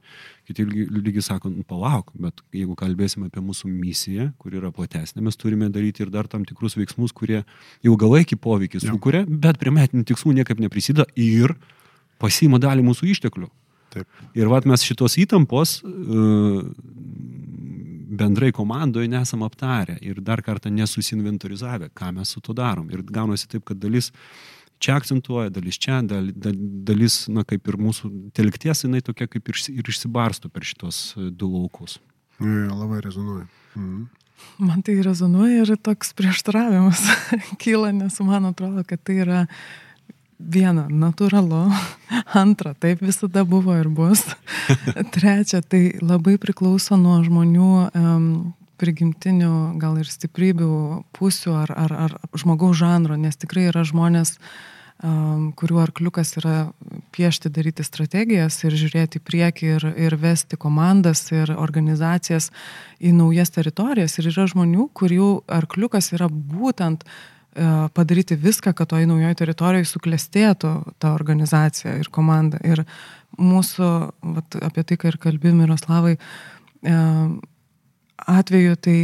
Kiti 0.49 0.65
lygi, 0.67 0.87
lygi 0.97 1.23
sako, 1.23 1.53
"Nu, 1.53 1.63
palauk, 1.63 2.11
bet 2.17 2.41
jeigu 2.51 2.75
kalbėsime 2.75 3.29
apie 3.29 3.39
mūsų 3.39 3.69
misiją, 3.71 4.33
kur 4.41 4.51
yra 4.51 4.73
platesnė, 4.75 5.21
mes 5.21 5.37
turime 5.37 5.69
daryti 5.69 6.03
ir 6.03 6.09
dar 6.09 6.27
tam 6.27 6.43
tikrus 6.43 6.75
veiksmus, 6.75 7.13
kurie 7.13 7.45
ilgalaikį 7.83 8.35
poveikį 8.35 8.81
sukuria, 8.81 9.25
bet 9.29 9.59
prie 9.59 9.71
metinių 9.71 10.03
tikslų 10.03 10.41
niekaip 10.41 10.59
neprisideda 10.59 11.05
ir 11.15 11.55
pasiima 12.19 12.59
dalį 12.59 12.81
mūsų 12.81 13.13
išteklių. 13.13 13.49
Taip. 13.91 14.07
Ir 14.35 14.47
vat 14.47 14.65
mes 14.65 14.83
šitos 14.87 15.17
įtampos 15.19 15.81
e, 15.83 16.61
bendrai 18.11 18.51
komandoje 18.51 19.07
nesam 19.07 19.43
aptarę 19.43 19.97
ir 20.01 20.21
dar 20.21 20.43
kartą 20.43 20.71
nesusinventorizavę, 20.73 21.89
ką 21.95 22.11
mes 22.17 22.33
su 22.35 22.41
to 22.41 22.53
darom. 22.53 22.89
Ir 22.91 23.03
gaunasi 23.07 23.47
taip, 23.47 23.63
kad 23.69 23.79
dalis 23.79 24.11
čia 24.81 24.97
akcentuoja, 24.99 25.51
dalis 25.53 25.77
čia, 25.79 26.01
dal, 26.05 26.31
dal, 26.35 26.55
dalis, 26.87 27.25
na, 27.31 27.45
kaip 27.47 27.67
ir 27.69 27.77
mūsų 27.81 28.11
telkties, 28.37 28.85
jinai 28.87 29.03
tokia 29.05 29.29
kaip 29.31 29.51
ir, 29.53 29.59
ir 29.71 29.91
išsibarsto 29.93 30.49
per 30.49 30.65
šitos 30.67 31.03
e, 31.15 31.29
du 31.29 31.51
laukus. 31.53 31.99
Jo, 32.41 32.73
labai 32.73 33.03
rezonuoja. 33.05 33.45
Mhm. 33.75 34.09
Man 34.57 34.81
tai 34.81 34.95
rezonuoja 35.05 35.61
ir 35.61 35.75
toks 35.85 36.15
prieštaravimas 36.17 37.03
kyla, 37.61 37.91
nes 37.93 38.17
man 38.25 38.49
atrodo, 38.49 38.83
kad 38.87 39.03
tai 39.05 39.19
yra 39.21 39.43
viena, 40.41 40.87
natūralu, 40.89 41.67
antra, 42.43 42.73
taip 42.73 43.03
visada 43.05 43.43
buvo 43.47 43.75
ir 43.79 43.89
bus, 43.89 44.23
trečia, 45.15 45.61
tai 45.61 45.97
labai 46.01 46.37
priklauso 46.41 46.97
nuo 46.99 47.19
žmonių 47.25 47.71
um, 47.91 48.27
prigimtinių, 48.81 49.77
gal 49.81 49.99
ir 50.01 50.09
stiprybių 50.09 50.73
pusių 51.13 51.55
ar, 51.63 51.73
ar, 51.77 51.95
ar 52.07 52.19
žmogaus 52.37 52.79
žanro, 52.81 53.17
nes 53.19 53.37
tikrai 53.37 53.67
yra 53.69 53.83
žmonės, 53.85 54.37
um, 55.05 55.51
kurių 55.57 55.81
arkliukas 55.83 56.33
yra 56.41 56.55
piešti, 57.13 57.51
daryti 57.53 57.85
strategijas 57.85 58.57
ir 58.65 58.77
žiūrėti 58.81 59.21
į 59.21 59.25
priekį 59.27 59.69
ir, 59.75 59.85
ir 60.07 60.17
vesti 60.21 60.57
komandas 60.57 61.27
ir 61.33 61.53
organizacijas 61.53 62.49
į 62.97 63.13
naujas 63.19 63.53
teritorijas. 63.53 64.17
Ir 64.17 64.31
yra 64.33 64.47
žmonių, 64.49 64.89
kurių 64.97 65.29
arkliukas 65.61 66.13
yra 66.17 66.29
būtent 66.31 67.05
e, 67.05 67.11
padaryti 67.93 68.35
viską, 68.39 68.73
kad 68.73 68.87
toj 68.93 69.07
naujoje 69.09 69.35
teritorijoje 69.41 69.89
suklestėtų 69.89 70.71
ta 71.01 71.13
organizacija 71.17 71.97
ir 71.99 72.07
komanda. 72.13 72.61
Ir 72.63 72.83
mūsų, 73.39 73.89
vat, 74.37 74.59
apie 74.61 74.83
tai, 74.83 74.97
ką 75.01 75.11
ir 75.11 75.17
kalbėjom, 75.21 75.63
Miroslavai, 75.63 76.15
e, 76.15 76.95
atveju 78.27 78.75
tai 78.75 78.97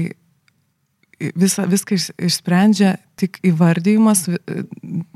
visa, 1.35 1.65
viską 1.67 1.97
iš- 1.97 2.13
išsprendžia 2.29 2.95
tik 3.18 3.39
įvardymas 3.45 4.28
vi- 4.30 4.39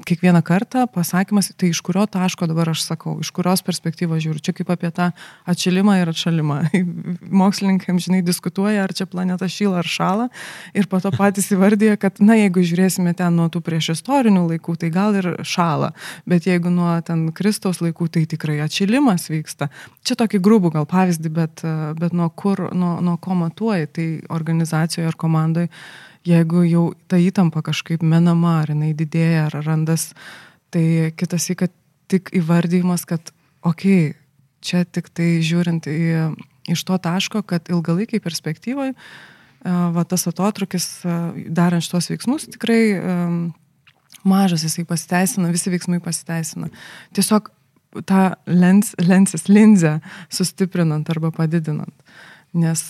kiekvieną 0.05 0.41
kartą, 0.41 0.87
pasakymas, 0.89 1.51
tai 1.57 1.69
iš 1.69 1.81
kurio 1.85 2.05
taško 2.09 2.47
dabar 2.49 2.71
aš 2.73 2.83
sakau, 2.87 3.19
iš 3.21 3.29
kurios 3.31 3.61
perspektyvos 3.61 4.23
žiūriu. 4.23 4.41
Čia 4.41 4.53
kaip 4.57 4.71
apie 4.73 4.89
tą 4.91 5.11
atšilimą 5.45 5.99
ir 6.01 6.09
atšalimą. 6.09 6.57
Mokslininkai 7.41 7.95
žinai 8.01 8.23
diskutuoja, 8.25 8.83
ar 8.87 8.93
čia 8.97 9.05
planeta 9.05 9.45
šyla 9.45 9.81
ar 9.83 9.87
šala 9.87 10.27
ir 10.73 10.89
po 10.89 10.99
to 10.99 11.13
patys 11.13 11.51
įvardyja, 11.53 11.99
kad, 12.01 12.19
na, 12.23 12.39
jeigu 12.39 12.65
žiūrėsime 12.65 13.13
ten 13.17 13.37
nuo 13.37 13.47
tų 13.53 13.61
prieš 13.65 13.93
istorinių 13.95 14.47
laikų, 14.49 14.77
tai 14.81 14.91
gal 14.93 15.17
ir 15.21 15.31
šala, 15.45 15.93
bet 16.25 16.49
jeigu 16.49 16.73
nuo 16.73 16.97
ten 17.05 17.29
Kristaus 17.37 17.83
laikų, 17.85 18.09
tai 18.09 18.25
tikrai 18.25 18.59
atšilimas 18.65 19.29
vyksta. 19.29 19.69
Čia 20.07 20.17
tokį 20.17 20.41
grūbų 20.41 20.73
gal 20.77 20.89
pavyzdį, 20.89 21.33
bet, 21.37 21.65
bet 22.01 22.17
nuo 22.17 22.29
kur, 22.33 22.71
nuo, 22.73 22.97
nuo 23.03 23.17
ko 23.21 23.37
matuoji, 23.37 23.91
tai 23.93 24.07
organizacijoje 24.33 25.11
ar 25.11 25.19
komandoje 25.19 25.69
jeigu 26.27 26.63
jau 26.67 26.85
ta 27.09 27.19
įtampa 27.21 27.63
kažkaip 27.65 28.03
menama, 28.05 28.59
ar 28.61 28.73
jinai 28.73 28.93
didėja, 28.97 29.47
ar 29.49 29.61
randas, 29.65 30.11
tai 30.73 31.11
kitas 31.17 31.49
į, 31.51 31.57
kad 31.63 31.75
tik 32.11 32.31
įvardymas, 32.37 33.05
kad, 33.09 33.33
okei, 33.63 34.11
okay, 34.11 34.17
čia 34.61 34.83
tik 34.85 35.09
tai 35.15 35.39
žiūrint 35.45 35.87
į, 35.89 36.01
iš 36.71 36.83
to 36.87 36.97
taško, 37.01 37.41
kad 37.47 37.71
ilgalaikiai 37.71 38.21
perspektyvoje, 38.23 38.93
va 39.63 40.03
tas 40.09 40.27
atotrukis, 40.29 40.87
a, 41.05 41.31
darant 41.53 41.85
šitos 41.85 42.09
veiksmus, 42.09 42.47
tikrai 42.55 42.81
um, 42.97 43.41
mažas 44.27 44.65
jisai 44.65 44.85
pasiteisina, 44.89 45.51
visi 45.53 45.73
veiksmai 45.73 46.01
pasiteisina. 46.03 46.69
Tiesiog 47.17 47.51
tą 48.07 48.31
lens, 48.47 48.93
lensis 49.01 49.47
linzę 49.51 49.99
sustiprinant 50.33 51.09
arba 51.09 51.31
padidinant. 51.35 51.93
Nes 52.51 52.81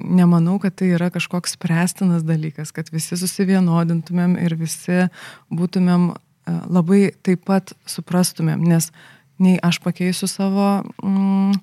nemanau, 0.00 0.56
kad 0.62 0.78
tai 0.80 0.94
yra 0.96 1.10
kažkoks 1.12 1.58
spręstinas 1.58 2.22
dalykas, 2.24 2.72
kad 2.72 2.88
visi 2.88 3.18
susivienodintumėm 3.20 4.38
ir 4.40 4.56
visi 4.56 5.02
būtumėm 5.52 6.14
labai 6.72 7.10
taip 7.24 7.44
pat 7.48 7.74
suprastumėm, 7.88 8.64
nes 8.64 8.90
nei 9.42 9.58
aš 9.60 9.80
pakeisiu 9.84 10.28
savo 10.30 10.68
mm, 11.02 11.58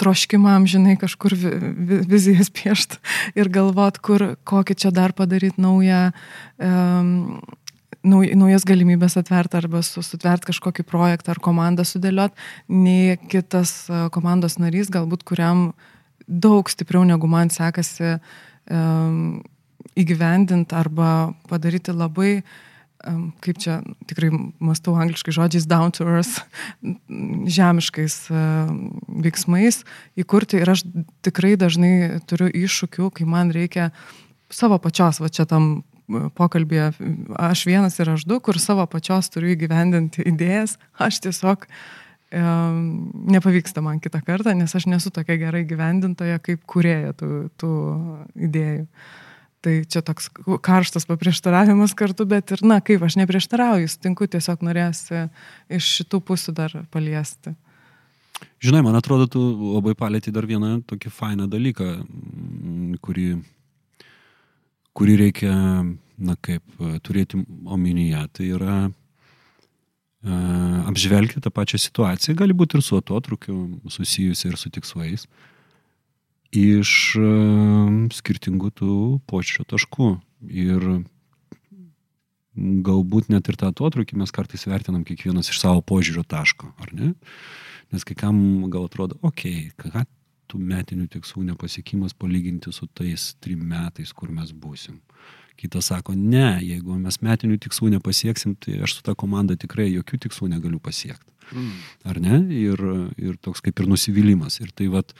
troškimą 0.00 0.56
amžinai 0.60 0.96
kažkur 1.00 1.34
vi, 1.34 1.52
vi, 1.60 2.00
vizijas 2.08 2.50
piešti 2.52 3.00
ir 3.38 3.50
galvot, 3.52 3.98
kur, 3.98 4.34
kokį 4.48 4.76
čia 4.76 4.92
dar 4.94 5.14
padaryti 5.16 5.62
naują, 5.62 6.10
um, 6.60 7.40
nauj, 8.06 8.30
naujas 8.38 8.66
galimybės 8.68 9.16
atvert 9.20 9.56
arba 9.58 9.82
su, 9.86 10.04
sutvert 10.04 10.46
kažkokį 10.46 10.86
projektą 10.86 11.34
ar 11.34 11.42
komandą 11.42 11.86
sudėliot, 11.88 12.36
nei 12.68 13.16
kitas 13.32 13.86
komandos 14.14 14.60
narys, 14.62 14.92
galbūt 14.92 15.24
kuriam 15.26 15.70
daug 16.26 16.70
stipriau 16.70 17.04
negu 17.06 17.28
man 17.30 17.50
sekasi 17.54 18.16
um, 18.70 19.42
įgyvendinti 19.96 20.76
arba 20.76 21.32
padaryti 21.48 21.94
labai 21.94 22.42
um, 23.06 23.30
kaip 23.44 23.60
čia 23.62 23.78
tikrai 24.10 24.30
mastau 24.58 24.96
angliškai 24.98 25.34
žodžiais 25.36 25.68
down 25.70 25.94
to 25.94 26.06
earth, 26.06 26.42
žemiškais 27.56 28.18
uh, 28.34 28.70
veiksmais 29.24 29.82
įkurti. 30.18 30.60
Ir 30.62 30.74
aš 30.74 30.86
tikrai 31.26 31.54
dažnai 31.60 32.22
turiu 32.28 32.50
iššūkių, 32.50 33.10
kai 33.14 33.28
man 33.28 33.54
reikia 33.54 33.92
savo 34.52 34.78
pačios, 34.82 35.22
va 35.22 35.30
čia 35.32 35.46
tam 35.48 35.84
pokalbėje, 36.06 36.92
aš 37.34 37.64
vienas 37.66 37.98
ir 37.98 38.12
aš 38.12 38.26
du, 38.28 38.38
kur 38.40 38.58
savo 38.62 38.86
pačios 38.90 39.30
turiu 39.32 39.54
įgyvendinti 39.56 40.22
idėjas, 40.30 40.76
aš 41.02 41.18
tiesiog 41.24 41.66
e, 41.66 41.70
nepavyksta 42.32 43.82
man 43.82 44.00
kitą 44.02 44.20
kartą, 44.26 44.54
nes 44.58 44.74
aš 44.74 44.88
nesu 44.90 45.12
tokia 45.14 45.36
gerai 45.38 45.62
gyvendintoja 45.68 46.40
kaip 46.42 46.64
kurėja 46.66 47.14
tų, 47.14 47.30
tų 47.60 47.72
idėjų. 48.48 48.86
Tai 49.66 49.74
čia 49.90 50.02
toks 50.04 50.28
karštas 50.62 51.06
paprieštaravimas 51.08 51.94
kartu, 51.98 52.26
bet 52.28 52.52
ir, 52.54 52.60
na, 52.66 52.80
kaip 52.84 53.02
aš 53.02 53.16
neprieštarauju, 53.18 53.88
sutinku, 53.90 54.28
tiesiog 54.30 54.62
norėsi 54.62 55.26
iš 55.72 55.88
šitų 56.00 56.20
pusių 56.22 56.54
dar 56.54 56.74
paliesti. 56.94 57.54
Žinai, 58.62 58.82
man 58.84 58.98
atrodo, 58.98 59.26
tu 59.30 59.40
labai 59.74 59.94
palėti 59.98 60.32
dar 60.34 60.46
vieną 60.46 60.82
tokį 60.86 61.10
fainą 61.14 61.48
dalyką, 61.50 61.88
kurį, 63.02 63.26
kurį 64.96 65.16
reikia, 65.24 65.54
na 66.16 66.36
kaip, 66.44 66.62
turėti 67.06 67.40
omenyje. 67.64 68.22
Tai 68.36 68.48
yra 68.58 68.76
apžvelgti 70.24 71.42
tą 71.42 71.52
pačią 71.54 71.78
situaciją, 71.82 72.36
gali 72.38 72.56
būti 72.56 72.78
ir 72.78 72.82
su 72.82 72.96
atotrukiu 72.98 73.56
susijusi 73.92 74.48
ir 74.48 74.56
su 74.58 74.72
tikslais, 74.72 75.26
iš 76.56 76.90
skirtingų 78.16 78.72
tų 78.80 78.96
počiūrio 79.28 79.66
taškų. 79.74 80.08
Ir 80.46 80.88
galbūt 82.56 83.30
net 83.32 83.48
ir 83.50 83.58
tą 83.60 83.70
atotrukį 83.72 84.18
mes 84.20 84.32
kartais 84.32 84.66
vertinam 84.68 85.04
kiekvienas 85.04 85.50
iš 85.52 85.60
savo 85.60 85.82
požiūrio 85.84 86.24
taško, 86.24 86.72
ar 86.80 86.92
ne? 86.96 87.12
Nes 87.92 88.04
kai 88.06 88.16
kam 88.18 88.38
gal 88.72 88.88
atrodo, 88.88 89.18
okei, 89.22 89.70
okay, 89.76 89.92
ką 89.92 90.06
tų 90.50 90.60
metinių 90.62 91.08
tikslų 91.10 91.44
nepasiekimas 91.50 92.14
palyginti 92.18 92.72
su 92.74 92.88
tais 92.94 93.34
trim 93.42 93.64
metais, 93.66 94.12
kur 94.14 94.30
mes 94.32 94.52
būsim. 94.54 95.00
Kitas 95.56 95.88
sako, 95.88 96.14
ne, 96.16 96.58
jeigu 96.60 96.98
mes 97.00 97.16
metinių 97.24 97.56
tikslų 97.64 97.94
nepasieksim, 97.94 98.56
tai 98.60 98.82
aš 98.84 98.98
su 98.98 99.06
ta 99.06 99.14
komanda 99.18 99.56
tikrai 99.56 99.88
jokių 99.88 100.20
tikslų 100.26 100.50
negaliu 100.52 100.80
pasiekti. 100.82 101.32
Mm. 101.54 101.72
Ar 102.10 102.20
ne? 102.20 102.40
Ir, 102.52 102.82
ir 103.16 103.38
toks 103.40 103.62
kaip 103.64 103.80
ir 103.80 103.88
nusivylimas. 103.88 104.58
Ir 104.60 104.74
tai 104.76 104.90
vad, 104.92 105.14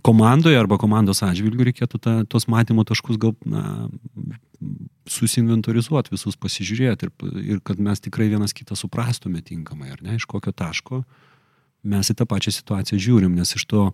komandoje 0.00 0.56
arba 0.56 0.78
komandos 0.80 1.20
atžvilgių 1.26 1.68
reikėtų 1.68 2.00
ta, 2.00 2.14
tos 2.24 2.48
matymo 2.48 2.84
taškus 2.88 3.18
gal, 3.20 3.34
na, 3.44 3.90
susinventorizuoti, 5.10 6.14
visus 6.14 6.38
pasižiūrėti 6.40 7.08
ir, 7.08 7.12
ir 7.56 7.60
kad 7.66 7.80
mes 7.82 8.00
tikrai 8.00 8.30
vienas 8.32 8.54
kitą 8.56 8.78
suprastume 8.78 9.42
tinkamai, 9.44 9.90
ar 9.92 10.02
ne, 10.04 10.16
iš 10.16 10.28
kokio 10.30 10.54
taško 10.54 11.02
mes 11.82 12.12
į 12.12 12.16
tą 12.18 12.26
pačią 12.30 12.54
situaciją 12.54 13.00
žiūrim, 13.02 13.34
nes 13.34 13.56
iš 13.58 13.66
to 13.66 13.88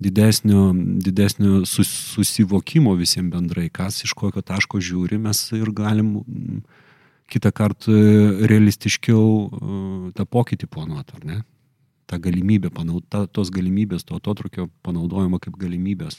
didesnio, 0.00 0.70
didesnio 1.04 1.64
sus, 1.68 1.90
susivokimo 2.14 2.94
visiems 2.98 3.32
bendrai, 3.34 3.68
kas 3.72 4.00
iš 4.06 4.14
kokio 4.16 4.42
taško 4.42 4.80
žiūri, 4.80 5.20
mes 5.20 5.42
ir 5.56 5.72
galim 5.76 6.14
mm, 6.20 6.62
kitą 7.30 7.52
kartą 7.54 7.96
realistiškiau 8.50 9.24
e, 9.24 9.50
tą 10.16 10.26
pokytį 10.26 10.70
planuoti, 10.72 11.18
ar 11.20 11.26
ne? 11.28 11.42
Ta 12.10 12.18
galimybė, 12.18 12.72
ta, 13.12 13.26
tos 13.30 13.52
galimybės, 13.54 14.02
to 14.08 14.16
atotrukio 14.18 14.66
panaudojimo 14.82 15.38
kaip 15.38 15.60
galimybės 15.60 16.18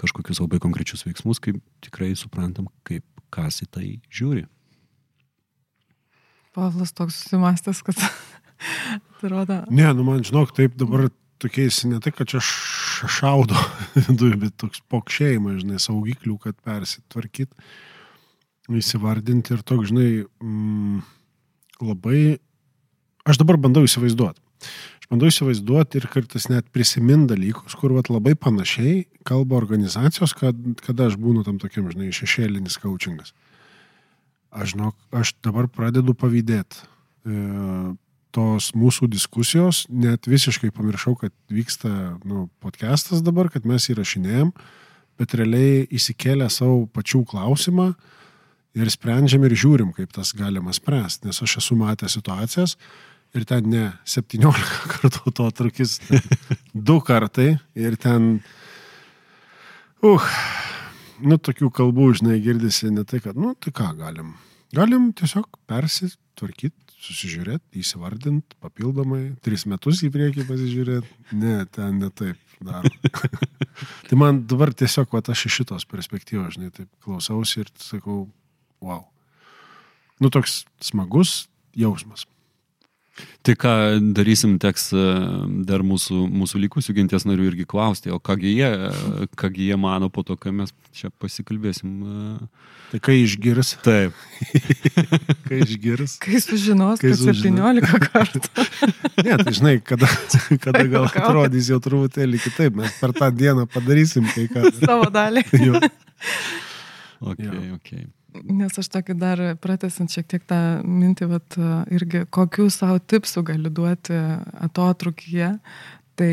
kažkokius 0.00 0.40
labai 0.40 0.58
konkrečius 0.62 1.04
veiksmus, 1.06 1.40
kaip 1.42 1.58
tikrai 1.84 2.14
suprantam, 2.18 2.70
kaip 2.86 3.04
kas 3.32 3.60
į 3.64 3.68
tai 3.70 3.88
žiūri. 4.12 4.46
Pavlas 6.56 6.92
toks 6.96 7.22
susimastęs, 7.22 7.82
kad 7.86 8.00
atrodo. 9.16 9.62
Ne, 9.72 9.88
nu 9.96 10.06
man 10.06 10.24
žinok, 10.24 10.52
taip 10.56 10.74
dabar 10.80 11.08
tokiais, 11.42 11.82
ne 11.88 12.00
tai, 12.02 12.12
kad 12.14 12.28
čia 12.30 12.42
šaudo 13.10 13.58
dujų, 14.18 14.38
bet 14.46 14.56
toks 14.60 14.82
pokšėjimas, 14.92 15.62
žinai, 15.62 15.80
saugiklių, 15.82 16.36
kad 16.42 16.58
persitvarkyt, 16.64 17.50
įsivardinti 18.72 19.56
ir 19.56 19.64
toks, 19.66 19.90
žinai, 19.90 20.24
mm, 20.42 21.02
labai, 21.82 22.22
aš 23.28 23.40
dabar 23.42 23.58
bandau 23.60 23.84
įsivaizduoti. 23.86 24.40
Aš 25.02 25.08
bandau 25.10 25.28
įsivaizduoti 25.28 25.98
ir 25.98 26.08
kartais 26.12 26.48
net 26.52 26.68
prisimint 26.74 27.26
dalykus, 27.30 27.74
kur 27.78 27.94
vat, 27.96 28.10
labai 28.12 28.36
panašiai 28.38 29.02
kalba 29.28 29.58
organizacijos, 29.58 30.34
kad, 30.38 30.58
kada 30.86 31.10
aš 31.10 31.18
būnu 31.20 31.44
tam 31.46 31.58
tokiam, 31.62 31.90
žinai, 31.92 32.12
šešėlinis 32.14 32.78
coachingas. 32.82 33.34
Aš, 34.52 34.74
žinok, 34.74 34.96
aš 35.16 35.34
dabar 35.44 35.68
pradedu 35.72 36.14
pavydėti. 36.18 36.84
E, 37.24 37.36
tos 38.32 38.70
mūsų 38.78 39.08
diskusijos, 39.12 39.84
net 39.92 40.28
visiškai 40.30 40.72
pamiršau, 40.74 41.14
kad 41.20 41.34
vyksta 41.52 41.90
nu, 42.28 42.46
podcastas 42.64 43.22
dabar, 43.24 43.50
kad 43.52 43.66
mes 43.68 43.88
įrašinėjom, 43.92 44.52
bet 45.20 45.36
realiai 45.38 45.84
įsikėlę 45.92 46.48
savo 46.50 46.86
pačių 46.92 47.22
klausimą 47.28 47.92
ir 48.78 48.90
sprendžiam 48.92 49.44
ir 49.44 49.56
žiūrim, 49.58 49.92
kaip 49.96 50.14
tas 50.16 50.32
galima 50.36 50.72
spręsti, 50.72 51.28
nes 51.28 51.42
aš 51.44 51.58
esu 51.60 51.76
matęs 51.78 52.16
situacijas 52.16 52.78
ir 53.36 53.44
ten 53.48 53.68
ne 53.72 53.84
17 54.08 54.72
kartų 54.96 55.36
to 55.36 55.50
trukis, 55.56 55.98
du 56.72 56.98
kartai 57.04 57.54
ir 57.76 57.96
ten, 58.00 58.34
uh, 60.02 60.32
nu, 61.22 61.38
tokių 61.38 61.70
kalbų, 61.74 62.08
žinai, 62.20 62.38
girdisi 62.42 62.90
ne 62.92 63.04
tai, 63.08 63.20
kad, 63.22 63.38
nu, 63.38 63.54
tai 63.54 63.72
ką 63.74 63.92
galim. 63.98 64.34
Galim 64.74 65.10
tiesiog 65.16 65.46
persitvarkyti 65.68 66.91
susižiūrėti, 67.02 67.80
įsivardinti 67.82 68.58
papildomai, 68.62 69.34
tris 69.44 69.66
metus 69.70 70.02
į 70.06 70.12
priekį 70.14 70.46
pasižiūrėti. 70.48 71.16
Ne, 71.38 71.62
ten 71.74 71.98
ne 72.02 72.10
taip 72.14 72.38
daro. 72.62 72.90
tai 74.08 74.18
man 74.18 74.42
dabar 74.50 74.72
tiesiog, 74.76 75.10
va, 75.14 75.22
aš 75.34 75.46
iš 75.48 75.62
šitos 75.62 75.88
perspektyvos, 75.90 76.56
žinai, 76.56 76.70
taip 76.74 76.90
klausausi 77.04 77.64
ir 77.64 77.72
sakau, 77.82 78.26
wow. 78.84 79.04
Nu, 80.22 80.30
toks 80.30 80.62
smagus 80.82 81.46
jausmas. 81.74 82.28
Tai 83.42 83.54
ką 83.58 83.70
darysim, 84.14 84.54
teks 84.62 84.92
e, 84.94 85.04
dar 85.68 85.82
mūsų, 85.84 86.22
mūsų 86.30 86.60
likusių 86.62 86.94
genties 86.96 87.26
narių 87.28 87.50
irgi 87.50 87.66
klausti, 87.68 88.12
o 88.14 88.20
kągi 88.22 88.54
jie, 88.54 88.68
e, 88.70 89.26
kągi 89.36 89.66
jie 89.68 89.76
mano 89.80 90.08
po 90.14 90.22
to, 90.24 90.36
kai 90.40 90.52
mes 90.54 90.70
čia 90.96 91.10
pasikalbėsim. 91.20 91.90
E. 92.06 92.70
Tai 92.92 93.00
kai 93.02 93.18
išgirs. 93.24 93.74
Taip. 93.84 94.16
kai 95.48 95.60
išgirs. 95.64 96.16
Kai 96.22 96.40
sužinos, 96.44 97.02
kai 97.02 97.12
kad 97.12 97.42
17 97.42 98.06
kartų. 98.06 98.42
ne, 99.26 99.36
tai 99.42 99.56
žinai, 99.58 99.74
kada, 99.84 100.08
kada 100.64 100.86
gal 100.94 101.10
atrodys 101.10 101.72
jau 101.72 101.82
truputėlį 101.82 102.40
kitaip, 102.46 102.80
mes 102.80 102.96
per 103.02 103.16
tą 103.18 103.28
dieną 103.34 103.66
padarysim 103.74 104.30
kai 104.32 104.48
ką. 104.54 104.70
Savo 104.80 105.10
dalį. 105.12 105.44
okay, 107.20 107.70
okay. 107.74 108.06
Nes 108.32 108.78
aš 108.78 108.88
tokį 108.92 109.16
dar 109.20 109.40
pratesant 109.60 110.12
šiek 110.12 110.28
tiek 110.30 110.44
tą 110.48 110.58
mintį, 110.86 111.28
vat, 111.30 111.56
irgi 111.92 112.24
kokių 112.32 112.68
savo 112.72 112.96
tipsų 112.98 113.42
galiu 113.50 113.72
duoti 113.72 114.16
atotrukyje, 114.64 115.50
tai 116.16 116.30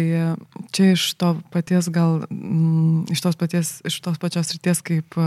čia 0.75 0.91
iš 0.93 1.05
to 1.19 1.33
paties 1.53 1.89
gal, 1.91 2.21
mm, 2.31 3.09
iš 3.11 3.23
tos, 3.25 3.39
paties, 3.39 3.73
iš 3.87 3.99
tos 4.05 4.19
pačios 4.21 4.51
ryties 4.55 4.83
kaip 4.85 5.17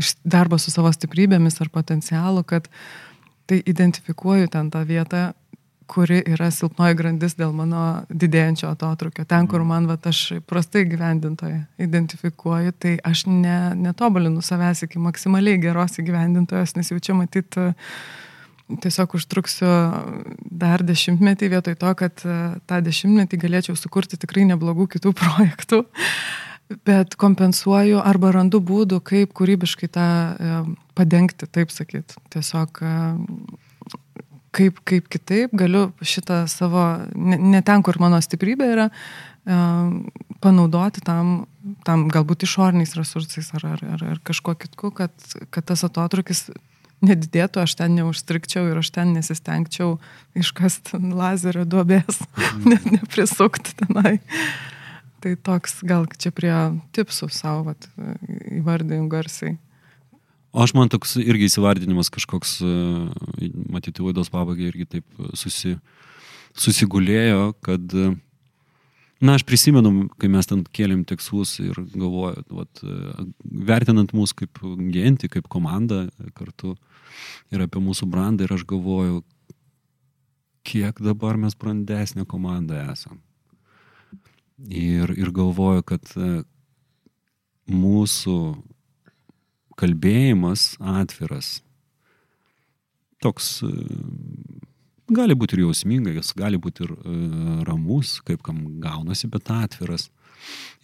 iš 0.00 0.14
darbo 0.22 0.58
su 0.58 0.74
savo 0.74 0.92
stiprybėmis 0.94 1.60
ar 1.62 1.70
potencialu, 1.74 2.44
kad 2.46 2.68
tai 3.50 3.60
identifikuoju 3.66 4.50
ten 4.54 4.70
tą 4.74 4.84
vietą, 4.88 5.32
kuri 5.86 6.20
yra 6.34 6.50
silpnoji 6.54 6.96
grandis 6.98 7.36
dėl 7.38 7.52
mano 7.56 7.84
didėjančio 8.08 8.70
atotrukio. 8.72 9.26
Ten, 9.28 9.48
kur 9.50 9.62
mhm. 9.62 9.70
man, 9.70 9.88
va, 9.90 9.98
aš 10.10 10.40
prastai 10.48 10.84
gyvendintoje 10.88 11.64
identifikuoju, 11.82 12.74
tai 12.80 12.96
aš 13.04 13.26
ne, 13.30 13.58
netobulinu 13.78 14.42
savęs 14.44 14.84
iki 14.86 15.02
maksimaliai 15.02 15.60
geros 15.62 15.98
įgyvendintojos, 16.02 16.76
nes 16.78 16.92
jau 16.92 17.00
čia 17.02 17.16
matyt, 17.18 17.58
tiesiog 18.84 19.18
užtruksiu 19.18 19.72
dar 20.64 20.84
dešimtmetį 20.86 21.52
vietoj 21.52 21.76
to, 21.80 21.92
kad 22.00 22.24
tą 22.24 22.80
dešimtmetį 22.88 23.42
galėčiau 23.44 23.76
sukurti 23.78 24.20
tikrai 24.20 24.46
neblogų 24.48 24.88
kitų 24.96 25.14
projektų. 25.20 25.84
Bet 26.88 27.12
kompensuoju 27.20 27.98
arba 28.00 28.30
randu 28.32 28.56
būdų, 28.64 29.02
kaip 29.04 29.34
kūrybiškai 29.36 29.88
tą 29.92 30.06
padengti, 30.96 31.44
taip 31.44 31.68
sakyt. 31.74 32.16
Tiesiog 32.32 32.80
kaip, 34.54 34.80
kaip 34.88 35.08
kitaip 35.12 35.54
galiu 35.56 35.88
šitą 36.04 36.44
savo, 36.50 36.84
ne, 37.14 37.38
ne 37.38 37.62
ten, 37.66 37.82
kur 37.86 37.98
mano 38.02 38.20
stiprybė 38.22 38.68
yra, 38.76 38.90
e, 38.90 39.58
panaudoti 40.44 41.02
tam, 41.04 41.34
tam 41.86 42.06
galbūt 42.12 42.46
išorniais 42.46 42.94
resursais 42.98 43.50
ar, 43.56 43.66
ar, 43.74 43.84
ar, 43.96 44.06
ar 44.14 44.22
kažkuo 44.26 44.56
kitku, 44.60 44.92
kad, 44.94 45.14
kad 45.54 45.66
tas 45.70 45.84
atotrukis 45.86 46.48
nedidėtų, 47.04 47.62
aš 47.64 47.76
ten 47.80 47.96
neužstrikčiau 47.98 48.68
ir 48.70 48.80
aš 48.80 48.92
ten 48.94 49.12
nesistengčiau 49.16 49.98
iškasti 50.38 51.00
lazerio 51.12 51.66
duobės, 51.68 52.22
mhm. 52.22 52.70
net 52.70 52.88
neprisukti 52.98 53.76
tenai. 53.82 54.18
Tai 55.24 55.36
toks 55.40 55.78
gal 55.88 56.04
čia 56.20 56.34
prie 56.36 56.52
tipsų 56.92 57.30
savo 57.32 57.72
įvardėjim 58.60 59.08
garsiai. 59.12 59.54
O 60.54 60.62
aš 60.62 60.74
man 60.78 60.90
toks 60.92 61.16
irgi 61.18 61.48
įsivardinimas 61.50 62.12
kažkoks, 62.14 62.60
e, 62.62 63.48
matyti 63.74 64.04
laidos 64.04 64.30
pabaigai 64.30 64.68
irgi 64.70 64.86
taip 64.96 65.24
susi, 65.34 65.74
susigulėjo, 66.54 67.48
kad, 67.64 67.96
na, 69.18 69.34
aš 69.34 69.42
prisimenu, 69.48 70.06
kai 70.14 70.30
mes 70.30 70.46
ten 70.46 70.62
kėlėm 70.62 71.02
tikslus 71.10 71.56
ir 71.64 71.74
galvoju, 71.96 72.46
vat, 72.54 72.84
vertinant 73.42 74.14
mūsų 74.14 74.44
kaip 74.44 74.62
gentį, 74.94 75.32
kaip 75.34 75.50
komandą 75.50 76.04
kartu 76.38 76.76
ir 77.50 77.66
apie 77.66 77.82
mūsų 77.82 78.06
brandą 78.10 78.46
ir 78.46 78.54
aš 78.54 78.62
galvoju, 78.70 79.24
kiek 80.64 80.98
dabar 81.02 81.38
mes 81.40 81.58
brandesnė 81.58 82.24
komanda 82.30 82.86
esam. 82.92 83.20
Ir, 84.70 85.10
ir 85.18 85.34
galvoju, 85.34 85.82
kad 85.86 86.14
e, 86.14 86.44
mūsų 87.68 88.36
kalbėjimas 89.80 90.74
atviras, 90.80 91.58
toks 93.22 93.56
e, 93.66 93.70
gali 95.14 95.36
būti 95.38 95.56
ir 95.56 95.64
jausmingas, 95.66 96.34
gali 96.36 96.60
būti 96.60 96.86
ir 96.86 96.92
e, 96.94 97.16
ramus, 97.68 98.18
kaip 98.26 98.44
kam 98.46 98.64
gaunasi, 98.82 99.30
bet 99.32 99.50
atviras 99.52 100.10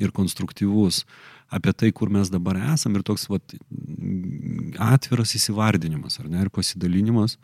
ir 0.00 0.12
konstruktyvus 0.16 1.04
apie 1.50 1.72
tai, 1.76 1.90
kur 1.92 2.10
mes 2.12 2.30
dabar 2.30 2.58
esam 2.72 2.94
ir 2.96 3.04
toks 3.06 3.26
vat, 3.30 3.56
atviras 4.80 5.34
įsivardinimas, 5.36 6.20
ar 6.22 6.30
ne, 6.30 6.44
ir 6.44 6.52
pasidalinimas, 6.54 7.36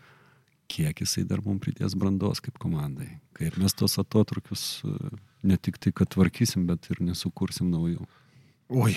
kiek 0.71 1.03
jisai 1.03 1.25
dar 1.27 1.43
mums 1.45 1.63
pridės 1.63 1.95
brandos 1.99 2.41
kaip 2.43 2.59
komandai. 2.63 3.19
Kaip 3.37 3.59
mes 3.61 3.75
tos 3.77 3.99
atotrukius 4.03 4.83
ne 5.47 5.59
tik 5.59 5.79
tai, 5.83 5.93
kad 5.95 6.11
tvarkysim, 6.15 6.67
bet 6.71 6.89
ir 6.91 7.03
nesukursim 7.07 7.71
naujų. 7.71 8.07
Oi, 8.67 8.97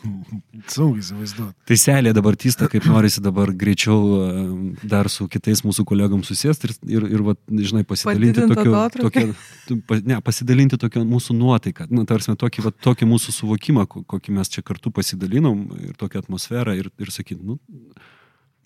sunku 0.74 1.00
įsivaizduoti. 1.00 1.54
Tai 1.70 1.76
selė 1.80 2.12
dabar 2.12 2.36
tysta, 2.36 2.66
kaip 2.68 2.84
norisi 2.84 3.22
dabar 3.24 3.52
greičiau 3.56 4.00
e, 4.20 4.42
dar 4.84 5.08
su 5.12 5.24
kitais 5.32 5.62
mūsų 5.64 5.86
kolegom 5.88 6.20
susėsti 6.26 6.68
ir, 6.68 6.74
ir, 6.98 7.06
ir 7.16 7.24
va, 7.24 7.34
žinai, 7.48 7.84
pasidalinti 7.88 8.44
tokiu, 8.50 8.74
tokiu, 8.98 9.80
ne, 10.04 10.20
pasidalinti 10.26 10.76
tokią 10.80 11.06
mūsų 11.08 11.38
nuotaiką, 11.38 11.88
nu, 11.94 12.04
tarsi 12.08 12.36
tokį, 12.44 12.66
va, 12.66 12.74
tokį 12.88 13.08
mūsų 13.14 13.36
suvokimą, 13.38 13.86
kokį 13.88 14.36
mes 14.36 14.52
čia 14.52 14.64
kartu 14.66 14.92
pasidalinom 14.92 15.64
ir 15.80 15.96
tokią 16.00 16.26
atmosferą 16.26 16.76
ir, 16.76 16.92
ir 17.00 17.14
sakyti, 17.14 17.40
nu. 17.40 17.56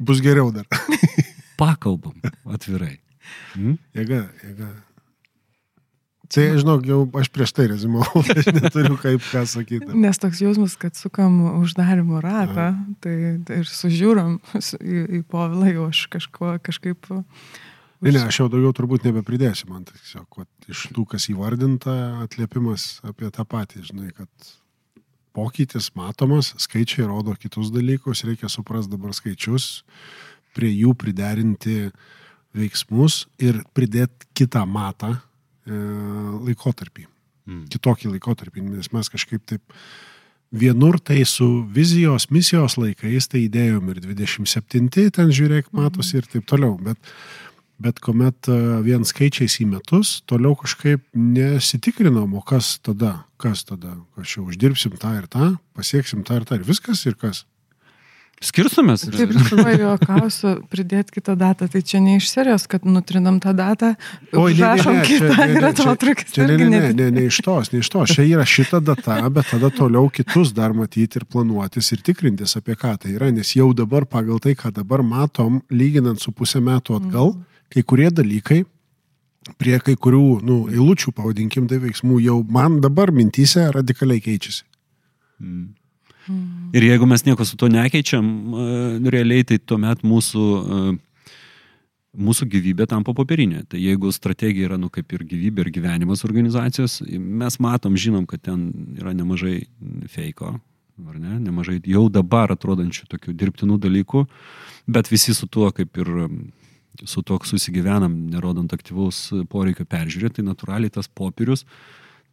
Bus 0.02 0.18
geriau 0.18 0.50
dar. 0.50 0.66
pakalbam 1.60 2.18
atvirai. 2.50 2.98
Hmm? 3.54 3.78
Jėga, 3.94 4.24
jėga. 4.42 4.72
Tai, 6.34 6.44
žinok, 6.58 6.86
jau 6.88 6.98
aš 7.20 7.28
prieš 7.30 7.52
tai 7.54 7.68
rezumavau, 7.70 8.22
aš 8.34 8.48
neturiu 8.50 8.96
kaip 8.98 9.22
ką 9.28 9.44
sakyti. 9.46 9.90
Nes 9.94 10.18
toks 10.18 10.40
jausmas, 10.42 10.74
kad 10.80 10.96
sukam 10.98 11.36
uždarimo 11.60 12.18
ratą, 12.24 12.72
tai, 13.04 13.14
tai 13.46 13.60
ir 13.62 13.70
sužiūrom 13.70 14.40
į, 14.58 15.04
į 15.20 15.22
povilą 15.30 15.70
jau 15.70 15.86
aš 15.92 16.04
kažko, 16.16 16.56
kažkaip... 16.64 17.06
Ne, 18.04 18.10
ne, 18.10 18.24
aš 18.26 18.42
jau 18.42 18.48
daugiau 18.52 18.74
turbūt 18.76 19.06
nebepridėsiu, 19.06 19.70
man 19.70 19.86
tiesiog, 19.88 20.26
kad 20.34 20.68
iš 20.68 20.88
tų, 20.92 21.06
kas 21.14 21.28
įvardinta, 21.32 21.94
atliepimas 22.24 22.98
apie 23.06 23.30
tą 23.32 23.46
patį, 23.48 23.84
žinai, 23.86 24.10
kad 24.16 24.50
pokytis 25.34 25.92
matomas, 25.96 26.50
skaičiai 26.60 27.06
rodo 27.08 27.32
kitus 27.38 27.70
dalykus, 27.74 28.24
reikia 28.26 28.50
suprasti 28.52 28.92
dabar 28.92 29.14
skaičius, 29.16 29.68
prie 30.54 30.72
jų 30.74 30.92
priderinti 30.98 31.78
veiksmus 32.54 33.24
ir 33.42 33.62
pridėti 33.74 34.28
kitą 34.36 34.66
matą 34.68 35.14
laikotarpį. 35.68 37.06
Mm. 37.44 37.64
Kitokį 37.72 38.14
laikotarpį, 38.14 38.64
nes 38.72 38.90
mes 38.94 39.10
kažkaip 39.12 39.44
taip 39.48 39.62
vienur 40.54 41.00
tai 41.02 41.24
su 41.26 41.46
vizijos, 41.74 42.28
misijos 42.30 42.78
laikais 42.78 43.28
tai 43.30 43.44
įdėjom 43.48 43.90
ir 43.92 44.00
27, 44.04 45.10
ten 45.14 45.32
žiūrėk, 45.34 45.72
matosi 45.74 46.20
ir 46.20 46.28
taip 46.30 46.46
toliau, 46.48 46.76
bet, 46.78 47.00
bet 47.82 47.98
kuomet 48.04 48.48
e, 48.48 48.58
vien 48.86 49.04
skaičiais 49.04 49.58
į 49.64 49.66
metus, 49.72 50.20
toliau 50.30 50.54
kažkaip 50.60 51.02
nesitikrinom, 51.18 52.36
o 52.38 52.44
kas 52.46 52.76
tada, 52.84 53.24
kas 53.40 53.66
tada, 53.66 53.96
aš 54.20 54.38
jau 54.38 54.46
uždirbsim 54.46 54.94
tą 55.00 55.16
ir 55.18 55.26
tą, 55.32 55.54
pasieksim 55.76 56.22
tą 56.24 56.38
ir 56.40 56.48
tą 56.48 56.60
ir 56.60 56.68
viskas 56.68 57.02
ir 57.08 57.18
kas. 57.18 57.44
Skirstumės. 58.42 59.04
Taip, 59.08 59.30
iš 59.30 59.46
tikrųjų, 59.48 59.74
juokausiu, 59.84 60.50
pridėti 60.70 61.14
kitą 61.16 61.36
datą. 61.38 61.68
Tai 61.70 61.80
čia 61.86 62.00
ne 62.02 62.16
iš 62.18 62.28
serijos, 62.32 62.66
kad 62.70 62.84
nutrinam 62.88 63.38
tą 63.42 63.54
datą, 63.56 63.94
o 64.34 64.46
rašom 64.48 64.98
kitą 65.06 65.30
ne, 65.30 65.46
ne, 65.46 65.46
ir 65.54 65.68
atotrukis. 65.70 66.32
Čia, 66.34 66.42
čia 66.42 66.58
ne, 66.58 66.68
ne, 66.68 66.80
ne, 66.98 67.08
ne 67.14 67.24
iš 67.30 67.38
tos, 67.46 67.70
ne 67.72 67.80
iš 67.80 67.90
tos. 67.94 68.12
Čia 68.12 68.26
yra 68.26 68.44
šita 68.48 68.82
data, 68.84 69.20
bet 69.32 69.48
tada 69.52 69.70
toliau 69.74 70.10
kitus 70.12 70.52
dar 70.56 70.74
matyti 70.76 71.20
ir 71.20 71.28
planuotis 71.30 71.92
ir 71.94 72.02
tikrintis, 72.04 72.56
apie 72.60 72.76
ką 72.80 72.96
tai 73.04 73.14
yra. 73.14 73.30
Nes 73.34 73.54
jau 73.56 73.70
dabar 73.76 74.08
pagal 74.10 74.42
tai, 74.44 74.56
ką 74.58 74.74
dabar 74.74 75.04
matom, 75.06 75.62
lyginant 75.72 76.20
su 76.20 76.34
pusę 76.34 76.60
metų 76.64 76.98
atgal, 77.00 77.32
mm. 77.32 77.62
kai 77.72 77.86
kurie 77.86 78.10
dalykai 78.12 78.64
prie 79.60 79.78
kai 79.84 79.94
kurių 80.00 80.26
nu, 80.44 80.58
eilučių, 80.72 81.12
pavadinkim 81.16 81.68
tai 81.68 81.78
veiksmų, 81.82 82.18
jau 82.24 82.38
man 82.48 82.80
dabar 82.84 83.12
mintys 83.12 83.56
radikaliai 83.76 84.22
keičiasi. 84.24 84.64
Mm. 85.44 85.72
Ir 86.74 86.86
jeigu 86.86 87.06
mes 87.06 87.24
nieko 87.26 87.44
su 87.44 87.56
to 87.60 87.68
nekeičiam, 87.68 88.24
e, 88.24 89.10
realiai 89.12 89.44
tai 89.44 89.58
tuomet 89.60 90.04
mūsų, 90.06 90.44
e, 90.64 91.32
mūsų 92.16 92.48
gyvybė 92.48 92.86
tampa 92.88 93.12
popierinė. 93.16 93.64
Tai 93.68 93.80
jeigu 93.80 94.12
strategija 94.14 94.70
yra, 94.70 94.78
nu, 94.80 94.88
kaip 94.92 95.12
ir 95.12 95.26
gyvybė 95.28 95.66
ir 95.66 95.72
gyvenimas 95.74 96.24
organizacijos, 96.24 97.00
mes 97.12 97.58
matom, 97.60 97.98
žinom, 98.00 98.26
kad 98.30 98.42
ten 98.48 98.70
yra 98.96 99.12
nemažai 99.16 99.66
feiko, 100.08 100.54
ar 101.04 101.18
ne, 101.18 101.38
nemažai 101.42 101.80
jau 101.90 102.06
dabar 102.08 102.54
atrodančių 102.54 103.08
tokių 103.10 103.34
dirbtinų 103.34 103.78
dalykų, 103.82 104.26
bet 104.86 105.10
visi 105.12 105.34
su 105.34 105.50
tuo 105.50 105.70
kaip 105.74 105.98
ir 106.00 106.12
su 107.04 107.22
tuo 107.26 107.40
susigyvenam, 107.42 108.12
nerodant 108.30 108.72
aktyvaus 108.72 109.26
poreikio 109.50 109.84
peržiūrėti, 109.84 110.38
tai 110.38 110.46
natūraliai 110.46 110.94
tas 110.94 111.10
popierius 111.10 111.66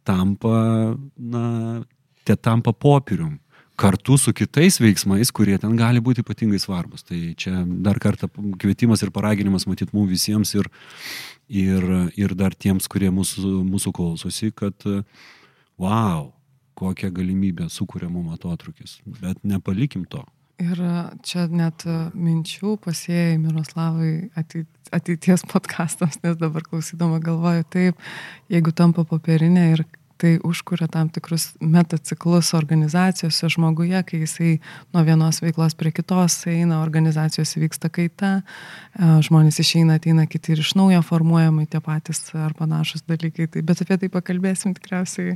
tampa, 0.06 0.94
na, 1.18 1.82
te 2.22 2.36
tampa 2.38 2.72
popierium 2.72 3.40
kartu 3.76 4.18
su 4.20 4.32
kitais 4.36 4.78
veiksmais, 4.80 5.32
kurie 5.34 5.56
ten 5.60 5.76
gali 5.78 6.02
būti 6.04 6.22
ypatingai 6.24 6.60
svarbus. 6.62 7.06
Tai 7.08 7.18
čia 7.38 7.62
dar 7.84 8.00
kartą 8.02 8.28
kvietimas 8.60 9.02
ir 9.02 9.12
paraginimas 9.14 9.66
matyti 9.70 9.96
mums 9.96 10.10
visiems 10.12 10.54
ir, 10.58 10.68
ir, 11.48 11.88
ir 12.18 12.36
dar 12.38 12.54
tiems, 12.54 12.88
kurie 12.90 13.10
mūsų, 13.14 13.62
mūsų 13.68 13.94
klausosi, 13.96 14.52
kad 14.54 14.86
wow, 15.80 16.30
kokią 16.78 17.12
galimybę 17.14 17.68
sukuria 17.72 18.10
mums 18.12 18.36
atotrukis. 18.36 19.00
Bet 19.06 19.42
nepalikim 19.46 20.06
to. 20.10 20.24
Ir 20.62 20.78
čia 21.26 21.48
net 21.50 21.82
minčių 22.14 22.76
pasėjai 22.84 23.38
Miroslavai 23.40 24.12
ateities 24.38 25.46
podcastams, 25.52 26.20
nes 26.22 26.36
dabar 26.38 26.62
klausydama 26.66 27.18
galvoju, 27.24 27.66
taip, 27.72 28.06
jeigu 28.52 28.74
tampa 28.76 29.06
popierinė 29.08 29.64
ir 29.72 29.84
tai 30.22 30.36
užkuria 30.46 30.86
tam 30.86 31.08
tikrus 31.10 31.48
metaciklus 31.58 32.52
organizacijose 32.54 33.48
žmoguje, 33.56 33.98
kai 34.06 34.20
jisai 34.22 34.52
nuo 34.94 35.02
vienos 35.02 35.42
veiklos 35.42 35.74
prie 35.74 35.90
kitos 35.90 36.36
eina, 36.46 36.78
organizacijose 36.84 37.58
vyksta 37.64 37.90
kaita, 37.90 38.30
e, 38.38 39.08
žmonės 39.26 39.58
išeina, 39.64 39.98
ateina 39.98 40.28
kiti 40.30 40.54
ir 40.54 40.62
iš 40.62 40.76
naujo 40.78 41.02
formuojamai 41.08 41.66
tie 41.66 41.82
patys 41.82 42.22
ar 42.38 42.54
panašus 42.54 43.02
dalykai. 43.10 43.48
Tai, 43.50 43.64
bet 43.66 43.82
apie 43.82 43.98
tai 44.04 44.12
pakalbėsim 44.14 44.76
tikriausiai 44.78 45.34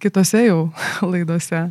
kitose 0.00 0.46
jau 0.46 0.62
laidose. 1.12 1.66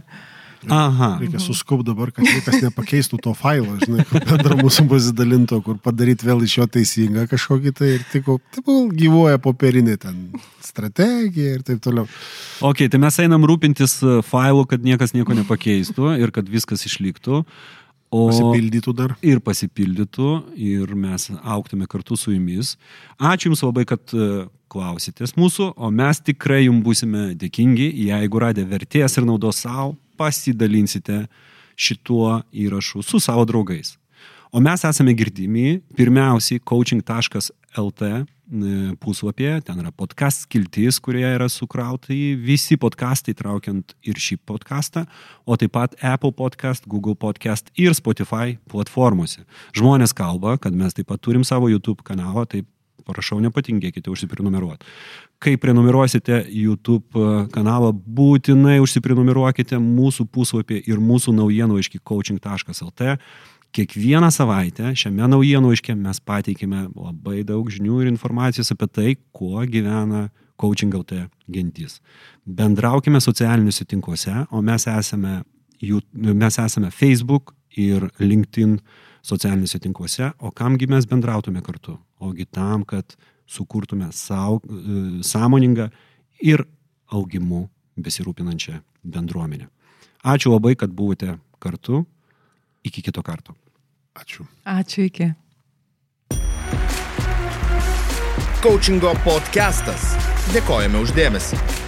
Aha. 0.69 1.15
Reikia 1.17 1.39
suskub 1.41 1.81
dabar, 1.85 2.11
kad 2.13 2.25
niekas 2.27 2.59
nepakeistų 2.61 3.17
to 3.23 3.33
failo, 3.37 3.73
žinai, 3.81 4.03
kur 4.05 4.21
bendra 4.27 4.57
mūsų 4.59 4.85
pasidalinto, 4.91 5.57
kur 5.65 5.79
padaryti 5.81 6.27
vėl 6.27 6.43
iš 6.45 6.59
jo 6.59 6.67
teisingą 6.69 7.25
kažkokį 7.31 7.73
tai 7.77 7.89
ir 7.95 8.05
tik 8.11 8.29
gyvuoja 8.99 9.41
popierinė 9.41 9.97
ten 10.01 10.27
strategija 10.61 11.57
ir 11.57 11.65
taip 11.65 11.81
toliau. 11.81 12.05
Ok, 12.61 12.85
tai 12.93 13.01
mes 13.01 13.17
einam 13.23 13.47
rūpintis 13.49 13.97
e, 14.05 14.19
failu, 14.27 14.67
kad 14.69 14.85
niekas 14.85 15.15
nieko 15.17 15.33
nepakeistų 15.39 16.13
ir 16.21 16.33
kad 16.35 16.49
viskas 16.49 16.85
išliktų. 16.85 17.41
O 18.11 18.25
pasipildytų 18.27 18.93
dar. 18.93 19.15
Ir 19.23 19.39
pasipildytų, 19.39 20.29
ir 20.59 20.89
mes 20.99 21.29
auktume 21.41 21.87
kartu 21.89 22.17
su 22.19 22.33
jumis. 22.35 22.75
Ačiū 23.17 23.49
Jums 23.49 23.63
labai, 23.63 23.87
kad 23.87 24.13
e, 24.13 24.45
klausitės 24.71 25.33
mūsų, 25.39 25.71
o 25.79 25.89
mes 25.95 26.21
tikrai 26.21 26.65
Jums 26.67 26.85
būsime 26.85 27.31
dėkingi, 27.39 27.87
jeigu 28.11 28.43
radę 28.43 28.67
vertės 28.67 29.17
ir 29.17 29.25
naudos 29.25 29.63
savo 29.65 29.95
pasidalinsite 30.21 31.25
šituo 31.81 32.41
įrašu 32.53 33.01
su 33.03 33.19
savo 33.19 33.45
draugais. 33.49 33.97
O 34.51 34.59
mes 34.59 34.83
esame 34.83 35.13
girdimi 35.15 35.79
pirmiausiai 35.95 36.59
coaching.lt 36.59 38.01
e, 38.03 38.23
puslapyje, 38.99 39.61
ten 39.63 39.79
yra 39.79 39.93
podcast 39.95 40.43
skiltis, 40.43 40.99
kurie 40.99 41.23
yra 41.23 41.47
sukrautai 41.49 42.35
visi 42.35 42.75
podcastai, 42.75 43.31
traukiant 43.39 43.95
ir 44.03 44.19
šį 44.19 44.41
podcastą, 44.51 45.05
o 45.47 45.55
taip 45.55 45.71
pat 45.77 45.95
Apple 46.03 46.33
podcast, 46.35 46.83
Google 46.83 47.15
podcast 47.15 47.71
ir 47.79 47.95
Spotify 47.95 48.57
platformose. 48.67 49.45
Žmonės 49.71 50.11
kalba, 50.11 50.57
kad 50.59 50.75
mes 50.75 50.99
taip 50.99 51.07
pat 51.13 51.23
turim 51.23 51.47
savo 51.47 51.71
YouTube 51.71 52.03
kanalą, 52.03 52.43
taip 52.43 52.67
Prašau, 53.11 53.39
nepatingėkite 53.43 54.11
užsiprenumeruoti. 54.11 54.87
Kai 55.41 55.55
prenumeruosite 55.61 56.43
YouTube 56.47 57.17
e, 57.17 57.45
kanalą, 57.53 57.91
būtinai 57.91 58.79
užsiprenumeruokite 58.83 59.79
mūsų 59.81 60.27
puslapį 60.31 60.83
ir 60.89 61.01
mūsų 61.01 61.35
naujienų 61.37 61.79
iški 61.81 62.01
coaching.lt. 62.07 63.15
Kiekvieną 63.71 64.27
savaitę 64.35 64.91
šiame 64.99 65.29
naujienų 65.31 65.71
iške 65.77 65.95
mes 65.95 66.19
pateikime 66.19 66.89
labai 66.91 67.45
daug 67.47 67.69
žinių 67.71 68.01
ir 68.03 68.09
informacijos 68.11 68.73
apie 68.73 68.87
tai, 68.91 69.13
kuo 69.31 69.63
gyvena 69.63 70.27
coaching 70.61 70.93
LT 70.93 71.25
gentis. 71.51 72.01
Bendraukime 72.45 73.21
socialiniuose 73.23 73.87
tinkluose, 73.87 74.33
o 74.51 74.61
mes 74.61 74.87
esame, 74.91 75.41
mes 76.43 76.59
esame 76.59 76.91
Facebook 76.91 77.55
ir 77.79 78.09
LinkedIn 78.19 78.77
socialiniuose 79.21 79.79
tinkluose, 79.79 80.31
o 80.39 80.51
kamgi 80.51 80.87
mes 80.87 81.05
bendrautume 81.05 81.61
kartu? 81.61 81.97
Ogi 82.19 82.45
tam, 82.45 82.83
kad 82.83 83.15
sukurtume 83.47 84.11
sau, 84.11 84.61
e, 84.63 85.23
sąmoningą 85.23 85.89
ir 86.41 86.65
augimu 87.11 87.67
besirūpinančią 87.99 88.79
bendruomenę. 89.03 89.67
Ačiū 90.23 90.53
labai, 90.53 90.75
kad 90.75 90.91
buvote 90.93 91.37
kartu. 91.59 92.05
Iki 92.83 93.01
kito 93.01 93.21
karto. 93.21 93.53
Ačiū. 94.15 94.45
Ačiū 94.65 95.05
iki. 95.05 95.31
Coachingo 98.61 99.13
podcastas. 99.25 100.13
Dėkojame 100.53 101.01
uždėmesi. 101.01 101.80